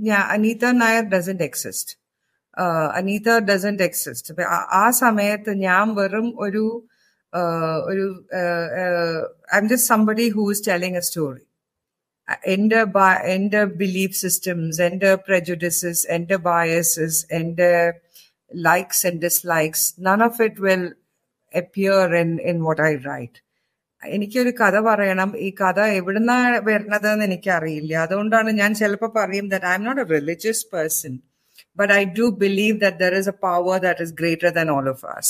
ഞാൻ 0.00 0.22
Anitha 0.28 0.64
Nair 0.80 1.04
doesn't 1.12 1.44
exist 1.44 1.92
Anitha 2.96 3.28
doesn't 3.48 3.82
exist 3.82 4.34
ആ 4.78 4.84
സമയത്ത് 4.98 5.52
ഞാൻ 5.62 5.94
വെറും 5.94 6.28
ഒരു 6.46 6.64
uh, 7.32 7.76
ഒരു 7.90 8.04
I 9.52 9.58
am 9.58 9.66
just 9.70 9.88
somebody 9.88 10.26
who 10.36 10.44
is 10.50 10.64
telling 10.68 10.98
A 10.98 11.04
story 11.08 11.42
എന്റെ 12.48 12.80
ബ- 12.94 13.20
എന്റെ 13.34 13.62
ബിലീഫ് 13.80 14.16
സിസ്റ്റംസ് 14.16 14.80
എന്റെ 14.88 15.10
prejudices 15.26 15.98
എന്റെ 16.16 16.36
biases 16.48 17.16
എന്റെ 17.30 17.70
likes 18.68 19.04
and 19.04 19.20
dislikes 19.20 19.82
none 19.98 20.22
of 20.28 20.40
it 20.46 20.58
will 20.66 20.86
appear 21.54 22.14
in 22.22 22.38
in 22.50 22.64
what 22.68 22.80
i 22.90 22.94
write 23.06 23.38
എനിക്കൊരു 24.02 24.50
കഥ 24.58 24.76
പറയണം 24.88 25.30
ഈ 25.44 25.48
കഥ 25.60 25.78
എവിടുന്നാ 26.00 26.36
വരുന്നതെന്ന് 26.68 27.24
എനിക്കറിയില്ല 27.28 27.94
അതുകൊണ്ടാണ് 28.04 28.50
ഞാൻ 28.60 28.72
ചിലപ്പോൾ 28.80 29.10
പറയും 29.20 29.46
that 29.54 29.64
i'm 29.70 29.84
not 29.88 29.98
a 30.04 30.06
religious 30.16 30.60
person 30.76 31.14
but 31.80 31.90
i 31.98 32.04
do 32.18 32.26
believe 32.44 32.76
that 32.84 32.96
there 33.02 33.16
is 33.20 33.26
a 33.32 33.36
power 33.48 33.76
that 33.86 33.98
is 34.04 34.10
greater 34.20 34.50
than 34.58 34.68
all 34.74 34.86
of 34.94 35.00
us 35.16 35.28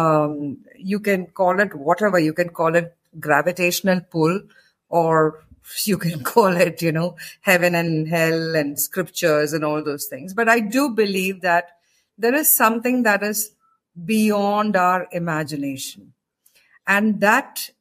um, 0.00 0.58
you 0.92 0.98
can 1.08 1.26
call 1.40 1.60
it 1.64 1.72
whatever 1.88 2.18
you 2.26 2.34
can 2.40 2.50
call 2.60 2.74
it 2.80 2.88
gravitational 3.26 4.00
pull 4.14 4.34
or 5.00 5.14
you 5.90 5.98
can 6.06 6.18
call 6.32 6.54
it 6.66 6.82
you 6.86 6.92
know 6.98 7.10
heaven 7.50 7.74
and 7.82 8.08
hell 8.08 8.56
and 8.60 8.80
scriptures 8.86 9.52
and 9.52 9.64
all 9.64 9.82
those 9.90 10.06
things 10.06 10.34
but 10.40 10.48
i 10.48 10.60
do 10.78 10.84
believe 11.02 11.38
that 11.50 11.66
there 12.19 12.35
is 12.35 12.53
something 12.53 13.03
that 13.03 13.23
is 13.23 13.55
beyond 14.05 14.75
our 14.75 15.07
imagination. 15.11 16.13
And 16.85 17.21
that, 17.21 17.71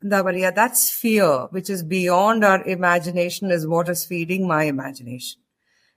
that 0.00 0.76
sphere, 0.76 1.46
which 1.50 1.68
is 1.68 1.82
beyond 1.82 2.44
our 2.44 2.62
imagination, 2.64 3.50
is 3.50 3.66
what 3.66 3.88
is 3.88 4.04
feeding 4.04 4.46
my 4.46 4.64
imagination. 4.64 5.40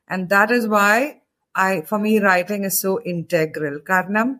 And 0.07 0.29
that 0.29 0.51
is 0.51 0.67
why 0.67 1.21
I, 1.53 1.81
for 1.81 1.99
me, 1.99 2.19
writing 2.19 2.63
is 2.63 2.79
so 2.79 3.01
integral. 3.01 3.79
Karnam, 3.79 4.39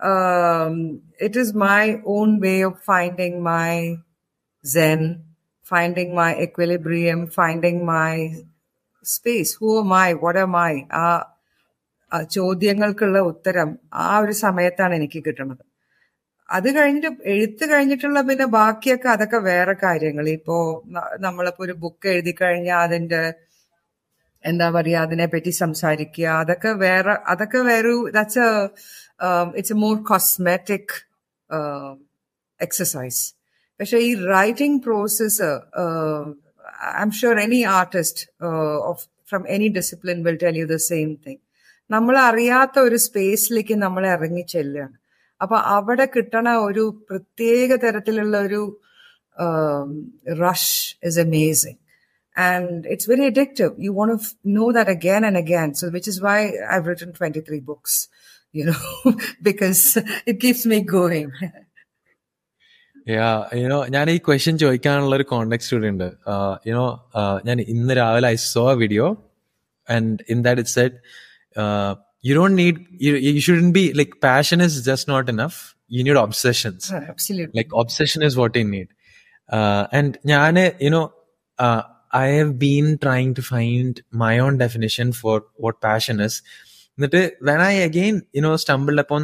um, 0.00 1.02
it 1.20 1.36
is 1.36 1.54
my 1.54 2.00
own 2.04 2.40
way 2.40 2.62
of 2.62 2.82
finding 2.82 3.42
my 3.42 3.96
zen, 4.64 5.24
finding 5.62 6.14
my 6.14 6.38
equilibrium, 6.38 7.26
finding 7.28 7.84
my 7.84 8.36
space. 9.02 9.54
Who 9.54 9.80
am 9.80 9.92
I? 9.92 10.14
What 10.14 10.36
am 10.36 10.54
I? 10.54 10.86
Uh, 10.90 11.24
ചോദ്യങ്ങൾക്കുള്ള 12.30 13.18
ഉത്തരം 13.18 13.78
ആ 13.94 14.18
ഒരു 14.18 14.32
സമയത്താണ് 14.32 14.94
എനിക്ക് 14.94 15.24
കിട്ടുന്നത്. 15.26 15.64
അത് 16.48 16.68
കഴിഞ്ഞിട്ട് 16.76 17.10
എഴുത്ത് 17.24 17.64
കഴിഞ്ഞിട്ടുള്ള 17.70 18.20
പിന്നെ 18.20 18.46
ബാക്കിയൊക്കെ 18.46 19.08
അതൊക്കെ 19.08 19.36
വേറെ 19.36 19.74
കാര്യങ്ങൾ. 19.82 20.28
ഇപ്പോ 20.28 20.56
നമ്മളിപ്പോ 21.18 21.64
ഒരു 21.64 21.72
ബുക്ക് 21.72 22.08
എഴുതി 22.08 22.34
കഴിഞ്ഞാൽ 22.42 22.78
അതിന്റെ 22.78 23.22
എന്താ 24.44 24.70
പറയാ 24.70 25.02
അതിനെ 25.02 25.26
പറ്റി 25.26 25.50
സംസാരിക്കുക. 25.50 26.26
അതൊക്കെ 26.42 26.68
വേറെ 26.68 27.14
അതൊക്കെ 27.26 27.58
വേറെ 27.58 27.92
that's 28.12 28.46
it's 29.56 29.72
a 29.72 29.76
more 29.76 29.96
cosmetic 30.02 30.94
exercise 32.60 33.22
പക്ഷെ 33.80 33.98
ഈ 33.98 34.14
writing 34.14 34.82
process 34.82 35.48
I'm 37.02 37.10
sure 37.10 37.40
any 37.40 37.62
artist 37.62 38.22
of 38.90 39.02
from 39.28 39.48
any 39.48 39.68
discipline 39.68 40.24
will 40.24 40.38
tell 40.42 40.56
you 40.58 40.66
the 40.66 40.76
same 40.76 41.14
thing 41.26 41.45
നമ്മൾ 41.90 42.14
അറിയാത്ത 42.28 42.76
ഒരു 42.88 42.98
സ്പേസിലേക്ക് 43.06 43.74
നമ്മൾ 43.82 44.02
ഇറങ്ങി 44.14 44.44
ചെല്ലുകയാണ്. 44.54 44.96
അപ്പൊ 45.40 45.56
അവിടെ 45.76 46.06
കിട്ടണ 46.14 46.48
ഒരു 46.68 46.84
പ്രത്യേക 47.08 47.70
തരത്തിലുള്ള 47.84 48.36
ഒരു 48.46 48.62
rush 50.44 50.78
is 51.08 51.18
amazing 51.24 51.78
and 52.36 52.70
it's 52.92 53.08
very 53.10 53.24
addictive 53.32 53.72
you 53.86 53.90
won't 53.98 54.26
know 54.56 54.66
that 54.76 54.92
again 54.96 55.22
and 55.28 55.40
again 55.44 55.74
so 55.80 55.88
which 55.96 56.10
is 56.14 56.22
why 56.28 56.38
I 56.74 56.78
written 56.88 57.12
twenty 57.18 57.42
three 57.48 57.58
books 57.70 58.00
you 58.54 58.64
know 58.72 58.78
because 59.48 59.82
it 60.28 60.38
keeps 60.44 60.66
me 60.72 60.80
going 60.96 61.32
you know 63.62 63.78
ഞാൻ 63.94 64.06
ഈ 64.14 64.16
question 64.26 64.56
ചോദിക്കാനുള്ള 64.62 65.14
ഒരു 65.18 65.26
contact 65.32 65.68
കൂടി 65.74 65.88
ഉണ്ട്. 65.94 66.08
You know 66.68 66.86
ഞാൻ 67.48 67.58
ഇന്ന് 67.74 67.94
രാവിലെ 68.00 68.28
I 68.34 68.36
saw 68.52 68.64
a 68.72 68.74
video 68.82 69.06
and 69.88 70.16
in 70.34 70.38
that 70.46 70.62
it 70.64 70.74
set 70.78 70.96
you 72.27 72.33
don't 72.39 72.57
need 72.61 72.79
you 73.27 73.41
shouldn't 73.47 73.69
be 73.77 73.83
like 73.99 74.15
passion 74.27 74.59
is 74.67 74.77
just 74.89 75.09
not 75.13 75.29
enough 75.35 75.59
you 75.97 76.03
need 76.07 76.21
obsessions 76.27 76.87
absolutely 77.13 77.55
like 77.59 77.71
obsession 77.83 78.21
is 78.27 78.35
what 78.41 78.59
you 78.59 78.67
need 78.75 78.89
uh, 79.49 79.83
and 79.99 80.11
ഞാൻ 80.33 80.57
you 80.85 80.91
know 80.95 81.05
uh, 81.59 81.81
i 82.23 82.27
have 82.37 82.53
been 82.67 82.87
trying 83.05 83.31
to 83.37 83.43
find 83.53 83.93
my 84.23 84.33
own 84.45 84.55
definition 84.63 85.07
for 85.21 85.35
what 85.63 85.75
passion 85.87 86.17
is 86.27 86.35
എന്നിട്ട് 86.97 87.21
when 87.47 87.59
i 87.69 87.75
again 87.89 88.15
you 88.37 88.41
know 88.45 88.55
stumbled 88.63 88.99
upon 89.03 89.21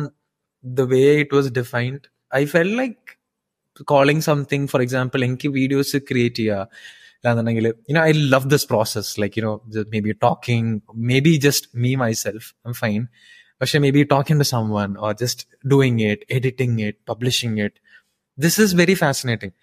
the 0.64 0.86
way 0.94 1.08
it 1.24 1.32
was 1.38 1.46
defined 1.60 2.04
i 2.32 2.46
felt 2.54 2.74
like 2.82 3.02
calling 3.92 4.20
something 4.30 4.64
for 4.74 4.80
example 4.86 5.22
എനിക്ക് 5.28 5.50
videos 5.58 5.98
create 6.10 6.40
ചെയ്യുക 6.42 6.70
അല്ലാന്നുണ്ടെങ്കിൽ 7.22 7.66
you 7.90 7.94
know 7.96 8.04
i 8.10 8.14
love 8.34 8.46
this 8.54 8.66
process 8.74 9.08
like 9.22 9.34
you 9.38 9.44
know 9.46 9.56
just 9.76 9.88
maybe 9.96 10.12
talking 10.28 10.66
maybe 11.12 11.34
just 11.48 11.64
me 11.84 11.92
myself 12.04 12.44
i'm 12.66 12.76
fine 12.84 13.06
പക്ഷെ 13.62 13.78
maybe 13.86 14.02
talking 14.14 14.38
to 14.42 14.48
someone 14.56 14.92
or 15.04 15.12
just 15.24 15.40
doing 15.74 15.96
it 16.10 16.20
editing 16.38 16.74
it 16.88 16.96
publishing 17.12 17.54
it 17.66 17.74
this 18.38 18.56
is 18.64 18.72
very 18.82 18.96
fascinating 19.04 19.54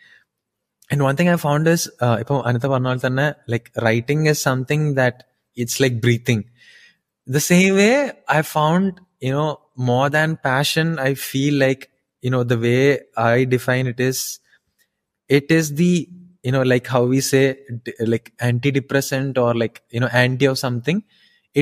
and 0.91 1.03
one 1.09 1.17
thing 1.19 1.29
i 1.35 1.37
found 1.47 1.67
is 1.75 1.83
uh, 2.05 2.17
ഇപ്പൊ 2.23 2.37
അനത്ത 2.49 2.67
പറഞ്ഞ 2.73 2.89
പോലെ 2.91 3.03
തന്നെ 3.07 3.27
like 3.53 3.67
writing 3.85 4.23
is 4.33 4.41
something 4.49 4.83
that 5.01 5.17
it's 5.63 5.77
like 5.85 5.97
breathing 6.05 6.43
the 7.37 7.45
same 7.53 7.73
way 7.83 7.95
i 8.37 8.43
found 8.57 8.91
you 9.27 9.33
know 9.37 9.51
more 9.91 10.09
than 10.17 10.31
passion 10.51 10.89
i 11.09 11.13
feel 11.31 11.55
like 11.65 11.83
you 12.25 12.31
know 12.35 12.43
the 12.53 12.59
way 12.67 12.83
i 13.31 13.45
define 13.55 13.87
it 13.93 14.01
is 14.09 14.19
it 15.39 15.49
is 15.59 15.67
the 15.83 15.95
you 16.49 16.53
know 16.55 16.63
like 16.73 16.87
how 16.95 17.03
we 17.13 17.21
say 17.33 17.45
d- 17.87 17.95
like 18.13 18.27
antidepressant 18.49 19.39
or 19.45 19.53
like 19.63 19.77
you 19.95 20.01
know 20.03 20.11
anti 20.25 20.47
of 20.53 20.59
something 20.67 20.99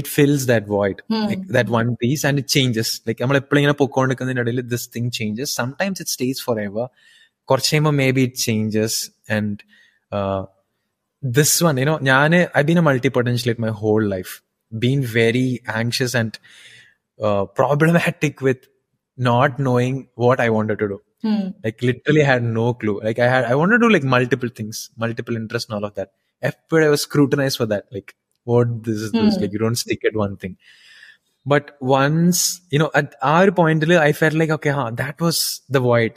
it 0.01 0.07
fills 0.17 0.43
that 0.51 0.65
void 0.77 0.99
like 1.31 1.43
that 1.57 1.69
one 1.69 1.91
piece 2.03 2.23
and 2.29 2.39
it 2.43 2.49
changes 2.57 2.89
like 3.09 3.19
നമ്മൾ 3.23 3.37
എപ്പോഴും 3.43 3.61
ഇങ്ങനെ 3.61 3.77
പൊക്കോണ്ടിരിക്കുന്നതിന്റെ 3.83 4.45
ഇടയിൽ 4.47 4.63
this 4.75 4.85
thing 4.95 5.07
changes 5.19 5.49
sometimes 5.61 5.99
it 6.05 6.11
stays 6.17 6.39
forever 6.49 6.85
കുറച്ച് 7.51 7.71
കഴിയുമ്പോൾ 7.73 7.95
maybe 8.03 8.23
it 8.29 8.35
changes 8.47 8.95
and 9.37 9.57
uh, 10.17 10.43
this 11.23 11.53
one 11.67 11.77
you 11.83 11.87
know 11.91 11.99
ഞാൻ 12.11 12.33
I've 12.55 12.69
been 12.71 12.81
a 12.85 12.87
multi-potentialite 12.91 13.61
my 13.67 13.73
whole 13.83 14.07
life 14.15 14.33
been 14.85 15.03
very 15.21 15.49
anxious 15.81 16.13
and 16.21 16.33
uh, 17.27 17.45
problematic 17.61 18.41
with 18.49 18.61
not 19.29 19.59
knowing 19.67 19.97
what 20.25 20.39
I 20.47 20.51
wanted 20.57 20.79
to 20.93 20.99
do 21.17 21.17
like 21.65 21.83
literally 21.91 22.25
had 22.31 22.43
no 22.59 22.67
clue 22.81 22.97
like 23.07 23.19
i 23.27 23.29
had 23.35 23.45
i 23.51 23.57
wanted 23.61 23.79
to 23.79 23.87
do 23.87 23.93
like 23.97 24.09
multiple 24.17 24.53
things 24.59 24.79
multiple 25.05 25.37
interests 25.43 25.69
and 25.69 25.77
all 25.79 25.89
of 25.91 25.95
that 26.01 26.11
Everywhere 26.51 26.87
i 26.87 26.93
was 26.95 27.03
scrutinized 27.09 27.59
for 27.61 27.67
that 27.73 27.85
like 27.97 28.11
what 28.51 28.71
this 28.87 29.01
is 29.07 29.13
this 29.19 29.37
like 29.43 29.53
you 29.57 29.61
don't 29.65 29.81
stick 29.83 30.05
at 30.11 30.17
one 30.23 30.35
thing 30.43 30.55
but 31.53 31.77
once 31.81 32.61
you 32.71 32.81
know 32.83 32.91
at 33.01 33.15
our 33.35 33.51
point 33.61 33.91
i 34.09 34.13
felt 34.13 34.35
like 34.41 34.51
okay 34.51 34.71
huh, 34.71 34.91
that 35.03 35.21
was 35.21 35.39
the 35.69 35.83
void 35.89 36.15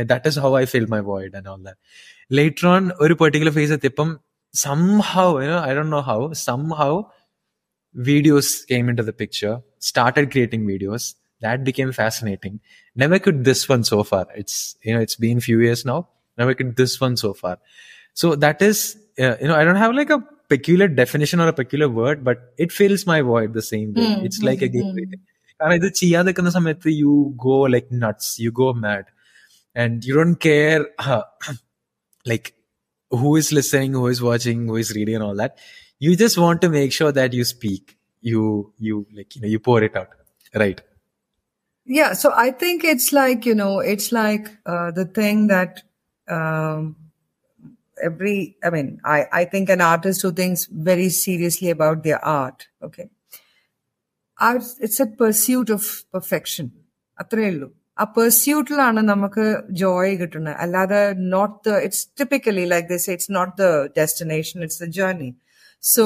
And 0.00 0.08
that 0.10 0.26
is 0.28 0.36
how 0.42 0.50
i 0.58 0.64
filled 0.72 0.88
my 0.88 1.00
void 1.00 1.32
and 1.38 1.46
all 1.52 1.60
that 1.68 1.78
later 2.38 2.66
on 2.74 2.84
ഒരു 3.04 3.14
particular 3.14 3.52
phase 3.56 3.72
എത്തിയപ്പം 3.76 4.10
somehow 4.64 5.26
you 5.42 5.48
know 5.52 5.62
i 5.68 5.72
don't 5.76 5.92
know 5.94 6.04
how 6.10 6.20
somehow 6.32 6.92
videos 7.94 8.48
came 8.70 8.86
into 8.92 9.04
the 9.08 9.16
picture 9.22 9.54
started 9.90 10.30
creating 10.34 10.62
videos 10.72 11.04
that 11.44 11.64
became 11.68 11.92
fascinating 12.00 12.54
never 13.02 13.18
could 13.24 13.38
this 13.50 13.62
one 13.74 13.84
so 13.92 13.98
far 14.10 14.24
it's 14.42 14.56
you 14.86 14.94
know 14.94 15.00
it's 15.06 15.18
been 15.26 15.40
few 15.48 15.60
years 15.66 15.84
now 15.92 16.00
never 16.42 16.54
could 16.58 16.72
this 16.82 16.94
one 17.06 17.16
so 17.24 17.32
far 17.42 17.56
so 18.22 18.34
that 18.44 18.60
is 18.70 18.78
uh, 19.24 19.36
you 19.40 19.48
know 19.48 19.56
i 19.60 19.64
don't 19.64 19.82
have 19.84 19.94
like 20.00 20.10
a 20.10 20.20
peculiar 20.54 20.88
definition 21.02 21.40
or 21.40 21.48
a 21.48 21.56
peculiar 21.62 21.88
word 22.00 22.24
but 22.28 22.38
it 22.64 22.72
fills 22.78 23.06
my 23.12 23.20
void 23.32 23.52
the 23.60 23.66
same 23.72 23.90
way 23.94 24.08
it's 24.28 24.40
like 24.48 24.62
a 24.68 24.72
game 24.76 24.90
breathing 24.98 25.24
കാരണം 25.60 25.78
ഇത് 25.80 25.88
ചെയ്യാതെ 25.98 26.26
നിൽക്കുന്ന 26.28 26.50
സമയത്ത് 26.58 26.90
you 27.00 27.14
go 27.44 27.56
like 27.72 27.88
nuts 28.04 28.30
you 28.44 28.50
go 28.60 28.68
mad 28.84 29.08
and 29.82 30.06
you 30.08 30.12
don't 30.18 30.38
care 30.46 30.80
like 32.30 32.48
who 33.20 33.30
is 33.40 33.46
listening 33.58 33.92
who 33.98 34.06
is 34.14 34.20
watching 34.28 34.58
who 34.70 34.76
is 34.76 34.90
reading 34.96 35.16
and 35.18 35.24
all 35.26 35.34
that 35.42 35.52
you 36.04 36.10
just 36.22 36.36
want 36.44 36.58
to 36.64 36.68
make 36.68 36.92
sure 36.98 37.12
that 37.18 37.32
you 37.38 37.44
speak 37.44 37.84
you 38.30 38.42
you 38.88 38.96
like 39.18 39.30
you 39.36 39.40
know 39.42 39.50
you 39.54 39.60
pour 39.68 39.78
it 39.88 39.94
out 40.00 40.10
right 40.62 40.80
Yeah, 41.88 42.12
so 42.12 42.32
I 42.36 42.50
think 42.52 42.84
it's 42.84 43.12
like, 43.12 43.44
you 43.44 43.54
know, 43.54 43.80
it's 43.80 44.12
like 44.12 44.48
uh, 44.64 44.90
the 44.92 45.06
thing 45.06 45.48
that 45.48 45.82
um, 46.28 46.96
every, 48.00 48.56
I 48.62 48.70
mean, 48.70 49.00
I, 49.04 49.26
I 49.32 49.44
think 49.44 49.70
an 49.70 49.80
artist 49.80 50.22
who 50.22 50.30
thinks 50.30 50.66
very 50.66 51.08
seriously 51.08 51.70
about 51.70 52.04
their 52.04 52.24
art, 52.24 52.68
okay, 52.80 53.10
art, 54.38 54.62
it's 54.78 55.00
a 55.00 55.06
pursuit 55.06 55.70
of 55.70 55.82
perfection. 56.12 56.68
അത്രേ 57.18 57.46
ഉള്ളൂ 57.52 57.66
ആ 58.02 58.04
പെർസ്യൂട്ടിലാണ് 58.16 59.00
നമുക്ക് 59.10 59.44
ജോയ് 59.80 60.12
കിട്ടുന്നത് 60.20 60.54
അല്ലാതെ 60.64 61.00
not 61.34 61.56
the 61.66 61.74
it's 61.86 62.04
typically 62.20 62.64
like 62.72 62.86
this 62.92 63.08
it's 63.14 63.32
not 63.38 63.52
the 63.60 63.66
destination 63.98 64.62
it's 64.66 64.80
the 64.84 64.88
journey 64.98 65.28
so 65.82 66.04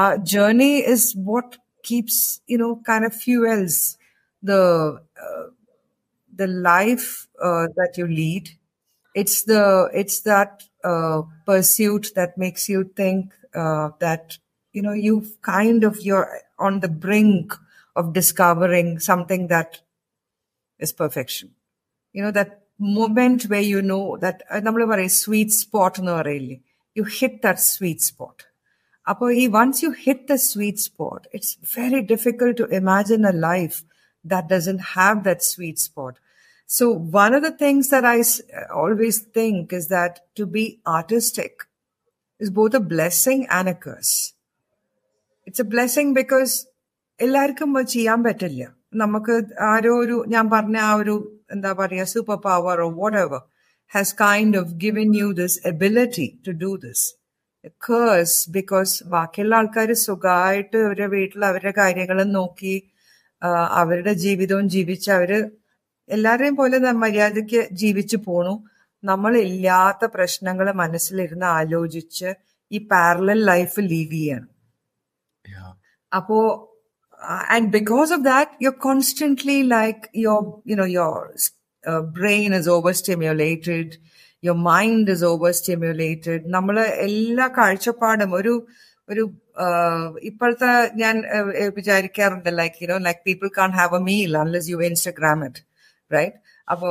ആ 0.00 0.04
journey 0.32 0.72
is 0.94 1.06
what 1.28 1.54
keeps 1.90 2.24
you 2.52 2.58
know 2.64 2.70
kind 2.90 3.08
of 3.10 3.18
fuels 3.26 3.80
the 4.42 5.00
uh, 5.24 5.44
the 6.32 6.48
life 6.70 7.08
uh, 7.40 7.66
that 7.78 7.92
you 7.98 8.06
lead 8.20 8.46
it's 9.14 9.36
the 9.44 9.62
it's 9.92 10.18
that 10.22 10.52
uh, 10.84 11.18
pursuit 11.46 12.04
that 12.18 12.36
makes 12.36 12.68
you 12.68 12.80
think 12.94 13.22
uh, 13.54 13.90
that 14.00 14.38
you 14.74 14.82
know 14.82 14.96
you've 15.06 15.30
kind 15.42 15.82
of 15.84 16.00
you're 16.00 16.28
on 16.58 16.80
the 16.80 16.92
brink 17.04 17.54
of 17.96 18.12
discovering 18.12 18.88
something 19.00 19.48
that 19.48 19.80
is 20.80 20.92
perfection. 20.94 21.48
You 22.14 22.22
know 22.22 22.30
that 22.32 22.52
moment 22.78 23.40
where 23.44 23.66
you 23.72 23.80
know 23.82 24.04
that 24.24 24.38
നമ്മൾ 24.66 24.82
പറയും 24.92 25.14
sweet 25.22 25.56
spot 25.62 25.96
എന്ന് 26.00 26.14
പറയില്ലേ 26.20 26.58
U 26.96 27.04
hit 27.18 27.40
that 27.46 27.64
sweet 27.74 28.06
spot 28.10 28.42
അപ്പോൾ 29.06 29.28
ഈ 29.42 29.44
once 29.58 29.80
you 29.84 29.90
hit 30.04 30.26
the 30.32 30.36
sweet 30.50 30.84
spot 30.88 31.22
it's 31.36 31.54
very 31.76 32.00
difficult 32.12 32.56
to 32.62 32.66
imagine 32.80 33.22
A 33.32 33.34
life 33.48 33.78
that 34.24 34.48
doesn't 34.48 34.82
have 34.90 35.24
that 35.24 35.42
sweet 35.44 35.78
spot. 35.80 36.14
So 36.70 36.84
one 37.16 37.32
of 37.32 37.42
the 37.42 37.52
things 37.54 37.88
that 37.90 38.04
I 38.06 38.18
s- 38.22 38.40
always 38.76 39.18
think 39.32 39.72
is 39.72 39.86
that 39.88 40.14
to 40.36 40.44
be 40.48 40.64
artistic 40.90 41.54
is 42.40 42.50
both 42.52 42.74
a 42.74 42.84
blessing 42.88 43.40
and 43.50 43.68
a 43.68 43.76
curse. 43.76 44.14
It's 45.46 45.60
a 45.60 45.68
blessing 45.68 46.10
because 46.14 46.52
എല്ലാവർക്കും 47.20 47.70
അത് 47.74 47.88
ചെയ്യാൻ 47.92 48.18
പറ്റില്ല 48.24 48.64
നമുക്ക് 48.94 49.34
ആരോ 49.68 49.92
ഒരു 50.02 50.16
ഞാൻ 50.34 50.44
പറഞ്ഞ 50.52 50.76
ആ 50.84 50.92
ഒരു 51.00 51.14
എന്താ 51.50 51.70
പറയാ 51.78 52.04
super 52.12 52.36
power 52.44 52.76
or 52.84 52.92
what 53.00 53.18
ever 53.22 53.40
has 53.92 54.14
kind 54.20 54.58
of 54.60 54.72
given 54.84 55.08
you 55.18 55.28
this 55.40 55.56
ability 55.72 56.26
to 56.46 56.52
do 56.62 56.70
this 56.84 57.04
curse 57.86 58.36
because 58.56 58.92
ബാക്കിയുള്ള 59.14 59.54
ആൾക്കാർ 59.60 59.90
സുഖമായിട്ട് 60.04 60.76
അവരുടെ 60.84 61.08
വീട്ടിൽ 61.16 61.40
അവരുടെ 61.50 61.72
കാര്യങ്ങളും 61.80 62.30
നോക്കി 62.38 62.74
ആ, 62.78 62.91
അവരുടെ 63.69 64.13
ജീവിതവും 64.13 64.69
ജീവിച്ച് 64.69 65.11
അവർ 65.11 65.49
എല്ലാവരെയും 66.09 66.55
പോലെ 66.55 66.77
മര്യാദയ്ക്ക് 66.79 67.67
ജീവിച്ചു 67.71 68.17
പോണു. 68.17 68.63
നമ്മളില്ലാത്ത 69.03 70.05
പ്രശ്നങ്ങൾ 70.05 70.71
മനസ്സിലിരുന്ന് 70.71 71.45
ആലോചിച്ച് 71.45 72.33
ഈ 72.71 72.87
പാരലൽ 72.87 73.45
ലൈഫ് 73.45 73.79
ലീവ് 73.79 74.11
ചെയ്യണം. 74.11 74.49
അപ്പോ 76.11 76.37
and 77.49 77.71
because 77.71 78.13
of 78.13 78.21
that 78.21 78.51
you 78.63 78.69
constantly 78.69 79.61
like 79.61 80.01
your 80.17 80.43
you know 80.67 80.85
your 80.85 81.35
brain 82.01 82.55
is 82.55 82.69
overstimulated 82.93 83.91
your 84.45 84.57
mind 84.57 85.11
is 85.11 85.25
overstimulated 85.51 86.41
നമ്മൾ 86.45 86.79
എല്ലാ 86.79 87.47
കാഴ്ചപ്പാടും 87.47 88.35
ഒരു 88.35 88.67
ഒരു 89.09 89.31
ഇപ്പോഴത്തെ 90.21 90.91
ഞാൻ 90.95 91.23
വിചാരിക്കാറുണ്ട് 91.75 92.57
like 92.57 92.83
you know 92.83 92.97
like 92.97 93.19
people 93.25 93.51
can't 93.57 93.71
have 93.71 93.95
a 93.95 93.99
meal 93.99 94.37
unless 94.37 94.69
you 94.69 94.83
Instagram 94.83 95.45
it 95.45 95.61
right 96.11 96.37
അപ്പോ 96.71 96.89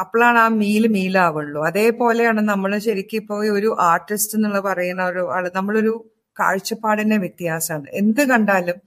അപ്പോഴാണ് 0.00 0.38
ആ 0.38 0.48
മീൽ 0.48 0.86
മീലാവുള്ളൂ 0.88 1.66
അതേപോലെയാണ് 1.66 2.40
നമ്മൾ 2.40 2.78
ശരിക്കും 2.78 3.16
ഇപ്പോ 3.16 3.36
ഒരു 3.36 3.76
ആർട്ടിസ്റ്റ് 3.80 4.38
എന്നുള്ള 4.38 4.60
പറയുന്ന 4.60 5.04
ഒരു 5.04 5.32
ആൾ 5.32 5.50
നമ്മളൊരു 5.54 6.10
കാഴ്ചപ്പാടിന്റെ 6.40 7.16
വ്യത്യാസമാണ്. 7.16 7.88
എന്ത് 7.92 8.22
കണ്ടാലും 8.22 8.78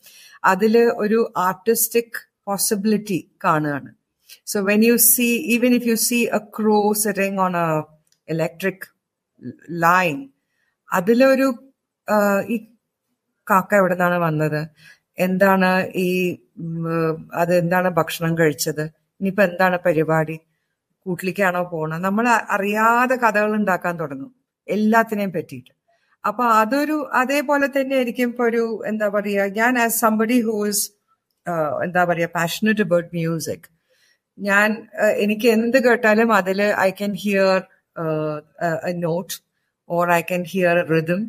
അതിൽ 0.44 0.78
ഒരു 0.78 1.34
ആർട്ടിസ്റ്റിക് 1.38 2.18
പോസിബിലിറ്റി 2.46 3.32
കാണുകയാണ്. 3.46 3.90
So 4.46 4.60
when 4.62 4.86
you 4.86 4.96
see 4.98 5.28
even 5.56 5.74
if 5.74 5.88
you 5.88 5.96
see 5.96 6.16
a 6.16 6.38
crow 6.38 6.94
sitting 6.94 7.42
on 7.42 7.58
a 7.58 7.68
electric 8.28 8.88
line 9.70 10.30
അതിലൊരു 10.92 11.48
ഈ 12.50 12.58
കാക്ക 13.50 13.72
എവിടെ 13.82 13.96
നിന്നാണ് 13.96 14.18
വന്നത്? 14.28 14.62
എന്താണ് 15.26 15.70
ഈ 16.06 16.10
അത് 17.42 17.54
എന്താണ് 17.62 17.90
ഭക്ഷണം 18.00 18.34
കഴിച്ചത്? 18.40 18.84
ഇനിയിപ്പോ 19.22 19.44
എന്താണ് 19.50 19.78
പരിപാടി? 19.86 20.36
കൂട്ടിലേക്കാണോ 21.06 21.62
പോണത്? 21.74 22.04
നമ്മൾ 22.08 22.26
അറിയാതെ 22.56 23.16
കഥകൾ 23.24 23.52
ഉണ്ടാക്കാൻ 23.60 23.96
തുടങ്ങും. 24.02 24.32
എല്ലാത്തിനെയും 24.68 25.32
പറ്റിയിട്ട്. 25.38 25.72
അപ്പൊ 26.24 26.44
അതൊരു 26.62 26.98
അതേപോലെ 27.14 27.68
തന്നെ 27.68 27.96
ആയിരിക്കും 27.96 28.30
ഇപ്പൊ 28.32 28.46
ഒരു 28.46 28.64
എന്താ 28.86 29.08
പറയുക 29.16 29.44
ഞാൻ 29.60 29.74
ആസ് 29.84 30.00
സംബഡി 30.06 30.38
ഹൂസ് 30.48 30.86
എന്താ 31.86 32.02
പറയുക 32.10 32.30
പാഷനറ്റ് 32.38 32.84
അബൌട്ട് 32.86 33.10
മ്യൂസിക് 33.18 33.68
ഞാൻ 34.38 34.70
എനിക്ക് 35.24 35.48
എന്ത് 35.58 35.78
കേട്ടാലും 35.86 36.30
അതിൽ 36.40 36.60
I 36.88 36.90
can 37.00 37.14
hear 37.24 37.56
note 39.04 39.36
or 39.90 40.12
I 40.20 40.22
can 40.22 40.44
hear 40.54 40.78
rhythm 40.92 41.22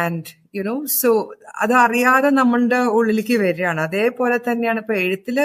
and 0.00 0.30
you 0.56 0.62
know 0.70 0.76
so 1.00 1.10
അത് 1.64 1.74
അറിയാതെ 1.84 2.30
നമ്മളുടെ 2.40 2.80
ഉള്ളിലേക്ക് 2.96 3.36
വരികയാണ്. 3.44 3.80
അതേപോലെ 3.88 4.36
തന്നെയാണ് 4.48 4.80
ഇപ്പൊ 4.84 4.94
എഴുത്തിൽ 5.04 5.38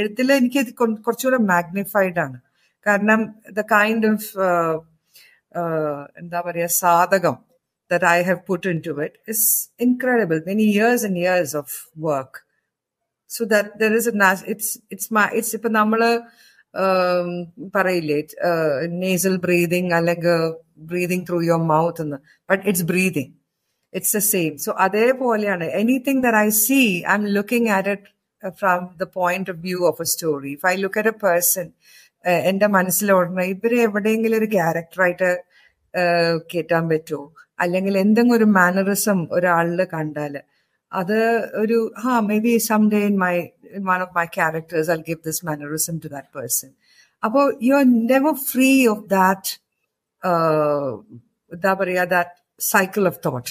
എഴുത്തിൽ 0.00 0.32
എനിക്ക് 0.38 0.60
കുറച്ചുകൂടെ 1.06 1.40
മാഗ്നിഫൈഡ് 1.52 2.20
ആണ്. 2.26 2.38
കാരണം 2.86 3.20
ദ 3.58 3.62
കൈൻഡ് 3.76 4.06
ഓഫ് 4.12 4.28
എന്താ 6.20 6.38
പറയുക 6.46 6.70
സാധകം 6.82 7.36
that 7.90 8.06
I 8.16 8.18
have 8.28 8.40
put 8.50 8.66
into 8.86 8.92
it 9.06 9.18
is 9.32 9.46
incredible 9.86 10.38
many 10.50 10.64
years 10.74 11.04
and 11.08 11.20
years 11.24 11.54
of 11.62 11.76
work 12.06 12.38
so 13.30 13.44
that 13.54 13.70
there 13.82 13.94
is 14.00 14.10
it's 14.52 14.72
it's 14.94 15.54
ഇപ്പൊ 15.58 15.70
നമ്മൾ 15.80 16.02
um, 16.74 17.30
പറയില്ലേ 17.74 18.18
uh, 18.48 18.76
നേസൽ 19.02 19.34
ബ്രീതിങ് 19.46 19.90
അല്ലെങ്കിൽ 19.98 20.38
ബ്രീതിങ് 20.90 21.24
ത്രൂ 21.28 21.38
യുവർ 21.48 21.62
മൗത്ത് 21.72 22.02
എന്ന് 22.04 22.18
but 22.48 22.62
it's 22.68 22.86
breathing 22.92 23.32
it's 23.92 24.14
the 24.16 24.22
same 24.26 24.52
so 24.58 24.70
അതേപോലെയാണ് 24.78 25.66
anything 25.80 26.22
there 26.22 26.36
I 26.38 26.48
see, 26.60 26.86
I'm 27.14 27.24
looking 27.36 27.70
it 27.88 28.04
uh, 28.42 28.52
from 28.52 28.80
the 28.92 29.06
the 29.06 29.08
point 29.18 29.50
of 29.50 29.60
view 29.60 29.80
of 29.90 30.02
a 30.02 30.08
story 30.12 30.52
if 30.52 30.66
I 30.66 30.74
look 30.76 31.00
a 31.00 31.12
a 31.12 31.14
person 31.24 31.68
എന്റെ 32.44 32.68
ഓടണം 33.12 33.44
ഇവരെ 33.54 33.78
എവിടെയെങ്കിലും 33.82 34.38
ഒരു 34.38 34.48
ക്യാരക്ടറായിട്ട് 34.56 35.30
uh, 35.94 36.34
കേട്ടാൻ 36.52 36.84
പറ്റുമോ 36.88 37.24
അല്ലെങ്കിൽ 37.58 37.94
എന്തെങ്കിലും 37.98 38.36
ഒരു 38.36 38.46
മാനറിസം 38.60 39.18
ഒരാളിൽ 39.30 39.80
കണ്ടാൽ 39.92 40.34
അത് 40.92 41.18
ഒരു 41.54 41.76
ഹാ 42.02 42.14
maybe 42.46 42.52
someday 42.90 43.00
in 43.10 43.16
my 43.18 43.34
one 43.88 44.00
of 44.06 44.14
my 44.16 44.26
characters 44.34 44.90
I 44.90 44.96
give 45.08 45.20
this 45.24 45.42
mannerism 45.46 45.96
to 46.04 46.08
that 46.08 46.30
person 46.38 46.70
അപ്പോ 47.22 47.40
you 47.66 47.72
are 47.74 47.86
never 48.12 48.34
free 48.50 48.70
of 48.86 49.04
that 49.10 49.50
എന്താ 51.52 51.72
പറയുക 51.80 52.06
ദാറ്റ് 52.16 52.34
സൈക്കിൾ 52.64 53.04
ഓഫ് 53.08 53.20
തോട്ട് 53.24 53.50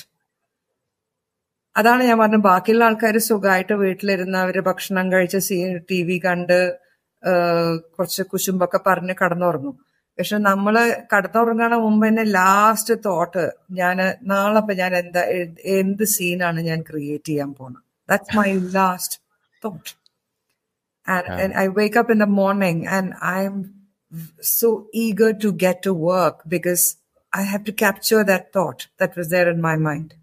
അതാണ് 1.76 2.02
ഞാൻ 2.10 2.18
പറഞ്ഞത്. 2.22 2.46
ബാക്കിയുള്ള 2.50 2.84
ആൾക്കാർ 2.90 3.16
സുഖമായിട്ട് 3.30 3.76
വീട്ടിലിരുന്ന് 3.84 4.38
അവർ 4.38 4.58
ഭക്ഷണം 4.70 5.06
കഴിച്ച് 5.14 5.40
സീ 5.48 5.58
ടി 5.92 6.00
വി 6.08 6.18
കണ്ട് 6.26 6.58
കുറച്ച് 7.96 8.24
കുശുമ്പൊക്കെ 8.32 8.80
പറഞ്ഞ് 8.88 9.14
കടന്നുറങ്ങും. 9.22 9.76
പക്ഷെ 10.18 10.38
നമ്മൾ 10.50 10.76
കടന്നുറങ്ങണ 11.14 11.74
മുമ്പ് 11.84 12.04
തന്നെ 12.08 12.24
ലാസ്റ്റ് 12.38 12.96
തോട്ട് 13.06 13.44
ഞാൻ 13.72 13.98
നാളെ 14.32 14.62
ഞാൻ 14.82 14.92
എന്താ 14.96 15.24
എന്ത് 15.80 16.04
സീനാണ് 16.16 16.60
ഞാൻ 16.62 16.80
ക്രിയേറ്റ് 16.82 17.30
ചെയ്യാൻ 17.30 17.52
പോണത്? 17.54 17.84
That's 18.10 18.36
my 18.38 18.50
last 18.78 19.18
thought 19.64 19.92
and 21.08 21.54
I 21.64 21.66
wake 21.80 22.00
up 22.02 22.12
in 22.12 22.22
the 22.26 22.30
morning 22.42 22.84
and 22.88 23.12
I'm 23.46 23.58
so 24.60 24.70
eager 24.96 25.32
to 25.46 25.52
get 25.66 25.84
to 25.86 25.94
work 26.10 26.42
because 26.56 26.86
I 27.34 27.44
have 27.44 27.64
to 27.66 27.76
capture 27.84 28.22
that 28.32 28.50
thought 28.56 28.82
that 29.02 29.20
was 29.20 29.32
there 29.36 29.50
in 29.50 29.62
my 29.62 29.76
mind 29.90 30.21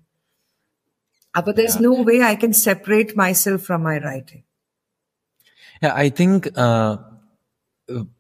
Uh, 1.38 1.42
But 1.42 1.56
there's 1.56 1.80
no 1.80 1.94
way 2.10 2.22
I 2.22 2.36
can 2.36 2.54
separate 2.54 3.16
myself 3.16 3.62
from 3.62 3.82
my 3.84 3.98
writing. 4.00 4.44
Yeah, 5.82 5.94
I 5.96 6.10
think 6.10 6.48
uh, 6.58 6.94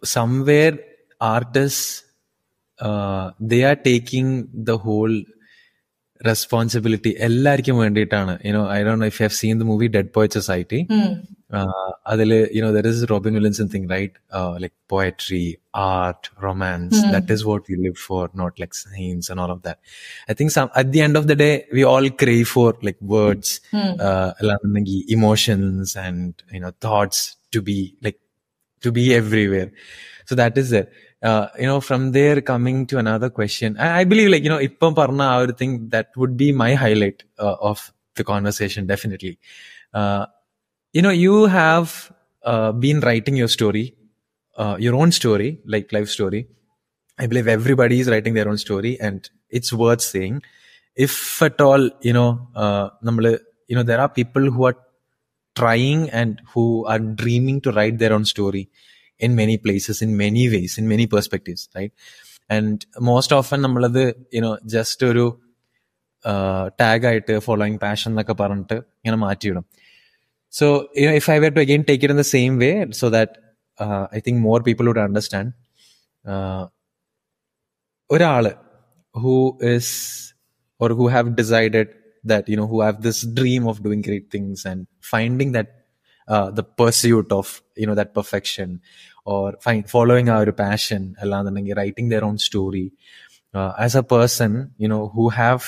somewhere 0.04 0.74
artists 1.22 2.04
uh, 2.80 3.32
they 3.40 3.64
are 3.64 3.76
taking 3.76 4.50
the 4.70 4.78
whole 4.78 5.16
responsibility 6.26 7.12
എല്ലാവർക്കും 7.28 7.78
വേണ്ടിയിട്ടാണ് 7.78 8.34
you 8.48 8.54
know 8.56 8.66
I 8.76 8.84
don't 8.84 9.00
know 9.02 9.10
if 9.12 9.18
you 9.20 9.26
have 9.28 9.38
seen 9.44 9.56
the 9.62 9.68
movie 9.72 9.90
Dead 9.96 10.10
Poet 10.18 10.32
Society 10.40 10.80
uh, 11.51 11.93
other, 12.05 12.25
you 12.25 12.61
know 12.61 12.73
there 12.73 12.87
is 12.87 13.09
robin 13.09 13.35
williamson 13.35 13.69
thing 13.69 13.87
right? 13.89 14.13
Uh, 14.31 14.59
like 14.61 14.73
poetry 14.87 15.59
art 15.73 16.29
romance—that 16.41 17.25
hmm. 17.25 17.33
is 17.33 17.45
what 17.45 17.67
we 17.69 17.77
live 17.77 17.97
for 17.97 18.31
not 18.35 18.59
like 18.59 18.75
science 18.75 19.31
and 19.31 19.41
all 19.41 19.51
of 19.51 19.63
that. 19.63 19.79
I 20.29 20.35
think 20.35 20.51
some 20.51 20.71
at 20.75 20.93
the 20.93 21.01
end 21.01 21.17
of 21.17 21.27
the 21.27 21.37
day 21.37 21.67
we 21.73 21.85
all 21.85 22.09
crave 22.11 22.49
for 22.49 22.77
like 22.83 23.01
words 23.01 23.61
mm. 23.73 24.01
uh, 24.01 24.35
emotions 25.09 25.97
and 25.97 26.35
you 26.53 26.61
know 26.61 26.73
thoughts 26.81 27.37
to 27.53 27.63
be 27.63 27.97
like 28.03 28.21
to 28.81 28.93
be 28.93 29.15
everywhere. 29.15 29.73
So 30.27 30.35
that 30.35 30.59
is 30.59 30.73
it. 30.73 30.93
Uh, 31.23 31.49
you 31.59 31.67
know, 31.67 31.81
from 31.81 32.13
there 32.13 32.41
coming 32.41 32.87
to 32.87 32.99
another 32.99 33.29
question, 33.31 33.77
I, 33.77 34.05
believe 34.05 34.31
like, 34.31 34.45
you 34.45 34.49
know, 34.49 34.59
Ippam 34.59 34.95
Parna, 34.95 35.23
I 35.23 35.39
would 35.41 35.59
think 35.59 35.91
that 35.91 36.11
would 36.17 36.37
be 36.37 36.53
my 36.53 36.75
highlight 36.75 37.25
uh, 37.39 37.57
of 37.61 37.93
the 38.15 38.23
conversation, 38.23 38.87
definitely. 38.87 39.39
Uh, 39.93 40.27
you 40.96 41.02
know, 41.02 41.14
you 41.26 41.46
have 41.48 42.12
uh, 42.44 42.72
been 42.72 43.00
writing 43.00 43.36
your 43.36 43.48
story, 43.48 43.86
uh, 44.58 44.76
your 44.80 44.96
own 44.96 45.12
story, 45.12 45.50
like 45.66 45.92
life 45.92 46.10
story. 46.10 46.42
I 47.20 47.28
believe 47.28 47.48
everybody 47.48 48.00
is 48.00 48.10
writing 48.10 48.34
their 48.34 48.48
own 48.48 48.58
story 48.58 49.00
and 49.00 49.30
it's 49.50 49.72
worth 49.74 50.02
saying. 50.02 50.42
If 50.98 51.42
at 51.44 51.60
all, 51.62 51.84
you 52.02 52.14
know, 52.14 52.30
uh, 52.56 52.88
നമ്മള്, 53.04 53.32
you 53.68 53.76
know, 53.78 53.84
there 53.84 54.00
are 54.00 54.10
people 54.10 54.46
who 54.52 54.64
are 54.70 54.78
trying 55.56 56.10
and 56.10 56.42
who 56.54 56.86
are 56.86 57.00
dreaming 57.22 57.58
to 57.62 57.72
write 57.72 57.98
their 57.98 58.14
own 58.14 58.26
story 58.26 58.70
in 59.20 59.36
many 59.36 59.58
places, 59.58 60.02
in 60.02 60.12
many 60.18 60.44
ways, 60.50 60.78
in 60.78 60.88
many 60.88 61.06
perspectives, 61.08 61.64
right? 61.78 61.94
And 62.52 62.80
most 63.02 63.36
often 63.36 63.60
നമ്മളത് 63.62 64.04
you know 64.36 64.58
just 64.64 65.06
ഒരു 65.06 65.26
tag 66.82 67.06
ആയിട്ട് 67.06 67.40
following 67.40 67.78
passion 67.78 68.12
എന്നൊക്കെ 68.12 68.34
പറഞ്ഞിട്ട് 68.34 68.74
ഇങ്ങനെ 68.74 69.18
മാറ്റിയിടും 69.26 69.66
so 70.54 70.68
you know 71.02 71.14
if 71.22 71.30
I 71.36 71.38
were 71.46 71.54
to 71.58 71.62
again 71.66 71.84
take 71.90 72.04
it 72.06 72.16
in 72.16 72.22
the 72.24 72.28
same 72.36 72.54
way 72.64 72.72
so 73.02 73.08
that 73.18 73.34
I 74.18 74.22
think 74.28 74.42
more 74.50 74.62
people 74.70 74.88
would 74.92 75.04
understand 75.08 75.52
ഒരാള് 78.16 78.54
who 79.16 79.58
is 79.62 80.34
or 80.80 80.90
who 80.90 81.08
have 81.08 81.36
decided 81.36 81.90
that 82.24 82.48
you 82.50 82.58
know 82.58 82.68
who 82.68 82.82
have 82.82 83.02
this 83.02 83.22
dream 83.22 83.68
of 83.68 83.84
doing 83.84 84.02
great 84.02 84.32
things 84.32 84.66
and 84.66 84.88
finding 85.02 85.52
that 85.52 85.70
uh, 86.28 86.50
the 86.52 86.64
pursuit 86.64 87.32
of 87.32 87.62
you 87.76 87.86
know 87.88 87.96
that 87.96 88.14
perfection 88.14 88.82
or 89.26 89.54
find 89.66 89.90
following 89.96 90.30
our 90.36 90.52
passion 90.66 91.02
അല്ലാന്നുണ്ടെങ്കിൽ 91.24 91.78
writing 91.80 92.08
their 92.14 92.24
own 92.30 92.38
story 92.50 92.88
uh, 93.54 93.72
as 93.86 93.94
a 94.02 94.06
person 94.16 94.52
you 94.84 94.90
know 94.94 95.04
who 95.16 95.26
have 95.42 95.64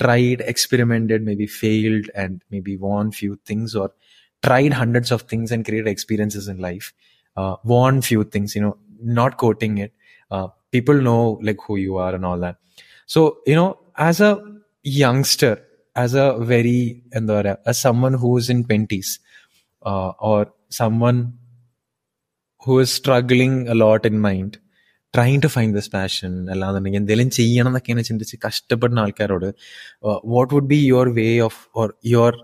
tried 0.00 0.40
experimented 0.52 1.20
maybe 1.28 1.46
failed 1.62 2.06
and 2.22 2.34
maybe 2.54 2.74
won 2.88 3.10
few 3.22 3.34
things 3.50 3.70
or 3.82 3.88
tried 4.42 4.72
hundreds 4.72 5.10
of 5.10 5.22
things 5.32 5.50
and 5.54 5.64
created 5.68 5.90
experiences 5.94 6.46
in 6.52 6.58
life 6.68 6.86
uh, 7.36 7.54
won 7.72 7.94
few 8.10 8.22
things 8.34 8.50
you 8.56 8.62
know 8.64 8.74
not 9.20 9.32
quoting 9.42 9.74
it 9.78 9.92
uh, 10.30 10.46
people 10.74 10.98
know 11.00 11.22
like 11.48 11.60
who 11.66 11.76
you 11.76 11.94
are 12.04 12.12
and 12.14 12.24
all 12.30 12.40
that 12.46 12.56
so 13.14 13.20
you 13.50 13.56
know 13.60 13.70
as 14.08 14.18
a 14.20 14.32
youngster 15.02 15.54
as 15.96 16.12
a 16.14 16.26
very 16.52 16.78
എന്താ 17.18 17.34
പറയാ 17.38 17.54
as 17.70 17.76
someone 17.86 18.14
who 18.22 18.30
is 18.40 18.46
in 18.54 18.60
20s 18.70 19.10
uh, 19.82 20.10
or 20.28 20.40
someone 20.80 21.18
who 22.62 22.74
is 22.84 22.90
struggling 23.00 23.54
a 23.68 23.76
lot 23.84 24.04
in 24.10 24.16
mind 24.28 24.52
trying 25.14 25.40
to 25.44 25.50
find 25.56 25.70
this 25.78 25.88
passion 25.98 26.32
അല്ലാന്നുണ്ടെങ്കിൽ 26.52 27.00
എന്തെങ്കിലും 27.02 27.30
ചെയ്യണം 27.38 27.70
എന്നൊക്കെയാണ് 27.70 28.02
ചിന്തിച്ച് 28.08 28.36
കഷ്ടപ്പെടുന്ന 28.46 29.04
ആൾക്കാരോട് 29.04 29.48
what 30.34 30.50
would 30.56 30.70
be 30.72 30.80
your 30.90 31.08
way 31.20 31.28
of 31.46 31.60
or 31.80 31.88
your 32.14 32.34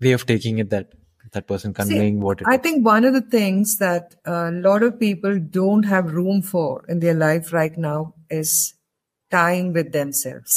way 0.00 0.12
of 0.18 0.26
taking 0.32 0.60
it 0.64 0.74
that 0.76 1.00
that 1.34 1.46
person 1.50 1.70
conveying 1.72 2.16
what 2.20 2.40
it 2.40 2.48
I 2.54 2.58
think 2.64 2.78
one 2.86 3.04
of 3.08 3.12
the 3.14 3.22
things 3.34 3.68
that 3.78 4.06
a 4.26 4.50
lot 4.66 4.82
of 4.86 4.90
people 4.98 5.34
don't 5.60 5.84
have 5.92 6.12
room 6.18 6.38
for 6.42 6.68
in 6.92 6.98
their 7.04 7.14
life 7.14 7.46
right 7.58 7.76
now 7.90 8.00
is 8.40 8.50
time 9.32 9.68
with 9.76 9.88
themselves. 9.98 10.54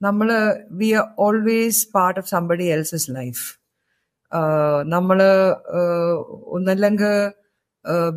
നമ്മള് 0.00 0.38
V 0.80 0.88
are 1.00 1.06
always 1.24 1.80
part 1.96 2.18
of 2.20 2.30
somebody 2.34 2.66
else's 2.76 3.08
life 3.18 3.42
നമ്മള് 4.94 5.30
ഒന്നല്ലെങ്കിൽ 6.56 7.14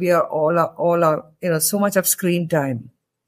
V 0.01 0.09
are 0.17 0.23
all 0.41 0.57
all 0.87 1.01
are 1.09 1.17
you know 1.45 1.59
so 1.71 1.79
much 1.85 1.99
of 2.03 2.11
screen 2.15 2.45
time 2.57 2.77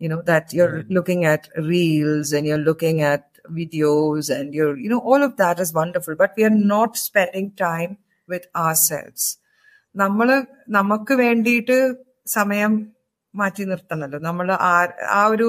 you 0.02 0.10
know 0.10 0.20
that 0.22 0.46
you're 0.56 0.76
looking 0.96 1.22
at 1.26 1.44
reels 1.70 2.28
and 2.32 2.46
you're 2.48 2.66
looking 2.70 2.98
at 3.12 3.24
videos 3.59 4.31
and 4.37 4.55
your, 4.55 4.71
you 4.79 4.89
know 4.89 5.01
all 5.01 5.23
of 5.23 5.37
that 5.37 5.59
is 5.59 5.73
wonderful 5.75 6.15
but 6.23 6.33
we 6.37 6.45
are 6.45 6.59
not 6.75 6.97
spending 6.97 7.49
time 7.67 7.93
with 8.29 8.47
ourselves. 8.65 9.23
നമ്മൾ 9.95 10.29
നമുക്ക് 10.77 11.15
വേണ്ടിയിട്ട് 11.23 11.77
സമയം 12.37 12.73
മാറ്റി 13.35 13.65
നിർത്തണമല്ലോ 13.71 14.19
നമ്മൾ 14.29 14.47
ആ 14.71 14.75
ആ 15.19 15.23
ഒരു 15.35 15.49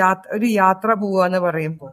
യാത്ര 0.00 0.28
ഒരു 0.36 0.48
യാത്ര 0.62 0.88
പോവാന്ന് 1.02 1.40
പറയുമ്പോൾ 1.46 1.92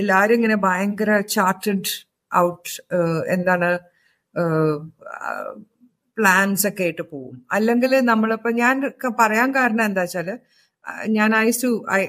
എല്ലാരും 0.00 0.36
ഇങ്ങനെ 0.38 0.56
ഭയങ്കര 0.66 1.10
ചാർട്ടഡ് 1.34 1.92
ഔട്ട് 2.30 2.70
എന്താണ് 3.34 3.68
പ്ലാൻസ് 6.16 6.64
ഒക്കെ 6.70 6.84
ആയിട്ട് 6.86 7.04
പോവും. 7.12 7.36
അല്ലെങ്കിൽ 7.56 7.92
നമ്മളിപ്പോ 8.12 8.50
ഞാൻ 8.62 8.76
പറയാൻ 9.20 9.48
കാരണം 9.58 9.84
എന്താ 9.90 10.02
വെച്ചാൽ 10.06 10.28
ഞാൻ 11.07 11.31
I 11.35 11.47
to 11.63 11.69
I 11.91 12.01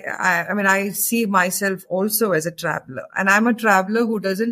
I 0.51 0.55
mean 0.55 0.69
I 0.69 0.81
see 1.01 1.19
my 1.37 1.47
self 1.59 1.85
also 1.91 2.27
as 2.37 2.49
A 2.49 2.55
traveller 2.63 3.05
and 3.19 3.31
I 3.31 3.37
M 3.37 3.49
A 3.49 3.55
traveller 3.63 4.03
who 4.03 4.17
doesn't 4.27 4.51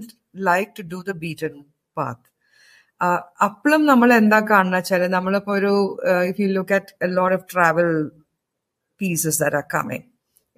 like 0.49 0.71
to 0.79 0.85
do 0.95 1.01
the 1.03 1.15
beaten 1.17 1.55
path 1.97 2.27
അപ്പോഴും 3.43 3.83
നമ്മൾ 3.87 4.11
എന്താ 4.15 4.41
കാണുന്ന 4.51 4.77
വെച്ചാല് 4.77 5.07
നമ്മളിപ്പോ 5.09 5.53
ഒരു 5.53 5.73
if 6.29 6.41
you 6.41 6.49
look 6.49 6.75
at 6.75 7.09
lot 7.17 7.35
of 7.35 7.47
travel 7.55 7.91
pieces 9.01 9.41
that 9.43 9.57
are 9.57 9.67
coming 9.75 10.05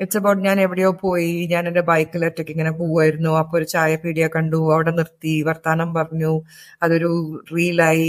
it's 0.01 0.17
about 0.17 0.41
ഞാൻ 0.43 0.61
എവിടെയോ 0.61 0.91
പോയി 1.01 1.31
ഞാൻ 1.47 1.63
എന്റെ 1.67 1.83
ബൈക്കിൽ 1.83 2.25
ഒറ്റയ്ക്ക് 2.25 2.53
ഇങ്ങനെ 2.53 2.71
പോവായിരുന്നു 2.71 3.31
അപ്പൊ 3.39 3.59
ഒരു 3.59 3.65
ചായ 3.65 3.93
പീടിയ 3.97 4.27
കണ്ടു 4.29 4.59
അവിടെ 4.73 4.91
നിർത്തി 4.91 5.35
വർത്താനം 5.43 5.91
പറഞ്ഞു 5.95 6.33
അതൊരു 6.83 7.11
റീലായി 7.55 8.09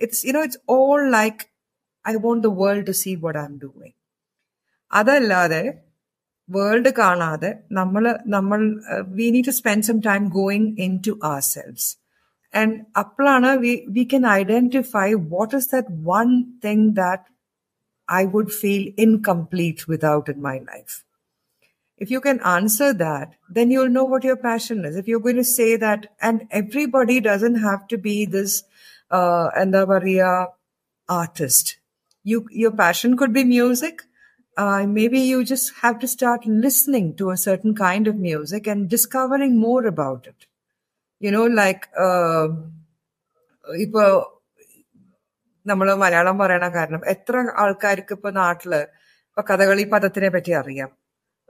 it's 0.00 0.22
you 0.26 0.32
know 0.32 0.42
it's 0.42 0.62
all 0.70 1.02
like 1.10 1.44
I 2.04 2.14
want 2.18 2.44
the 2.48 2.52
world 2.62 2.86
to 2.86 2.94
see 3.02 3.12
what 3.16 3.38
I 3.38 3.44
M 3.44 3.56
doing 3.58 3.94
അതല്ലാതെ 4.98 5.62
വേൾഡ് 6.48 6.90
കാണാതെ 6.98 7.50
നമ്മൾ 7.78 8.04
നമ്മൾ 8.34 8.60
we 9.18 9.26
need 9.36 9.48
to 9.50 9.54
spend 9.62 9.86
some 9.88 9.98
time 10.10 10.22
going 10.40 10.68
in 10.84 10.92
to 11.08 11.14
R 11.32 11.40
cells 11.54 11.88
and 12.54 12.76
അപ്പോഴാണ് 13.02 13.50
we 13.64 13.72
we 13.96 14.04
can 14.12 14.26
identify 14.40 15.08
what 15.34 15.56
is 15.60 15.68
that 15.74 15.98
one 16.12 16.30
thing 16.66 16.86
that 17.02 17.26
I 18.08 18.24
would 18.24 18.50
feel 18.50 18.90
incomplete 18.96 19.86
without 19.86 20.28
in 20.28 20.40
my 20.40 20.58
life. 20.58 21.04
If 22.00 22.10
you 22.10 22.20
can 22.20 22.40
answer 22.40 22.94
that, 22.94 23.34
then 23.50 23.70
you'll 23.70 23.88
know 23.90 24.04
what 24.04 24.24
your 24.24 24.36
passion 24.36 24.84
is. 24.84 24.96
If 24.96 25.08
you're 25.08 25.20
going 25.20 25.36
to 25.36 25.44
say 25.44 25.76
that, 25.76 26.06
and 26.22 26.46
everybody 26.50 27.20
doesn't 27.20 27.56
have 27.56 27.86
to 27.88 27.98
be 27.98 28.24
this 28.24 28.62
uh, 29.10 29.50
artist. 31.08 31.78
You, 32.26 32.46
your 32.50 32.70
passion 32.70 33.16
could 33.16 33.32
be 33.32 33.44
music. 33.44 34.02
Uh, 34.57 34.85
maybe 34.87 35.19
you 35.21 35.43
just 35.43 35.73
have 35.77 35.97
to 35.99 36.07
start 36.07 36.45
listening 36.45 37.15
to 37.15 37.31
a 37.31 37.37
certain 37.37 37.73
kind 37.75 38.07
of 38.07 38.15
music 38.17 38.67
and 38.67 38.89
discovering 38.89 39.57
more 39.59 39.85
about 39.85 40.27
it. 40.27 40.45
You 41.21 41.31
know, 41.31 41.45
like 41.61 41.83
uh, 41.97 42.47
ഇപ്പോൾ 43.67 44.07
നമ്മൾ 45.65 45.87
മലയാളം 46.01 46.39
പറയണ 46.41 46.65
കാരണം 46.73 47.01
എത്ര 47.13 47.43
ആൾക്കാർക്ക് 47.63 48.13
ഇപ്പൊ 48.17 48.29
നാട്ടിൽ 48.37 48.73
ഇപ്പൊ 49.29 49.41
കഥകളി 49.49 49.83
പദത്തിനെ 49.93 50.29
പറ്റി 50.29 50.51
അറിയാം 50.61 50.89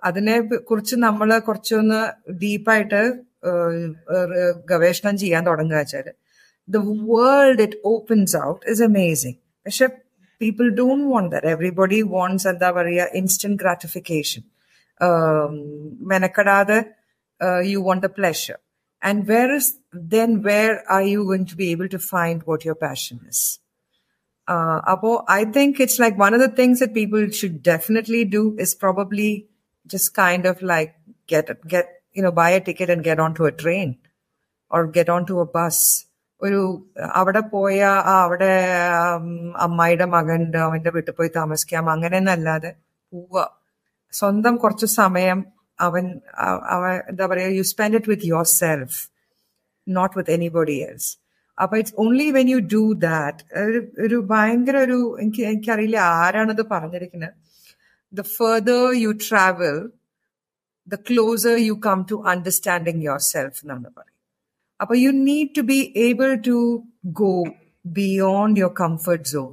അതിനെ 0.04 0.36
കുറിച്ച് 0.70 0.96
നമ്മൾ 1.06 1.30
കുറച്ചൊന്ന് 1.48 2.02
ഡീപ്പായിട്ട് 2.44 3.02
ഗവേഷണം 4.72 5.16
ചെയ്യാൻ 5.24 5.44
തുടങ്ങുക 5.50 5.80
വെച്ചാൽ 5.82 6.08
the 6.68 6.82
world 7.12 7.64
it 7.68 7.80
opens 7.94 8.36
out 8.50 8.64
is 8.74 8.84
amazing 8.90 9.38
പക്ഷെ 9.66 9.88
people 10.41 10.67
don't 10.81 11.07
won't 11.13 11.31
that 11.35 11.51
everybody 11.57 12.01
wants 12.17 12.49
എന്താ 12.53 12.71
പറയുക 12.79 13.17
instant 13.21 13.61
gratification 13.63 14.43
മെനക്കെടാതെ 16.13 16.79
you 17.73 17.81
want 17.89 18.05
the 18.09 18.11
pleasure 18.19 18.59
and 19.03 19.23
where 19.33 19.49
is 19.61 19.73
then 20.17 20.33
where 20.51 20.71
are 20.97 21.03
you 21.15 21.23
going 21.31 21.49
to 21.55 21.59
be 21.63 21.69
able 21.77 21.89
to 21.97 22.03
find 22.13 22.43
what 22.51 22.67
your 22.69 22.79
passion 22.89 23.19
is 23.33 23.47
uh, 24.49 24.81
Apo, 24.87 25.25
I 25.29 25.45
think 25.45 25.79
it's 25.79 25.99
like 25.99 26.17
one 26.19 26.35
of 26.35 26.41
the 26.41 26.49
things 26.49 26.81
that 26.81 26.95
people 26.95 27.29
should 27.31 27.63
definitely 27.63 28.25
do 28.25 28.57
is 28.59 28.75
probably 28.75 29.47
just 29.87 30.15
kind 30.15 30.47
of 30.47 30.61
like 30.63 30.95
get 31.27 31.51
get 31.69 31.87
you 32.15 32.23
know 32.23 32.33
buy 32.33 32.51
a 32.51 32.61
ticket 32.61 32.91
and 32.91 33.05
get 33.05 33.21
onto 33.21 33.45
a 33.45 33.53
train 33.53 33.99
or 34.71 34.87
get 34.89 35.09
onto 35.09 35.39
a 35.41 35.47
bus. 35.47 36.07
ഒരു 36.46 36.62
അവിടെ 37.20 37.42
പോയ 37.56 37.80
അവിടെ 38.24 38.54
അമ്മായിയുടെ 39.66 40.08
മകന്റെ 40.16 40.60
അവന്റെ 40.68 40.92
വീട്ടിൽ 40.96 41.14
പോയി 41.20 41.32
താമസിക്കാം 41.40 41.86
അങ്ങനെ 41.96 42.18
എന്നല്ലാതെ 42.22 42.72
പോവുക. 43.14 43.44
സ്വന്തം 44.14 44.56
കുറച്ച് 44.64 44.88
സമയം 45.02 45.40
അവൻ 45.80 46.06
അവ 46.76 46.82
എന്താ 47.12 47.26
പറയുക 47.32 47.54
you 47.60 47.64
spend 47.72 47.98
it 48.00 48.12
with 48.12 48.28
yourself 48.62 49.00
not 49.88 50.16
with 50.20 50.34
anybody 50.38 50.78
else 50.90 51.12
അപ്പൊ 51.58 51.76
it's 51.82 51.96
only 52.04 52.28
when 52.38 52.48
you 52.54 52.60
do 52.76 52.84
that 53.08 53.42
ഒരു 54.06 54.18
ഭയങ്കര 54.32 54.78
ഒരു 54.88 55.00
എനിക്ക് 55.24 55.42
എനിക്കറിയില്ല 55.52 55.98
ആരാണത് 56.22 56.64
പറഞ്ഞിരിക്കുന്നത് 56.74 57.36
the 58.14 58.24
further 58.38 58.84
you 59.04 59.12
travel 59.28 59.78
the 60.88 60.98
closer 61.10 61.58
you 61.70 61.76
come 61.88 62.00
to 62.12 62.18
understanding 62.34 63.04
yourself 63.34 63.60
എന്നാണ് 63.64 63.90
പറയുന്നത്. 63.98 64.13
അപ്പൊ 64.81 64.95
U 65.05 65.11
need 65.29 65.51
to 65.59 65.63
be 65.73 65.79
able 66.07 66.31
to 66.51 66.59
go 67.23 67.33
beyond 67.99 68.59
your 68.63 68.75
comfort 68.85 69.29
zone 69.35 69.51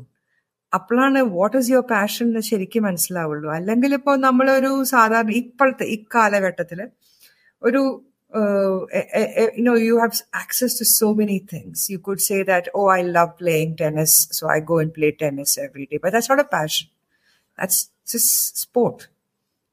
അപ്പോഴാണ് 0.74 1.20
വാട്ട് 1.38 1.56
ഈസ് 1.60 1.70
യുവർ 1.74 1.86
പാഷൻ 1.96 2.26
എന്ന് 2.30 2.43
ശരിക്കും 2.52 2.84
മനസ്സിലാവുള്ളൂ 2.89 3.50
അല്ലെങ്കിൽ 3.60 3.93
ഇപ്പോൾ 4.00 4.16
നമ്മളൊരു 4.28 4.72
സാധാരണ 4.96 5.34
ഇപ്പോഴത്തെ 5.43 5.88
ഇക്കാലഘട്ടത്തില് 5.98 6.88
ഒരു 7.62 7.82
uh, 8.34 8.86
you 9.56 9.64
know, 9.64 9.76
you 9.76 10.00
have 10.00 10.16
access 10.34 10.74
to 10.76 10.86
so 10.86 11.14
many 11.14 11.39
things. 11.39 11.89
You 11.89 12.00
could 12.00 12.22
say 12.22 12.43
that, 12.43 12.68
oh, 12.74 12.88
I 12.88 13.02
love 13.02 13.38
playing 13.38 13.78
tennis, 13.78 14.28
so 14.32 14.48
I 14.48 14.60
go 14.60 14.80
and 14.80 14.93
play 14.93 15.12
tennis 15.12 15.58
every 15.58 15.86
day. 15.86 16.00
But 16.02 16.12
that's 16.12 16.30
not 16.30 16.39
a 16.39 16.43
passion. 16.43 16.89
That's 17.60 17.89
just 18.08 18.58
sport. 18.58 19.08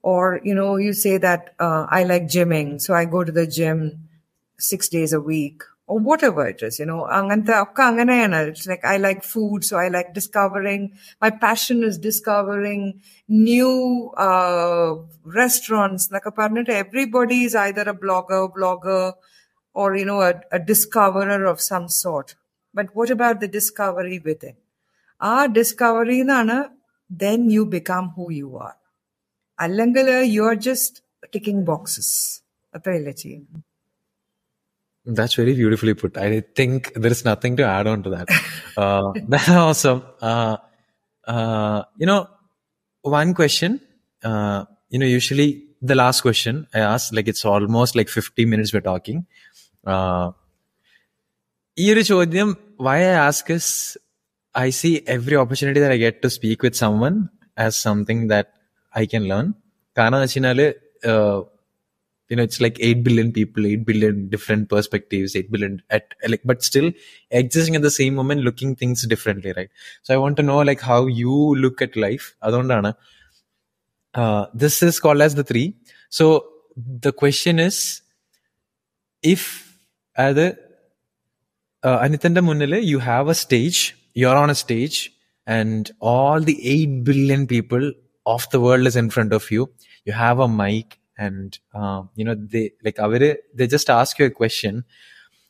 Or, 0.05 0.41
you 0.43 0.55
know, 0.55 0.77
you 0.77 0.93
say 0.93 1.17
that 1.19 1.55
uh, 1.59 1.87
I 1.89 2.05
like 2.05 2.25
gymming, 2.25 2.81
so 2.81 2.95
I 2.95 3.05
go 3.05 3.25
to 3.25 3.33
the 3.33 3.47
gym 3.47 4.06
six 4.71 4.89
days 4.89 5.13
a 5.13 5.21
week 5.21 5.59
or 5.87 5.99
whatever 6.09 6.43
it 6.53 6.61
is, 6.67 6.75
you 6.81 6.87
know, 6.91 7.01
അങ്ങനത്തെ 7.19 7.55
ഒക്കെ 7.65 7.83
അങ്ങനെയാണ്. 7.91 8.39
It's 8.51 8.67
like 8.73 8.85
I 8.93 8.97
like 9.07 9.23
food, 9.33 9.61
so 9.69 9.75
I 9.85 9.89
like 9.97 10.11
discovering. 10.19 10.83
My 11.25 11.31
passion 11.47 11.79
is 11.89 11.97
discovering 12.09 12.83
new 13.51 13.73
uh, 14.27 14.91
restaurants. 15.41 16.05
എന്നൊക്കെ 16.09 16.33
പറഞ്ഞിട്ട് 16.41 16.73
everybody 16.85 17.39
is 17.49 17.57
either 17.67 17.85
a 17.95 17.97
blogger, 18.05 18.43
blogger, 18.59 19.03
or 19.75 19.89
you 20.01 20.07
know, 20.11 20.21
a, 20.31 20.35
a 20.59 20.61
discoverer 20.73 21.43
of 21.53 21.59
some 21.73 21.89
sort. 22.03 22.31
But 22.75 22.89
what 22.99 23.11
about 23.17 23.39
the 23.45 23.51
discovery 23.59 24.21
within? 24.29 24.57
ആ 25.21 25.35
discovery 25.57 26.17
എന്നാണ് 26.25 26.59
then 27.11 27.41
you 27.57 27.65
become 27.79 28.07
who 28.17 28.27
you 28.41 28.51
are. 28.69 28.77
അല്ലെങ്കിൽ 29.59 30.07
you 30.37 30.43
are 30.51 30.57
just 30.69 30.97
ticking 31.35 31.65
boxes 31.73 32.15
അത്രയല്ലേ 32.77 33.15
ചെയ്യുന്നത് 33.23 33.61
That's 35.07 35.35
very 35.35 35.55
beautifully 35.55 35.95
put. 35.95 36.17
I 36.17 36.41
think 36.55 36.93
there 36.95 37.11
is 37.11 37.25
nothing 37.25 37.57
to 37.57 37.65
add 37.65 37.87
on 37.87 38.03
to 38.05 38.11
that. 38.11 38.29
Uh, 38.77 39.13
that's 39.29 39.49
awesome. 39.49 40.03
Uh, 40.21 40.57
uh, 41.27 41.83
you 41.99 42.07
know, 42.07 42.29
one 43.03 43.35
question, 43.35 43.81
uh, 44.23 44.65
you 44.91 44.99
know, 44.99 45.07
usually 45.07 45.65
the 45.83 45.95
last 45.95 46.21
question 46.21 46.67
I 46.73 46.79
ask, 46.79 47.13
like 47.13 47.27
it's 47.27 47.45
almost 47.45 47.97
like 47.97 48.09
50 48.09 48.45
minutes 48.45 48.73
we're 48.73 48.81
talking. 48.93 49.27
Uh, 49.85 50.31
ഈ 51.79 51.85
ഒരു 51.93 52.03
ചോദ്യം 52.03 52.49
why 52.77 52.97
I 52.97 53.15
ask 53.29 53.51
is 53.51 53.67
I 54.55 54.71
see 54.71 54.93
every 55.07 55.37
opportunity 55.43 55.81
that 55.81 55.93
I 55.93 55.97
get 55.97 56.17
to 56.25 56.29
speak 56.31 56.59
with 56.63 56.75
someone 56.75 57.17
as 57.57 57.77
something 57.77 58.21
that 58.33 58.47
I 59.01 59.07
can 59.13 59.25
learn. 59.31 59.49
കാരണം 59.97 60.17
എന്ന് 60.17 60.27
വെച്ച് 60.27 60.37
കഴിഞ്ഞാല് 60.37 60.67
you 62.31 62.37
know 62.37 62.45
it's 62.49 62.61
like 62.65 62.79
8 62.81 63.03
billion 63.07 63.31
people 63.39 63.67
8 63.67 63.85
billion 63.89 64.29
different 64.35 64.69
perspectives 64.75 65.35
8 65.37 65.51
billion 65.55 65.75
at 65.91 66.15
like 66.33 66.45
but 66.51 66.63
still 66.63 66.89
existing 67.41 67.77
at 67.79 67.83
the 67.83 67.95
same 68.01 68.15
moment 68.21 68.47
looking 68.49 68.75
things 68.83 69.07
differently 69.13 69.53
right 69.59 69.71
so 70.03 70.15
i 70.15 70.19
want 70.25 70.37
to 70.41 70.47
know 70.51 70.61
like 70.71 70.81
how 70.81 71.01
you 71.23 71.35
look 71.65 71.81
at 71.87 71.97
life 72.07 72.29
അതുകൊണ്ടാണ് 72.47 72.93
uh, 74.21 74.43
this 74.63 74.77
is 74.89 74.99
called 75.05 75.23
as 75.27 75.35
the 75.41 75.47
three 75.51 75.69
so 76.19 76.27
the 77.07 77.13
question 77.23 77.59
is 77.69 77.79
if 79.35 79.43
അത് 80.27 80.47
അനിത്തന്റെ 82.05 82.43
മുന്നിൽ 82.49 82.75
you 82.93 82.99
have 83.11 83.29
a 83.35 83.39
stage 83.45 83.81
you're 84.21 84.39
on 84.45 84.51
a 84.55 84.59
stage 84.65 84.99
and 85.57 85.85
all 86.11 86.41
the 86.49 86.57
8 86.73 86.99
billion 87.09 87.43
people 87.53 87.85
of 88.35 88.43
the 88.53 88.61
world 88.65 88.87
is 88.91 88.97
in 89.03 89.09
front 89.15 89.33
of 89.39 89.45
you 89.55 89.63
you 90.09 90.13
have 90.25 90.39
a 90.47 90.51
mic 90.63 90.89
and 91.18 91.60
um, 91.74 92.10
you 92.16 92.24
know 92.24 92.36
they 92.36 92.72
like 92.84 93.00
they 93.54 93.68
just 93.68 93.90
ask 93.90 94.20
you 94.20 94.26
a 94.26 94.32
question 94.32 94.86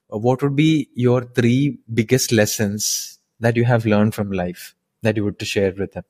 what 0.08 0.42
would 0.42 0.56
be 0.56 0.90
your 0.94 1.24
three 1.24 1.80
biggest 1.94 2.32
lessons 2.32 3.20
that 3.40 3.56
you 3.56 3.66
have 3.66 3.86
learned 3.86 4.16
from 4.16 4.32
life 4.32 4.76
that 5.02 5.18
you 5.18 5.24
would 5.24 5.40
to 5.40 5.46
share 5.46 5.74
with 5.78 5.94
them 5.94 6.06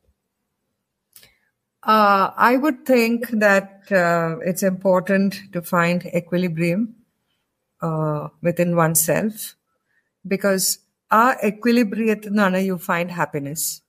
Uh, 1.84 2.32
I 2.36 2.58
would 2.58 2.86
think 2.86 3.30
that 3.30 3.90
uh, 3.92 4.40
it's 4.40 4.62
important 4.62 5.40
to 5.54 5.62
find 5.62 6.06
equilibrium 6.06 6.96
uh, 7.82 8.28
within 8.42 8.76
oneself 8.76 9.56
because 10.28 10.80
our 11.12 11.38
equilibrium 11.46 12.58
you 12.60 12.78
find 12.78 13.12
happiness. 13.12 13.82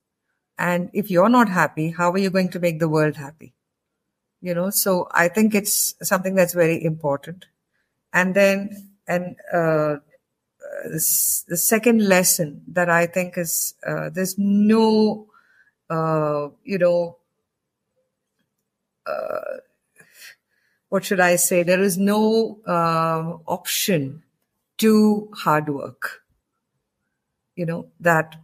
And 0.59 0.91
if 0.93 1.11
you're 1.11 1.29
not 1.29 1.49
happy, 1.49 1.91
how 1.91 2.13
are 2.13 2.19
you 2.19 2.31
going 2.31 2.51
to 2.51 2.61
make 2.61 2.79
the 2.79 2.89
world 2.89 3.17
happy? 3.17 3.55
You 4.41 4.55
know, 4.55 4.71
so 4.71 5.09
I 5.11 5.29
think 5.29 5.55
it's 5.55 5.95
something 6.03 6.35
that's 6.35 6.55
very 6.55 6.83
important. 6.85 7.47
And 8.13 8.35
then, 8.35 8.91
and 9.09 9.37
uh, 9.53 9.97
the 11.49 11.57
second 11.57 12.07
lesson 12.09 12.63
that 12.69 12.89
I 12.91 13.07
think 13.07 13.37
is 13.39 13.75
uh, 13.87 14.11
there's 14.11 14.37
no, 14.39 15.27
uh, 15.91 16.49
you 16.65 16.79
know, 16.79 17.19
what 20.89 21.05
should 21.05 21.21
I 21.21 21.37
say? 21.37 21.63
There 21.63 21.83
is 21.83 21.97
no 21.99 22.59
um 22.67 23.43
option 23.47 24.23
to 24.79 25.31
hard 25.35 25.69
work. 25.69 26.23
You 27.57 27.67
know 27.67 27.89
that, 28.01 28.37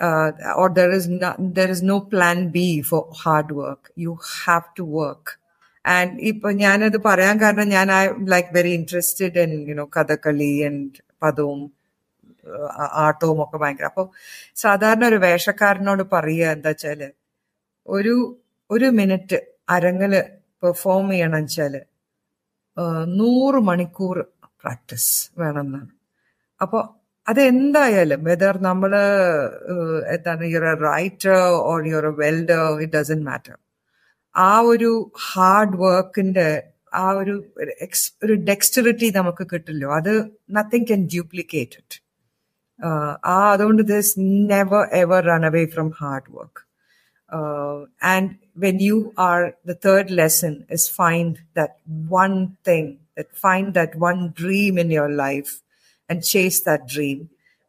uh, 0.00 0.32
or 0.56 0.70
there 0.70 0.90
is 0.92 1.08
not, 1.08 1.36
there 1.38 1.68
is 1.68 1.82
no 1.82 2.00
plan 2.00 2.50
B 2.50 2.80
for 2.82 3.08
hard 3.12 3.50
work. 3.52 3.92
You 3.96 4.18
have 4.46 4.72
to 4.76 4.84
work. 4.84 5.39
And 5.84 6.10
ഇപ്പൊ 6.30 6.48
ഞാനത് 6.62 6.98
പറയാൻ 7.08 7.36
കാരണം 7.42 7.68
ഞാൻ 7.76 7.88
I 7.98 8.02
like 8.32 8.50
very 8.56 8.72
interested 8.78 9.38
in 9.44 9.52
you know 9.70 9.84
Kathakali 9.96 10.50
and 10.68 10.98
പദവും 11.22 11.60
ആട്ടവും 13.06 13.38
ഒക്കെ 13.44 13.58
ഭയങ്കര. 13.62 13.86
അപ്പൊ 13.92 14.02
സാധാരണ 14.64 15.04
ഒരു 15.12 15.18
വേഷക്കാരനോട് 15.26 16.04
പറയുക 16.14 16.52
എന്താ 16.56 16.70
വെച്ചാൽ 16.74 17.00
ഒരു 17.88 18.14
ഒരു 18.70 18.88
മിനിറ്റ് 19.00 19.38
അരങ്ങിൽ 19.76 20.14
പെർഫോം 20.62 21.06
ചെയ്യണം 21.12 21.42
വെച്ചാൽ 21.44 21.74
നൂറ് 23.20 23.60
മണിക്കൂർ 23.70 24.16
പ്രാക്ടീസ് 24.62 25.10
വേണമെന്നാണ്. 25.42 25.90
അപ്പോൾ 26.60 26.82
അതെന്തായാലും 27.26 28.20
വെദർ 28.28 28.54
നമ്മൾ 28.68 28.92
എന്താണ് 30.14 30.44
you're 30.54 30.66
a 30.72 30.76
writer 30.90 31.36
or 31.70 31.80
you're 31.92 32.06
a 32.12 32.14
welder 32.22 32.62
it 32.86 32.94
doesn't 32.98 33.20
matter 33.30 33.56
ആ 34.35 34.53
ഒരു 34.71 34.91
ഹാർഡ് 35.27 35.77
വർക്കിന്റെ 35.77 36.47
ആ 36.93 37.05
ഒരു 37.21 37.35
ex- 37.85 38.11
ഒരു 38.23 38.33
ഡെക്സ്റ്ററിറ്റി 38.49 39.07
നമുക്ക് 39.11 39.43
കിട്ടില്ലോ 39.53 39.89
അത് 39.99 40.13
നത്തിങ് 40.49 40.87
ക്യാൻ 40.87 41.01
ഡ്യൂപ്ലിക്കേറ്റ് 41.13 41.77
ഇറ്റ് 41.81 41.97
ആ 43.25 43.35
അതുകൊണ്ട് 43.53 43.81
this 43.93 44.13
never 44.53 44.83
ever 45.01 45.21
run 45.31 45.45
away 45.51 45.65
from 45.75 45.89
hard 46.01 46.31
work 46.37 46.61
uh, 47.31 47.77
and 48.03 48.25
when 48.55 48.79
you 48.79 48.97
are 49.19 49.43
the 49.65 49.75
third 49.75 50.11
lesson 50.11 50.65
is 50.69 50.83
find 50.97 51.31
that 51.55 51.71
one 52.17 52.35
thing 52.63 52.85
that 53.17 53.29
find 53.35 53.73
that 53.73 53.95
one 54.03 54.31
dream 54.33 54.77
in 54.77 54.91
your 54.91 55.09
life 55.21 55.51
and 56.09 56.23
chase 56.23 56.61
that 56.61 56.87
dream 56.87 57.19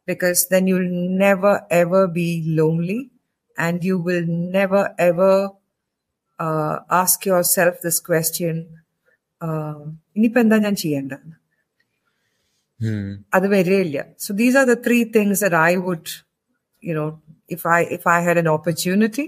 because 0.07 0.47
then 0.51 0.67
you'll 0.67 0.93
never 1.17 1.53
ever 1.73 2.07
be 2.19 2.27
lonely 2.59 2.99
and 3.57 3.83
you 3.83 3.97
will 3.99 4.25
never 4.57 4.83
ever 5.01 5.31
uh, 6.41 6.75
ask 7.01 7.25
yourself 7.31 7.73
this 7.87 7.99
question 8.11 8.55
uh, 9.41 9.79
ഇനിയിപ്പോ 10.17 10.39
എന്താ 10.45 10.57
ഞാൻ 10.67 10.77
ചെയ്യേണ്ടത് 10.83 11.27
അത് 13.37 13.45
വരികയില്ല 13.57 13.99
so 14.25 14.31
these 14.41 14.57
are 14.61 14.65
the 14.73 14.75
three 14.87 14.97
things 15.17 15.43
that 15.45 15.59
I 15.69 15.73
would 15.87 16.13
you 16.87 16.95
know 16.97 17.09
if 17.55 17.61
i 17.75 17.79
if 17.95 18.03
i 18.15 18.17
had 18.25 18.37
an 18.41 18.47
opportunity 18.47 19.23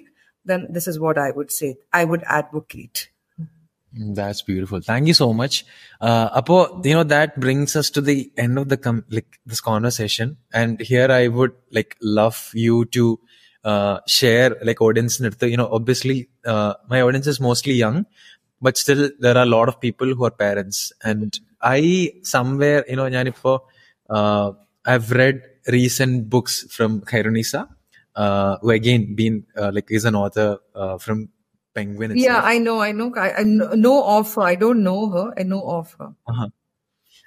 then 0.45 0.61
this 0.75 0.85
is 0.87 0.97
what 1.05 1.17
i 1.17 1.29
would 1.37 1.51
say 1.59 1.69
i 1.99 2.05
would 2.11 2.23
advocate 2.41 2.99
That's 3.93 4.41
beautiful. 4.43 4.81
Thank 4.81 5.07
you 5.07 5.13
so 5.13 5.33
much. 5.33 5.65
Uh, 5.99 6.29
Apo, 6.31 6.81
you 6.83 6.93
know, 6.93 7.03
that 7.03 7.39
brings 7.39 7.75
us 7.75 7.89
to 7.91 8.01
the 8.01 8.31
end 8.37 8.57
of 8.59 8.69
the 8.69 8.77
com- 8.77 9.03
like 9.09 9.39
this 9.45 9.61
conversation. 9.61 10.37
And 10.53 10.79
here 10.79 11.09
I 11.11 11.27
would 11.27 11.53
like 11.71 11.95
love 12.01 12.51
you 12.53 12.85
to 12.85 13.19
uh, 13.72 13.98
share 14.06 14.48
like 14.62 14.80
audience 14.86 15.20
you 15.52 15.56
know 15.56 15.68
obviously 15.76 16.28
uh, 16.44 16.74
my 16.90 17.00
audience 17.00 17.26
is 17.26 17.40
mostly 17.40 17.72
young 17.72 18.04
but 18.60 18.76
still 18.76 19.08
there 19.18 19.36
are 19.38 19.44
a 19.44 19.52
lot 19.56 19.68
of 19.70 19.80
people 19.80 20.06
who 20.14 20.22
are 20.28 20.30
parents 20.30 20.92
and 21.02 21.40
i 21.62 22.12
somewhere 22.22 22.84
you 22.86 22.96
know 22.96 23.06
uh, 24.10 24.52
i've 24.84 25.10
read 25.12 25.40
recent 25.68 26.28
books 26.28 26.66
from 26.70 27.00
Khairunisa, 27.00 27.68
uh, 28.14 28.58
who 28.58 28.70
again 28.70 29.14
been 29.14 29.46
uh, 29.56 29.70
like 29.72 29.90
is 29.90 30.04
an 30.04 30.14
author 30.14 30.58
uh, 30.74 30.98
from 30.98 31.28
Penguin. 31.74 32.12
Itself. 32.12 32.24
Yeah, 32.24 32.40
I 32.42 32.58
know, 32.58 32.80
I 32.80 32.92
know, 32.92 33.12
I, 33.16 33.40
I, 33.40 33.42
know 33.42 34.04
of 34.04 34.34
her. 34.34 34.42
I 34.42 34.54
don't 34.54 34.82
know 34.82 35.10
her. 35.10 35.32
I 35.36 35.42
know 35.42 35.62
of 35.62 35.94
her. 35.98 36.14
Uh-huh. 36.26 36.48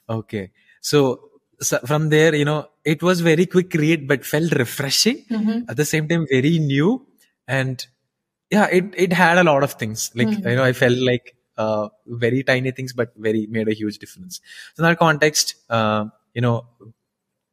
Okay, 0.10 0.52
so 0.80 1.27
so 1.60 1.80
from 1.80 2.10
there, 2.10 2.36
you 2.36 2.46
know, 2.46 2.70
it 2.84 3.02
was 3.02 3.22
very 3.22 3.46
quick 3.46 3.74
read, 3.74 4.08
but 4.08 4.26
felt 4.26 4.52
refreshing. 4.54 5.26
At 5.70 5.78
the 5.78 5.86
same 5.86 6.08
time, 6.08 6.26
very 6.30 6.60
new. 6.60 7.06
And 7.48 7.86
yeah, 8.50 8.68
it, 8.68 8.94
it 8.96 9.14
had 9.14 9.38
a 9.38 9.44
lot 9.44 9.64
of 9.64 9.74
things. 9.74 10.12
Like, 10.16 10.28
you 10.32 10.56
know, 10.56 10.64
I 10.64 10.74
felt 10.74 10.98
like 10.98 11.36
uh, 11.58 11.90
very 12.06 12.44
tiny 12.44 12.72
things, 12.72 12.94
but 12.94 13.14
very 13.18 13.48
made 13.48 13.68
a 13.68 13.74
huge 13.74 13.98
difference. 13.98 14.40
So 14.76 14.84
in 14.84 14.90
that 14.90 15.00
context, 15.00 15.56
uh, 15.70 16.06
you 16.34 16.42
know, 16.42 16.66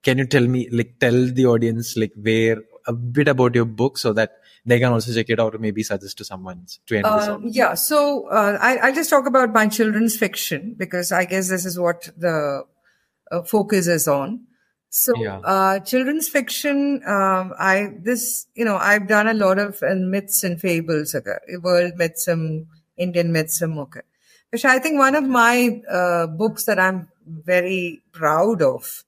can 0.02 0.18
you 0.18 0.26
tell 0.26 0.46
me, 0.46 0.68
like, 0.70 0.98
tell 0.98 1.26
the 1.26 1.46
audience, 1.46 1.96
like, 1.96 2.12
where 2.14 2.62
a 2.86 2.92
bit 2.92 3.28
about 3.28 3.54
your 3.54 3.64
book 3.64 3.96
so 3.96 4.12
that 4.12 4.32
they 4.66 4.78
can 4.78 4.92
also 4.92 5.12
check 5.12 5.30
it 5.30 5.40
out 5.40 5.54
or 5.54 5.58
maybe 5.58 5.82
suggest 5.82 6.18
to 6.18 6.24
someone 6.24 6.66
to 6.86 6.96
end 6.96 7.04
this 7.04 7.28
Uh, 7.28 7.32
out? 7.32 7.40
yeah, 7.44 7.74
so 7.74 8.28
uh, 8.28 8.58
I, 8.60 8.76
I'll 8.76 8.94
just 8.94 9.08
talk 9.08 9.26
about 9.26 9.52
my 9.52 9.68
children's 9.68 10.16
fiction 10.16 10.74
because 10.78 11.12
I 11.12 11.24
guess 11.24 11.48
this 11.48 11.64
is 11.64 11.78
what 11.78 12.10
the 12.16 12.64
uh, 13.30 13.42
focus 13.42 13.86
is 13.86 14.08
on. 14.08 14.46
So, 14.90 15.12
Yeah. 15.20 15.40
uh, 15.42 15.80
children's 15.80 16.28
fiction, 16.28 17.02
um, 17.06 17.52
I 17.58 17.94
this 18.00 18.46
you 18.54 18.64
know 18.64 18.76
I've 18.76 19.08
done 19.08 19.26
a 19.26 19.34
lot 19.34 19.58
of 19.58 19.82
uh, 19.82 19.94
myths 19.94 20.44
and 20.44 20.60
fables, 20.60 21.14
okay, 21.14 21.38
world 21.62 21.94
myths, 21.96 22.28
um, 22.28 22.66
Indian 22.96 23.32
myths, 23.32 23.60
um, 23.62 23.78
okay. 23.78 24.02
Which 24.50 24.64
I 24.64 24.78
think 24.78 24.98
one 24.98 25.16
of 25.16 25.24
my 25.24 25.82
uh, 25.90 26.28
books 26.28 26.64
that 26.64 26.78
I'm 26.78 27.08
very 27.26 28.02
proud 28.12 28.62
of 28.62 29.04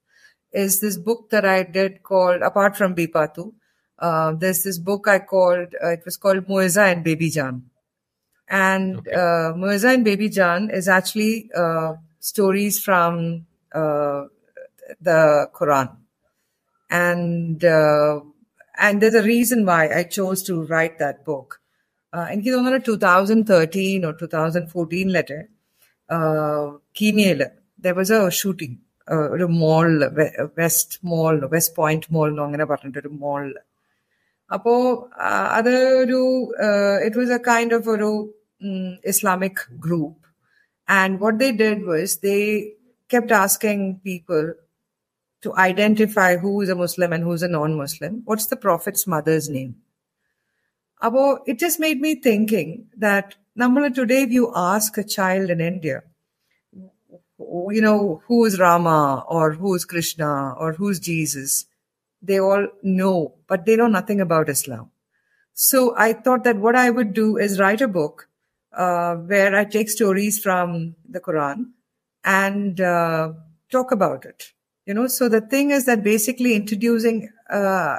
is 0.52 0.80
this 0.80 0.96
book 0.96 1.30
that 1.30 1.44
I 1.44 1.62
did 1.62 2.02
called, 2.02 2.42
apart 2.42 2.76
from 2.76 2.94
Bipathu, 2.94 3.52
uh, 3.98 4.32
there's 4.32 4.62
this 4.62 4.78
book 4.78 5.06
I 5.06 5.20
called, 5.20 5.74
uh, 5.82 5.90
it 5.90 6.02
was 6.04 6.16
called 6.16 6.46
Muezza 6.48 6.90
and 6.92 7.04
Baby 7.04 7.30
Jaan. 7.30 7.62
And 8.48 8.98
Okay. 8.98 9.12
uh, 9.12 9.52
Muezza 9.54 9.94
and 9.94 10.04
Baby 10.04 10.30
Jaan 10.30 10.72
is 10.72 10.88
actually 10.88 11.50
uh, 11.54 11.94
stories 12.20 12.82
from 12.82 13.46
the 15.01 15.19
Quran. 15.53 15.87
And 16.89 17.63
uh, 17.71 18.13
and 18.77 19.01
there's 19.01 19.15
a 19.15 19.23
reason 19.25 19.65
why 19.65 19.81
I 19.91 20.03
chose 20.09 20.43
to 20.43 20.63
write 20.65 20.95
that 20.99 21.25
book. 21.25 21.49
Uh, 22.13 22.25
എനിക്ക് 22.33 22.51
തോന്നുന്നു 22.51 22.79
two 22.87 22.95
thousand 23.03 23.45
thirteen 23.49 24.05
or 24.05 24.13
two 24.21 24.27
thousand 24.33 24.69
ഫോർട്ടീനിലൊക്കെ 24.69 25.39
കീനിയയില് 26.95 27.47
there 27.83 27.93
was 27.99 28.13
A 28.17 28.29
shooting 28.39 28.77
ഒരു 29.31 29.45
മോളില് 29.61 30.07
west 30.57 30.97
മോളില് 31.11 31.47
west 31.53 31.75
point 31.77 32.09
മോളിലോ 32.11 32.41
അങ്ങനെ 32.47 32.65
പറഞ്ഞിട്ടൊരു 32.71 33.11
മോളില് 33.23 33.61
അപ്പോ 34.49 34.73
ആ, 35.19 35.29
അത് 35.57 35.71
ഒരു 36.03 36.19
it 37.05 37.17
was 37.21 37.31
a 37.31 37.41
kind 37.47 37.75
of 37.77 37.89
ഒരു 37.95 38.09
Islamic 39.05 39.61
group 39.85 40.19
and 40.87 41.17
what 41.23 41.39
they 41.39 41.49
did 41.63 41.85
was 41.91 42.15
they 42.27 42.37
kept 43.08 43.30
asking 43.30 44.00
people 44.02 44.54
to 45.42 45.56
identify 45.56 46.36
who 46.36 46.60
is 46.60 46.68
a 46.68 46.74
Muslim 46.74 47.12
and 47.12 47.22
who's 47.22 47.42
a 47.42 47.48
non-Muslim. 47.48 48.22
What's 48.24 48.46
the 48.46 48.56
Prophet's 48.56 49.06
mother's 49.06 49.48
name? 49.48 49.76
Abo, 51.02 51.38
it 51.46 51.58
just 51.58 51.78
made 51.78 52.00
me 52.00 52.14
thinking 52.14 52.86
that 52.96 53.36
Namala 53.58 53.94
today, 53.94 54.22
if 54.22 54.30
you 54.30 54.52
ask 54.54 54.96
a 54.98 55.04
child 55.04 55.50
in 55.50 55.60
India, 55.60 56.02
you 57.38 57.80
know, 57.80 58.22
who 58.26 58.44
is 58.44 58.58
Rama 58.58 59.24
or 59.28 59.52
who 59.52 59.74
is 59.74 59.84
Krishna 59.84 60.54
or 60.54 60.72
who's 60.72 60.98
Jesus, 60.98 61.66
they 62.22 62.40
all 62.40 62.66
know, 62.82 63.34
but 63.46 63.66
they 63.66 63.76
know 63.76 63.86
nothing 63.86 64.20
about 64.20 64.48
Islam. 64.48 64.90
So 65.52 65.94
I 65.96 66.12
thought 66.12 66.44
that 66.44 66.56
what 66.56 66.74
I 66.74 66.90
would 66.90 67.12
do 67.12 67.36
is 67.36 67.60
write 67.60 67.80
a 67.80 67.88
book 67.88 68.28
uh, 68.72 69.14
where 69.16 69.54
I 69.54 69.64
take 69.64 69.90
stories 69.90 70.38
from 70.38 70.96
the 71.08 71.20
Quran 71.20 71.72
and 72.25 72.79
uh, 72.81 73.33
talk 73.71 73.91
about 73.91 74.25
it. 74.25 74.39
You 74.87 74.93
know, 74.93 75.07
so 75.09 75.29
the 75.29 75.41
thing 75.43 75.71
is 75.71 75.85
that 75.85 76.03
basically 76.03 76.53
introducing 76.55 77.17
uh, 77.49 77.95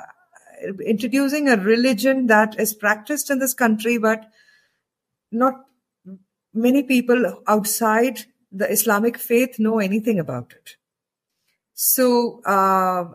introducing 0.87 1.49
a 1.49 1.57
religion 1.65 2.27
that 2.27 2.59
is 2.61 2.75
practiced 2.75 3.31
in 3.31 3.39
this 3.39 3.55
country, 3.55 3.99
but 3.99 4.21
not 5.33 5.55
many 6.55 6.83
people 6.85 7.21
outside 7.49 8.17
the 8.53 8.71
Islamic 8.71 9.19
faith 9.21 9.59
know 9.59 9.79
anything 9.81 10.19
about 10.19 10.53
it. 10.53 10.69
So 11.79 12.05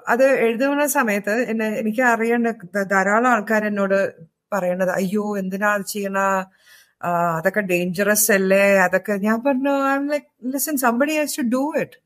അത് 0.07 0.23
എഴുതുന്ന 0.45 0.85
സമയത്ത് 0.87 1.33
എന്നെ 1.51 1.67
എനിക്ക് 1.79 2.01
അറിയേണ്ട 2.03 2.47
ധ- 2.75 2.87
ധാരാളം 2.89 3.29
ആൾക്കാർ 3.31 3.63
എന്നോട് 3.65 3.99
പറയണത് 4.51 4.89
അയ്യോ 4.89 5.37
എന്തിനാ 5.37 5.69
അത് 5.73 5.85
ചെയ്യണ 5.85 6.17
ആ, 6.17 6.31
അതൊക്കെ 7.37 7.61
ഡേഞ്ചറസ് 7.71 8.29
അല്ലേ 8.37 8.65
അതൊക്കെ 8.85 9.15
ഞാൻ 9.27 9.37
പറഞ്ഞു 9.47 9.73
I 9.91 9.95
M 10.01 10.05
like 10.13 10.27
listen 10.53 10.77
somebody 10.85 11.15
has 11.21 11.37
to 11.39 11.45
do 11.55 11.63
it 11.81 11.97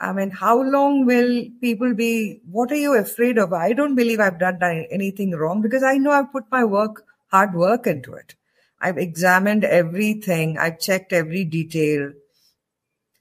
I 0.00 0.12
mean, 0.12 0.30
how 0.30 0.60
long 0.60 1.06
will 1.06 1.46
people 1.60 1.94
be? 1.94 2.40
What 2.50 2.72
are 2.72 2.76
you 2.76 2.94
afraid 2.94 3.38
of? 3.38 3.52
I 3.52 3.72
don't 3.72 3.94
believe 3.94 4.20
I've 4.20 4.38
done 4.38 4.58
di- 4.58 4.88
anything 4.90 5.30
wrong 5.32 5.62
because 5.62 5.82
I 5.82 5.98
know 5.98 6.10
I've 6.10 6.32
put 6.32 6.44
my 6.50 6.64
work, 6.64 7.04
hard 7.28 7.54
work 7.54 7.86
into 7.86 8.12
it. 8.14 8.34
I've 8.80 8.98
examined 8.98 9.64
everything. 9.64 10.58
I've 10.58 10.78
checked 10.78 11.12
every 11.12 11.44
detail. 11.44 12.12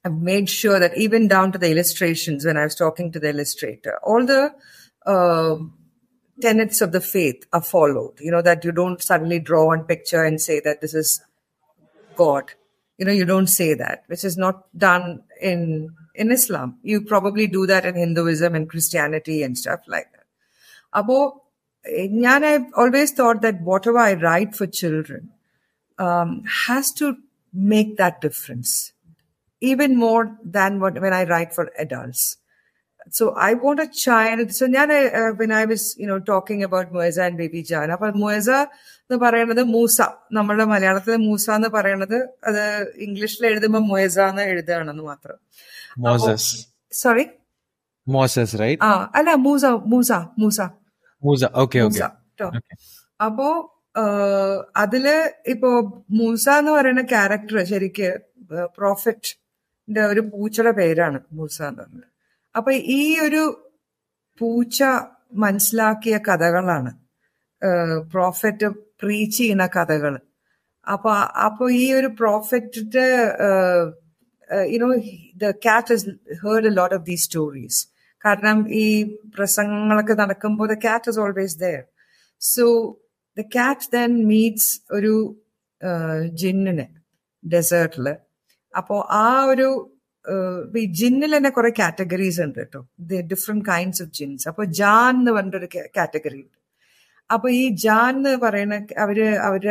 I've 0.05 0.17
made 0.31 0.49
sure 0.49 0.79
that 0.79 0.97
even 0.97 1.27
down 1.27 1.51
to 1.53 1.57
the 1.57 1.71
illustrations, 1.71 2.45
when 2.45 2.57
I 2.57 2.65
was 2.65 2.75
talking 2.75 3.11
to 3.13 3.19
the 3.19 3.29
illustrator, 3.29 3.97
all 4.03 4.25
the 4.25 4.53
uh, 5.05 5.55
tenets 6.40 6.80
of 6.80 6.92
the 6.92 7.00
faith 7.00 7.46
are 7.52 7.62
followed. 7.62 8.20
You 8.20 8.30
know, 8.30 8.42
that 8.42 8.64
you 8.64 8.72
don't 8.72 9.02
suddenly 9.02 9.38
draw 9.38 9.66
one 9.66 9.84
picture 9.84 10.24
and 10.24 10.40
say 10.40 10.60
that 10.60 10.80
this 10.80 10.94
is 10.94 11.20
God. 12.16 12.52
You 12.98 13.04
know, 13.04 13.12
you 13.12 13.24
don't 13.24 13.46
say 13.46 13.74
that, 13.74 14.04
which 14.08 14.24
is 14.24 14.36
not 14.36 14.66
done 14.76 15.22
in 15.40 15.94
in 16.14 16.32
Islam. 16.32 16.78
You 16.82 17.02
probably 17.02 17.46
do 17.46 17.66
that 17.66 17.86
in 17.86 17.94
Hinduism 17.94 18.54
and 18.54 18.68
Christianity 18.68 19.42
and 19.42 19.56
stuff 19.56 19.80
like 19.86 20.08
that. 20.12 20.26
Abo, 20.94 21.40
ഞാൻ 21.86 22.42
I've 22.42 22.66
always 22.76 23.12
thought 23.12 23.40
that 23.42 23.62
whatever 23.62 23.98
I 23.98 24.14
write 24.14 24.54
for 24.56 24.66
children 24.66 25.30
um, 25.98 26.42
has 26.66 26.92
to 26.94 27.16
make 27.52 27.96
that 27.98 28.20
difference, 28.20 28.92
even 29.60 29.96
more 29.96 30.36
than 30.44 30.80
what 30.80 31.00
when 31.00 31.12
I 31.12 31.24
write 31.24 31.54
for 31.54 31.70
adults. 31.78 32.38
So 33.10 33.34
I 33.38 33.54
want 33.54 33.80
a 33.80 33.88
child. 33.98 34.52
So 34.52 34.66
ഞാൻ 34.68 34.88
when 35.38 35.52
I 35.52 35.64
was 35.64 35.96
you 35.98 36.06
know 36.06 36.18
talking 36.22 36.62
about 36.62 36.92
Moeza 36.92 37.22
and 37.26 37.36
Baby 37.36 37.62
Jan, 37.62 37.90
അപ്പൊ 37.90 38.08
Moeza 38.16 38.58
എന്ന് 39.10 39.18
പറയുന്നത് 39.20 39.60
മൂസ 39.74 39.96
നമ്മുടെ 40.32 40.64
മലയാളത്തിൽ 40.64 41.20
മൂസ 41.26 41.46
എന്ന് 41.50 41.68
പറയുന്നത് 41.68 42.16
അത് 42.48 42.62
ഇംഗ്ലീഷിൽ 43.06 43.44
എഴുതുമ്പോൾ 43.50 43.82
മൊയസ 43.90 44.18
എന്ന് 44.32 44.44
എഴുതുകയാണെന്ന് 44.50 45.04
മാത്രം 45.04 45.38
Moses. 46.06 46.44
Sorry 46.92 47.24
Moses, 48.06 48.50
right? 48.62 48.78
ആ 48.80 48.90
അല്ല 49.18 49.30
Moosa 49.46 49.64
Moosa 49.94 50.10
Moosa 50.42 50.60
Moosa 51.22 51.42
okay 51.64 51.80
okay 51.88 52.02
Okay. 52.40 52.76
അപ്പോ 53.20 53.46
അതിൽ 54.82 55.04
ഇപ്പോ 55.52 55.70
മൂസ 56.18 56.44
എന്ന് 56.60 56.72
പറയുന്ന 56.76 57.02
ക്യാരക്ടർ 57.12 57.56
ശരിക്ക് 57.70 58.10
പ്രോഫിറ്റ് 58.78 59.30
ഒരു 60.08 60.22
പൂച്ചയുടെ 60.30 60.72
പേരാണ് 60.78 61.18
മൂസ 61.38 61.56
എന്ന് 61.62 61.80
പറയുന്നത് 61.80 62.06
അപ്പൊ 62.58 62.72
ഈ 62.98 63.02
ഒരു 63.18 63.42
പൂച്ച 64.40 64.78
മനസ്സിലാക്കിയ 65.34 66.16
കഥകളാണ്. 66.28 66.90
പ്രോഫറ്റ് 68.12 68.68
പ്രീച്ച് 69.00 69.38
ചെയ്യുന്ന 69.38 69.66
കഥകൾ. 69.76 70.14
അപ്പൊ 70.86 71.10
അപ്പൊ 71.46 71.64
ഈ 71.82 71.86
ഒരു 71.92 72.08
പ്രോഫറ്റിന്റെ 72.20 73.06
you know 74.72 74.88
the 75.36 75.50
cat 75.66 75.94
is 75.94 76.06
heard 76.44 76.66
a 76.66 76.70
lot 76.70 76.94
of 76.94 77.04
these 77.04 77.24
stories 77.24 77.80
കാരണം 78.24 78.58
ഈ 78.74 78.86
പ്രസംഗങ്ങളൊക്കെ 79.36 80.14
നടക്കുമ്പോൾ 80.14 80.68
the 80.68 80.76
cat 80.86 81.10
is 81.10 81.20
always 81.20 81.58
there 81.58 81.82
so 82.40 82.64
the 83.36 83.44
cat 83.56 83.90
then 83.92 84.12
meets 84.26 84.72
ഒരു 84.92 85.14
ജിന്നിനെ 86.34 86.86
ഡെസേർട്ടിൽ 87.44 88.06
അപ്പോ 88.74 88.96
ആ 89.18 89.28
ഒരു 89.44 89.68
ഈ 90.76 90.84
ജിന്നിൽ 90.92 91.36
തന്നെ 91.36 91.50
കുറെ 91.50 91.70
കാറ്റഗറീസ് 91.78 92.40
ഉണ്ട് 92.40 92.58
കേട്ടോ. 92.58 92.80
ഡിഫറെന്റ് 93.32 93.64
കൈൻഡ്സ് 93.64 94.02
ഓഫ് 94.02 94.10
ജിൻസ് 94.10 94.48
അപ്പൊ 94.48 94.64
ജാൻ 94.64 95.14
എന്ന് 95.14 95.32
പറഞ്ഞൊരു 95.32 95.68
കാറ്റഗറി 95.96 96.40
ഉണ്ട്. 96.42 96.58
അപ്പൊ 97.32 97.50
ഈ 97.50 97.68
ജാൻ 97.68 98.16
എന്ന് 98.16 98.36
പറയുന്ന 98.36 98.86
അവർ 98.98 99.18
അവർ 99.38 99.68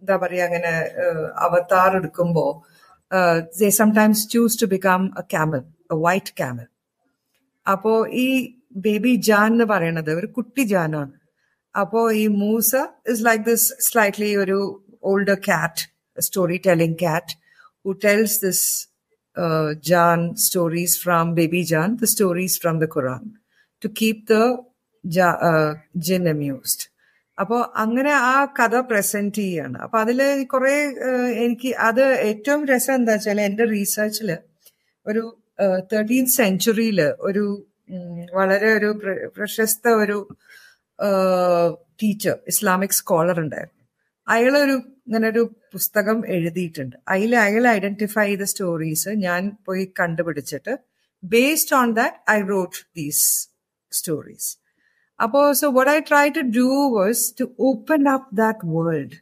എന്താ 0.00 0.16
പറയാ 0.16 0.44
അങ്ങനെ 0.44 0.72
അവതാർ 1.36 1.96
എടുക്കുമ്പോ 1.96 2.62
they 3.60 3.68
sometimes 3.68 4.30
choose 4.30 4.62
to 4.62 4.66
become 4.66 5.02
a 5.18 5.22
camel 5.22 5.62
a 5.92 5.98
white 6.06 6.32
camel 6.38 6.66
അപ്പോ 7.66 8.06
ഈ 8.08 8.56
ബേബി 8.76 9.14
ജാൻ 9.14 9.52
എന്ന് 9.52 9.64
പറയണത് 9.64 10.14
ഒരു 10.14 10.26
കുട്ടി 10.26 10.62
ജാനാണ്. 10.62 11.12
അപ്പോ 11.80 12.00
ഈ 12.12 12.26
Moosa 12.26 12.70
is 13.08 13.26
like 13.26 13.44
this 13.44 13.72
slightly 13.80 14.36
ഒരു 14.36 14.58
older 15.04 15.38
cat 15.48 15.84
story 16.20 16.60
telling 16.66 16.98
cat 17.02 17.34
who 17.84 17.92
tells 18.04 18.46
this 18.46 18.66
uh, 19.36 19.74
Jan 19.80 20.36
stories 20.36 20.96
from 20.96 21.34
Baby 21.34 21.64
Jan, 21.64 21.96
the 21.96 22.06
stories 22.06 22.58
from 22.58 22.78
the 22.78 22.86
Quran, 22.86 23.32
to 23.82 23.88
keep 23.90 24.26
the 24.26 24.44
uh, 25.42 25.74
jinn 25.98 26.26
amused. 26.28 26.82
അപ്പോൾ 27.38 27.60
അങ്ങനെ 27.82 28.10
ആ 28.24 28.38
കഥ 28.56 28.76
പ്രസന്റ് 28.88 29.38
ചെയ്യാണ് 29.40 29.76
അപ്പൊ 29.84 29.96
അതിൽ 30.04 30.18
കുറെ 30.52 30.74
uh, 31.08 31.30
എനിക്ക് 31.44 31.70
അത് 31.86 32.02
ഏറ്റവും 32.28 32.62
രസം 32.72 32.94
എന്താ 32.94 33.14
വെച്ചാൽ 33.14 33.38
എന്റെ 33.40 33.64
റീസെർച്ചിൽ 33.72 34.30
ഒരു 35.06 35.22
uh, 35.64 35.78
തേർട്ടീൻ 35.92 36.26
സെഞ്ചുറിയിൽ 36.38 37.00
ഒരു 37.28 37.44
വളരെ 38.32 38.68
ഒരു 38.78 38.90
പ്രശസ്ത 39.36 39.94
ഒരു 40.02 40.18
ടീച്ചർ 42.02 42.34
ഇസ്ലാമിക് 42.52 42.96
സ്കോളർ 43.00 43.36
ഉണ്ടായിരുന്നു 43.44 43.82
അയാളൊരു 44.28 44.76
ഇങ്ങനെ 45.07 45.27
ഒരു 45.33 45.43
പുസ്തകം 45.73 46.17
എഴുതിയിട്ടുണ്ട് 46.35 46.95
അതിൽ 47.13 47.33
അയാൾ 47.45 47.67
ഐഡന്റിഫൈ 47.77 48.27
ചെയ്ത 48.29 48.47
സ്റ്റോറീസ് 48.53 49.11
ഞാൻ 49.25 49.43
പോയി 49.65 49.85
കണ്ടുപിടിച്ചിട്ട് 49.99 50.75
based 51.23 51.75
on 51.81 51.91
that 52.01 52.17
I 52.37 52.39
wrote 52.53 52.79
these 52.95 53.25
stories 53.91 54.49
അപ്പോ 55.19 55.41
so 55.61 55.69
what 55.77 55.91
I 55.91 55.99
try 56.09 56.25
to 56.39 56.43
do 56.59 56.67
was 56.97 57.23
to 57.39 57.47
open 57.69 58.03
up 58.15 58.29
that 58.41 58.73
world 58.75 59.15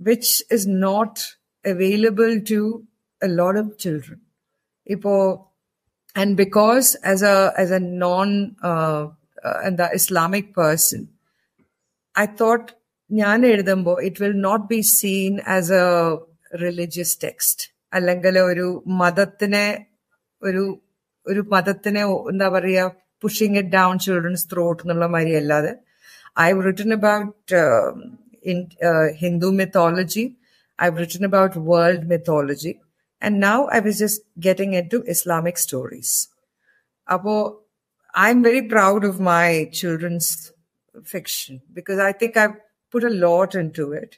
which 0.00 0.42
is 0.50 0.66
not 0.66 1.36
available 1.64 2.40
to 2.42 2.86
a 3.22 3.28
lot 3.28 3.56
of 3.56 3.78
children. 3.78 4.20
Ipo, 4.90 5.46
and 6.16 6.36
because 6.36 6.94
as 6.96 7.22
a 7.22 7.52
as 7.56 7.70
a 7.70 7.80
non 7.80 8.56
uh, 8.62 9.08
uh, 9.44 9.60
and 9.64 9.78
the 9.78 9.88
Islamic 9.92 10.52
person, 10.54 11.08
I 12.14 12.26
thought 12.26 12.74
ഞാൻ 13.20 13.38
എഴുതുമ്പോൾ 13.52 13.96
it 14.08 14.22
will 14.24 14.36
not 14.48 14.64
be 14.72 14.80
seen 15.00 15.34
as 15.56 15.72
a 15.80 15.84
religious 16.64 17.16
text 17.24 17.64
അല്ലെങ്കിൽ 17.96 18.36
ഒരു 18.50 18.66
മതത്തിനെ 19.02 19.66
ഒരു 20.42 20.64
ഒരു 21.26 21.42
മതത്തിനെ 21.54 22.02
എന്താ 22.32 22.48
പറയാ 22.56 22.84
pushing 23.22 23.58
it 23.60 23.72
down 23.78 23.94
children's 24.04 24.46
throat 24.52 24.82
എന്നുള്ള 24.84 25.06
മാതിരി 25.14 25.34
അല്ലാതെ 25.42 25.72
I 26.46 26.50
written 26.68 26.92
about 26.98 27.60
in 28.44 28.70
uh, 28.82 29.08
Hindu 29.12 29.52
mythology. 29.52 30.36
I've 30.78 30.96
written 30.96 31.24
about 31.24 31.56
world 31.56 32.06
mythology. 32.06 32.80
And 33.22 33.40
now 33.40 33.66
I 33.66 33.80
was 33.80 33.98
just 33.98 34.20
getting 34.38 34.74
into 34.74 35.02
Islamic 35.04 35.56
stories. 35.56 36.28
Apo, 37.08 37.60
I'm 38.14 38.42
very 38.42 38.68
proud 38.68 39.04
of 39.04 39.18
my 39.18 39.70
children's 39.72 40.52
fiction 41.04 41.62
because 41.72 41.98
I 41.98 42.12
think 42.12 42.36
I've 42.36 42.56
put 42.91 43.03
a 43.03 43.09
lot 43.09 43.55
into 43.55 43.91
it. 43.91 44.17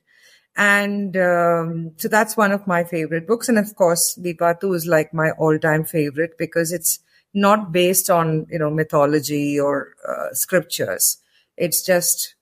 And 0.57 1.15
um, 1.15 1.91
so 1.97 2.07
that's 2.07 2.35
one 2.35 2.51
of 2.51 2.67
my 2.67 2.83
favorite 2.83 3.27
books. 3.27 3.47
And 3.47 3.57
of 3.57 3.73
course, 3.75 4.17
Bipathu 4.21 4.75
is 4.75 4.85
like 4.85 5.13
my 5.13 5.31
all-time 5.31 5.85
favorite 5.85 6.37
because 6.37 6.71
it's 6.71 6.99
not 7.33 7.71
based 7.71 8.09
on, 8.09 8.47
you 8.49 8.59
know, 8.59 8.69
mythology 8.69 9.59
or 9.59 9.93
uh, 10.07 10.33
scriptures. 10.33 11.17
It's 11.55 11.85
just 11.85 12.35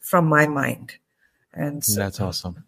from 0.00 0.26
my 0.26 0.46
mind. 0.46 0.96
And 1.54 1.82
so, 1.84 1.98
That's 1.98 2.20
awesome. 2.20 2.62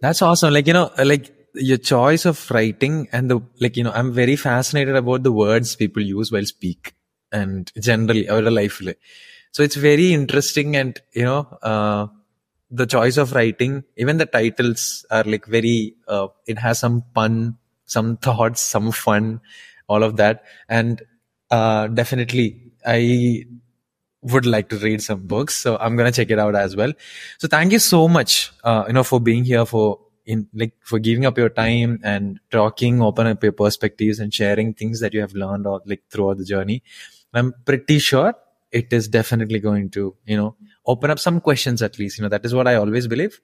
That's 0.00 0.22
awesome. 0.22 0.52
Like, 0.52 0.66
you 0.66 0.72
know, 0.72 0.90
like 1.04 1.32
your 1.54 1.78
choice 1.78 2.24
of 2.26 2.50
writing 2.50 3.08
and 3.12 3.30
the, 3.30 3.40
like, 3.60 3.76
you 3.76 3.84
know, 3.84 3.92
I'm 3.92 4.12
very 4.12 4.36
fascinated 4.36 4.96
about 4.96 5.22
the 5.22 5.32
words 5.32 5.76
people 5.76 6.02
use 6.02 6.32
while 6.32 6.44
speak 6.44 6.94
and 7.30 7.70
generally 7.78 8.28
our 8.28 8.42
life. 8.42 8.82
So 9.52 9.62
it's 9.62 9.76
very 9.76 10.12
interesting 10.12 10.76
and, 10.76 11.00
you 11.12 11.24
know, 11.24 11.46
uh, 11.62 12.08
the 12.70 12.86
choice 12.86 13.16
of 13.16 13.32
writing, 13.32 13.84
even 13.96 14.18
the 14.18 14.26
titles 14.26 15.04
are 15.10 15.24
like 15.24 15.46
very, 15.46 15.94
uh, 16.08 16.28
it 16.46 16.58
has 16.58 16.78
some 16.78 17.04
pun, 17.14 17.58
some 17.84 18.16
thoughts, 18.16 18.60
some 18.60 18.92
fun, 18.92 19.40
all 19.88 20.02
of 20.02 20.16
that. 20.16 20.44
And, 20.68 21.02
uh, 21.50 21.88
definitely 21.88 22.72
I 22.86 23.44
would 24.22 24.46
like 24.46 24.68
to 24.68 24.76
read 24.78 25.02
some 25.02 25.26
books. 25.26 25.56
So 25.56 25.76
I'm 25.78 25.96
going 25.96 26.10
to 26.10 26.16
check 26.16 26.30
it 26.30 26.38
out 26.38 26.54
as 26.54 26.76
well. 26.76 26.92
So 27.38 27.48
thank 27.48 27.72
you 27.72 27.78
so 27.78 28.06
much, 28.06 28.52
uh, 28.62 28.84
you 28.86 28.92
know, 28.92 29.02
for 29.02 29.20
being 29.20 29.44
here, 29.44 29.66
for 29.66 29.98
in 30.26 30.46
like 30.54 30.74
for 30.84 30.98
giving 30.98 31.26
up 31.26 31.38
your 31.38 31.48
time 31.48 32.00
and 32.04 32.38
talking, 32.50 33.02
open 33.02 33.26
up 33.26 33.42
your 33.42 33.52
perspectives 33.52 34.20
and 34.20 34.32
sharing 34.32 34.74
things 34.74 35.00
that 35.00 35.14
you 35.14 35.20
have 35.20 35.32
learned 35.34 35.66
or 35.66 35.80
like 35.86 36.02
throughout 36.10 36.38
the 36.38 36.44
journey. 36.44 36.82
I'm 37.32 37.54
pretty 37.64 37.98
sure 37.98 38.34
it 38.72 38.92
is 38.92 39.08
definitely 39.08 39.58
going 39.58 39.90
to, 39.90 40.14
you 40.26 40.36
know, 40.36 40.56
open 40.86 41.10
up 41.10 41.18
some 41.18 41.40
questions 41.40 41.82
at 41.82 41.98
least. 41.98 42.18
You 42.18 42.22
know, 42.22 42.28
that 42.28 42.44
is 42.44 42.54
what 42.54 42.66
I 42.68 42.74
always 42.76 43.06
believe. 43.06 43.40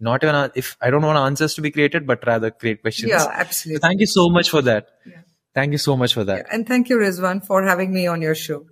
Not 0.00 0.22
even 0.24 0.34
uh, 0.34 0.48
if 0.54 0.76
I 0.80 0.90
don't 0.90 1.02
want 1.02 1.18
answers 1.18 1.54
to 1.54 1.60
be 1.60 1.70
created, 1.70 2.06
but 2.06 2.26
rather 2.26 2.50
create 2.50 2.80
questions. 2.82 3.10
yeah, 3.10 3.18
So 3.18 3.30
absolutely. 3.30 3.80
thank 3.80 4.00
you 4.00 4.06
so 4.06 4.28
much 4.30 4.48
for 4.50 4.62
that. 4.62 4.88
Yeah. 5.06 5.20
Thank 5.54 5.72
you 5.72 5.78
so 5.78 5.96
much 5.96 6.14
for 6.14 6.24
that. 6.24 6.46
And 6.52 6.66
thank 6.66 6.88
you, 6.88 6.96
Rizwan, 6.96 7.44
for 7.44 7.62
having 7.64 7.92
me 7.92 8.06
on 8.06 8.22
your 8.22 8.34
show. 8.34 8.64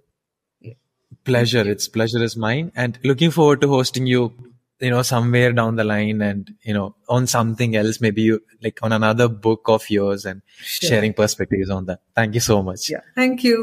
pleasure 1.25 1.63
it's 1.71 1.89
pleasure 1.89 2.23
is 2.23 2.37
mine 2.37 2.73
and 2.75 2.99
looking 3.05 3.31
forward 3.31 3.61
to 3.61 3.69
hosting 3.69 4.07
you 4.07 4.33
you 4.81 4.91
know 4.91 5.03
somewhere 5.03 5.53
down 5.53 5.77
the 5.77 5.85
line 5.85 6.23
and 6.23 6.53
you 6.63 6.73
know 6.73 6.95
on 7.09 7.27
something 7.27 7.75
else 7.77 8.01
maybe 8.01 8.23
you 8.23 8.41
like 8.63 8.79
on 8.83 8.93
another 8.93 9.29
book 9.29 9.69
of 9.69 9.89
yours 9.91 10.25
and 10.25 10.41
Sure. 10.59 10.89
sharing 10.91 11.13
perspectives 11.13 11.71
on 11.71 11.85
that 11.87 12.01
thank 12.15 12.35
you 12.35 12.41
so 12.41 12.63
much 12.63 12.89
Yeah. 12.95 13.01
Thank 13.15 13.45
you. 13.45 13.59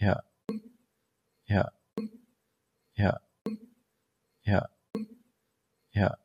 yeah 0.00 0.20
ja, 1.54 1.70
ja, 2.96 3.20
ja, 4.44 4.68
ja. 5.92 6.23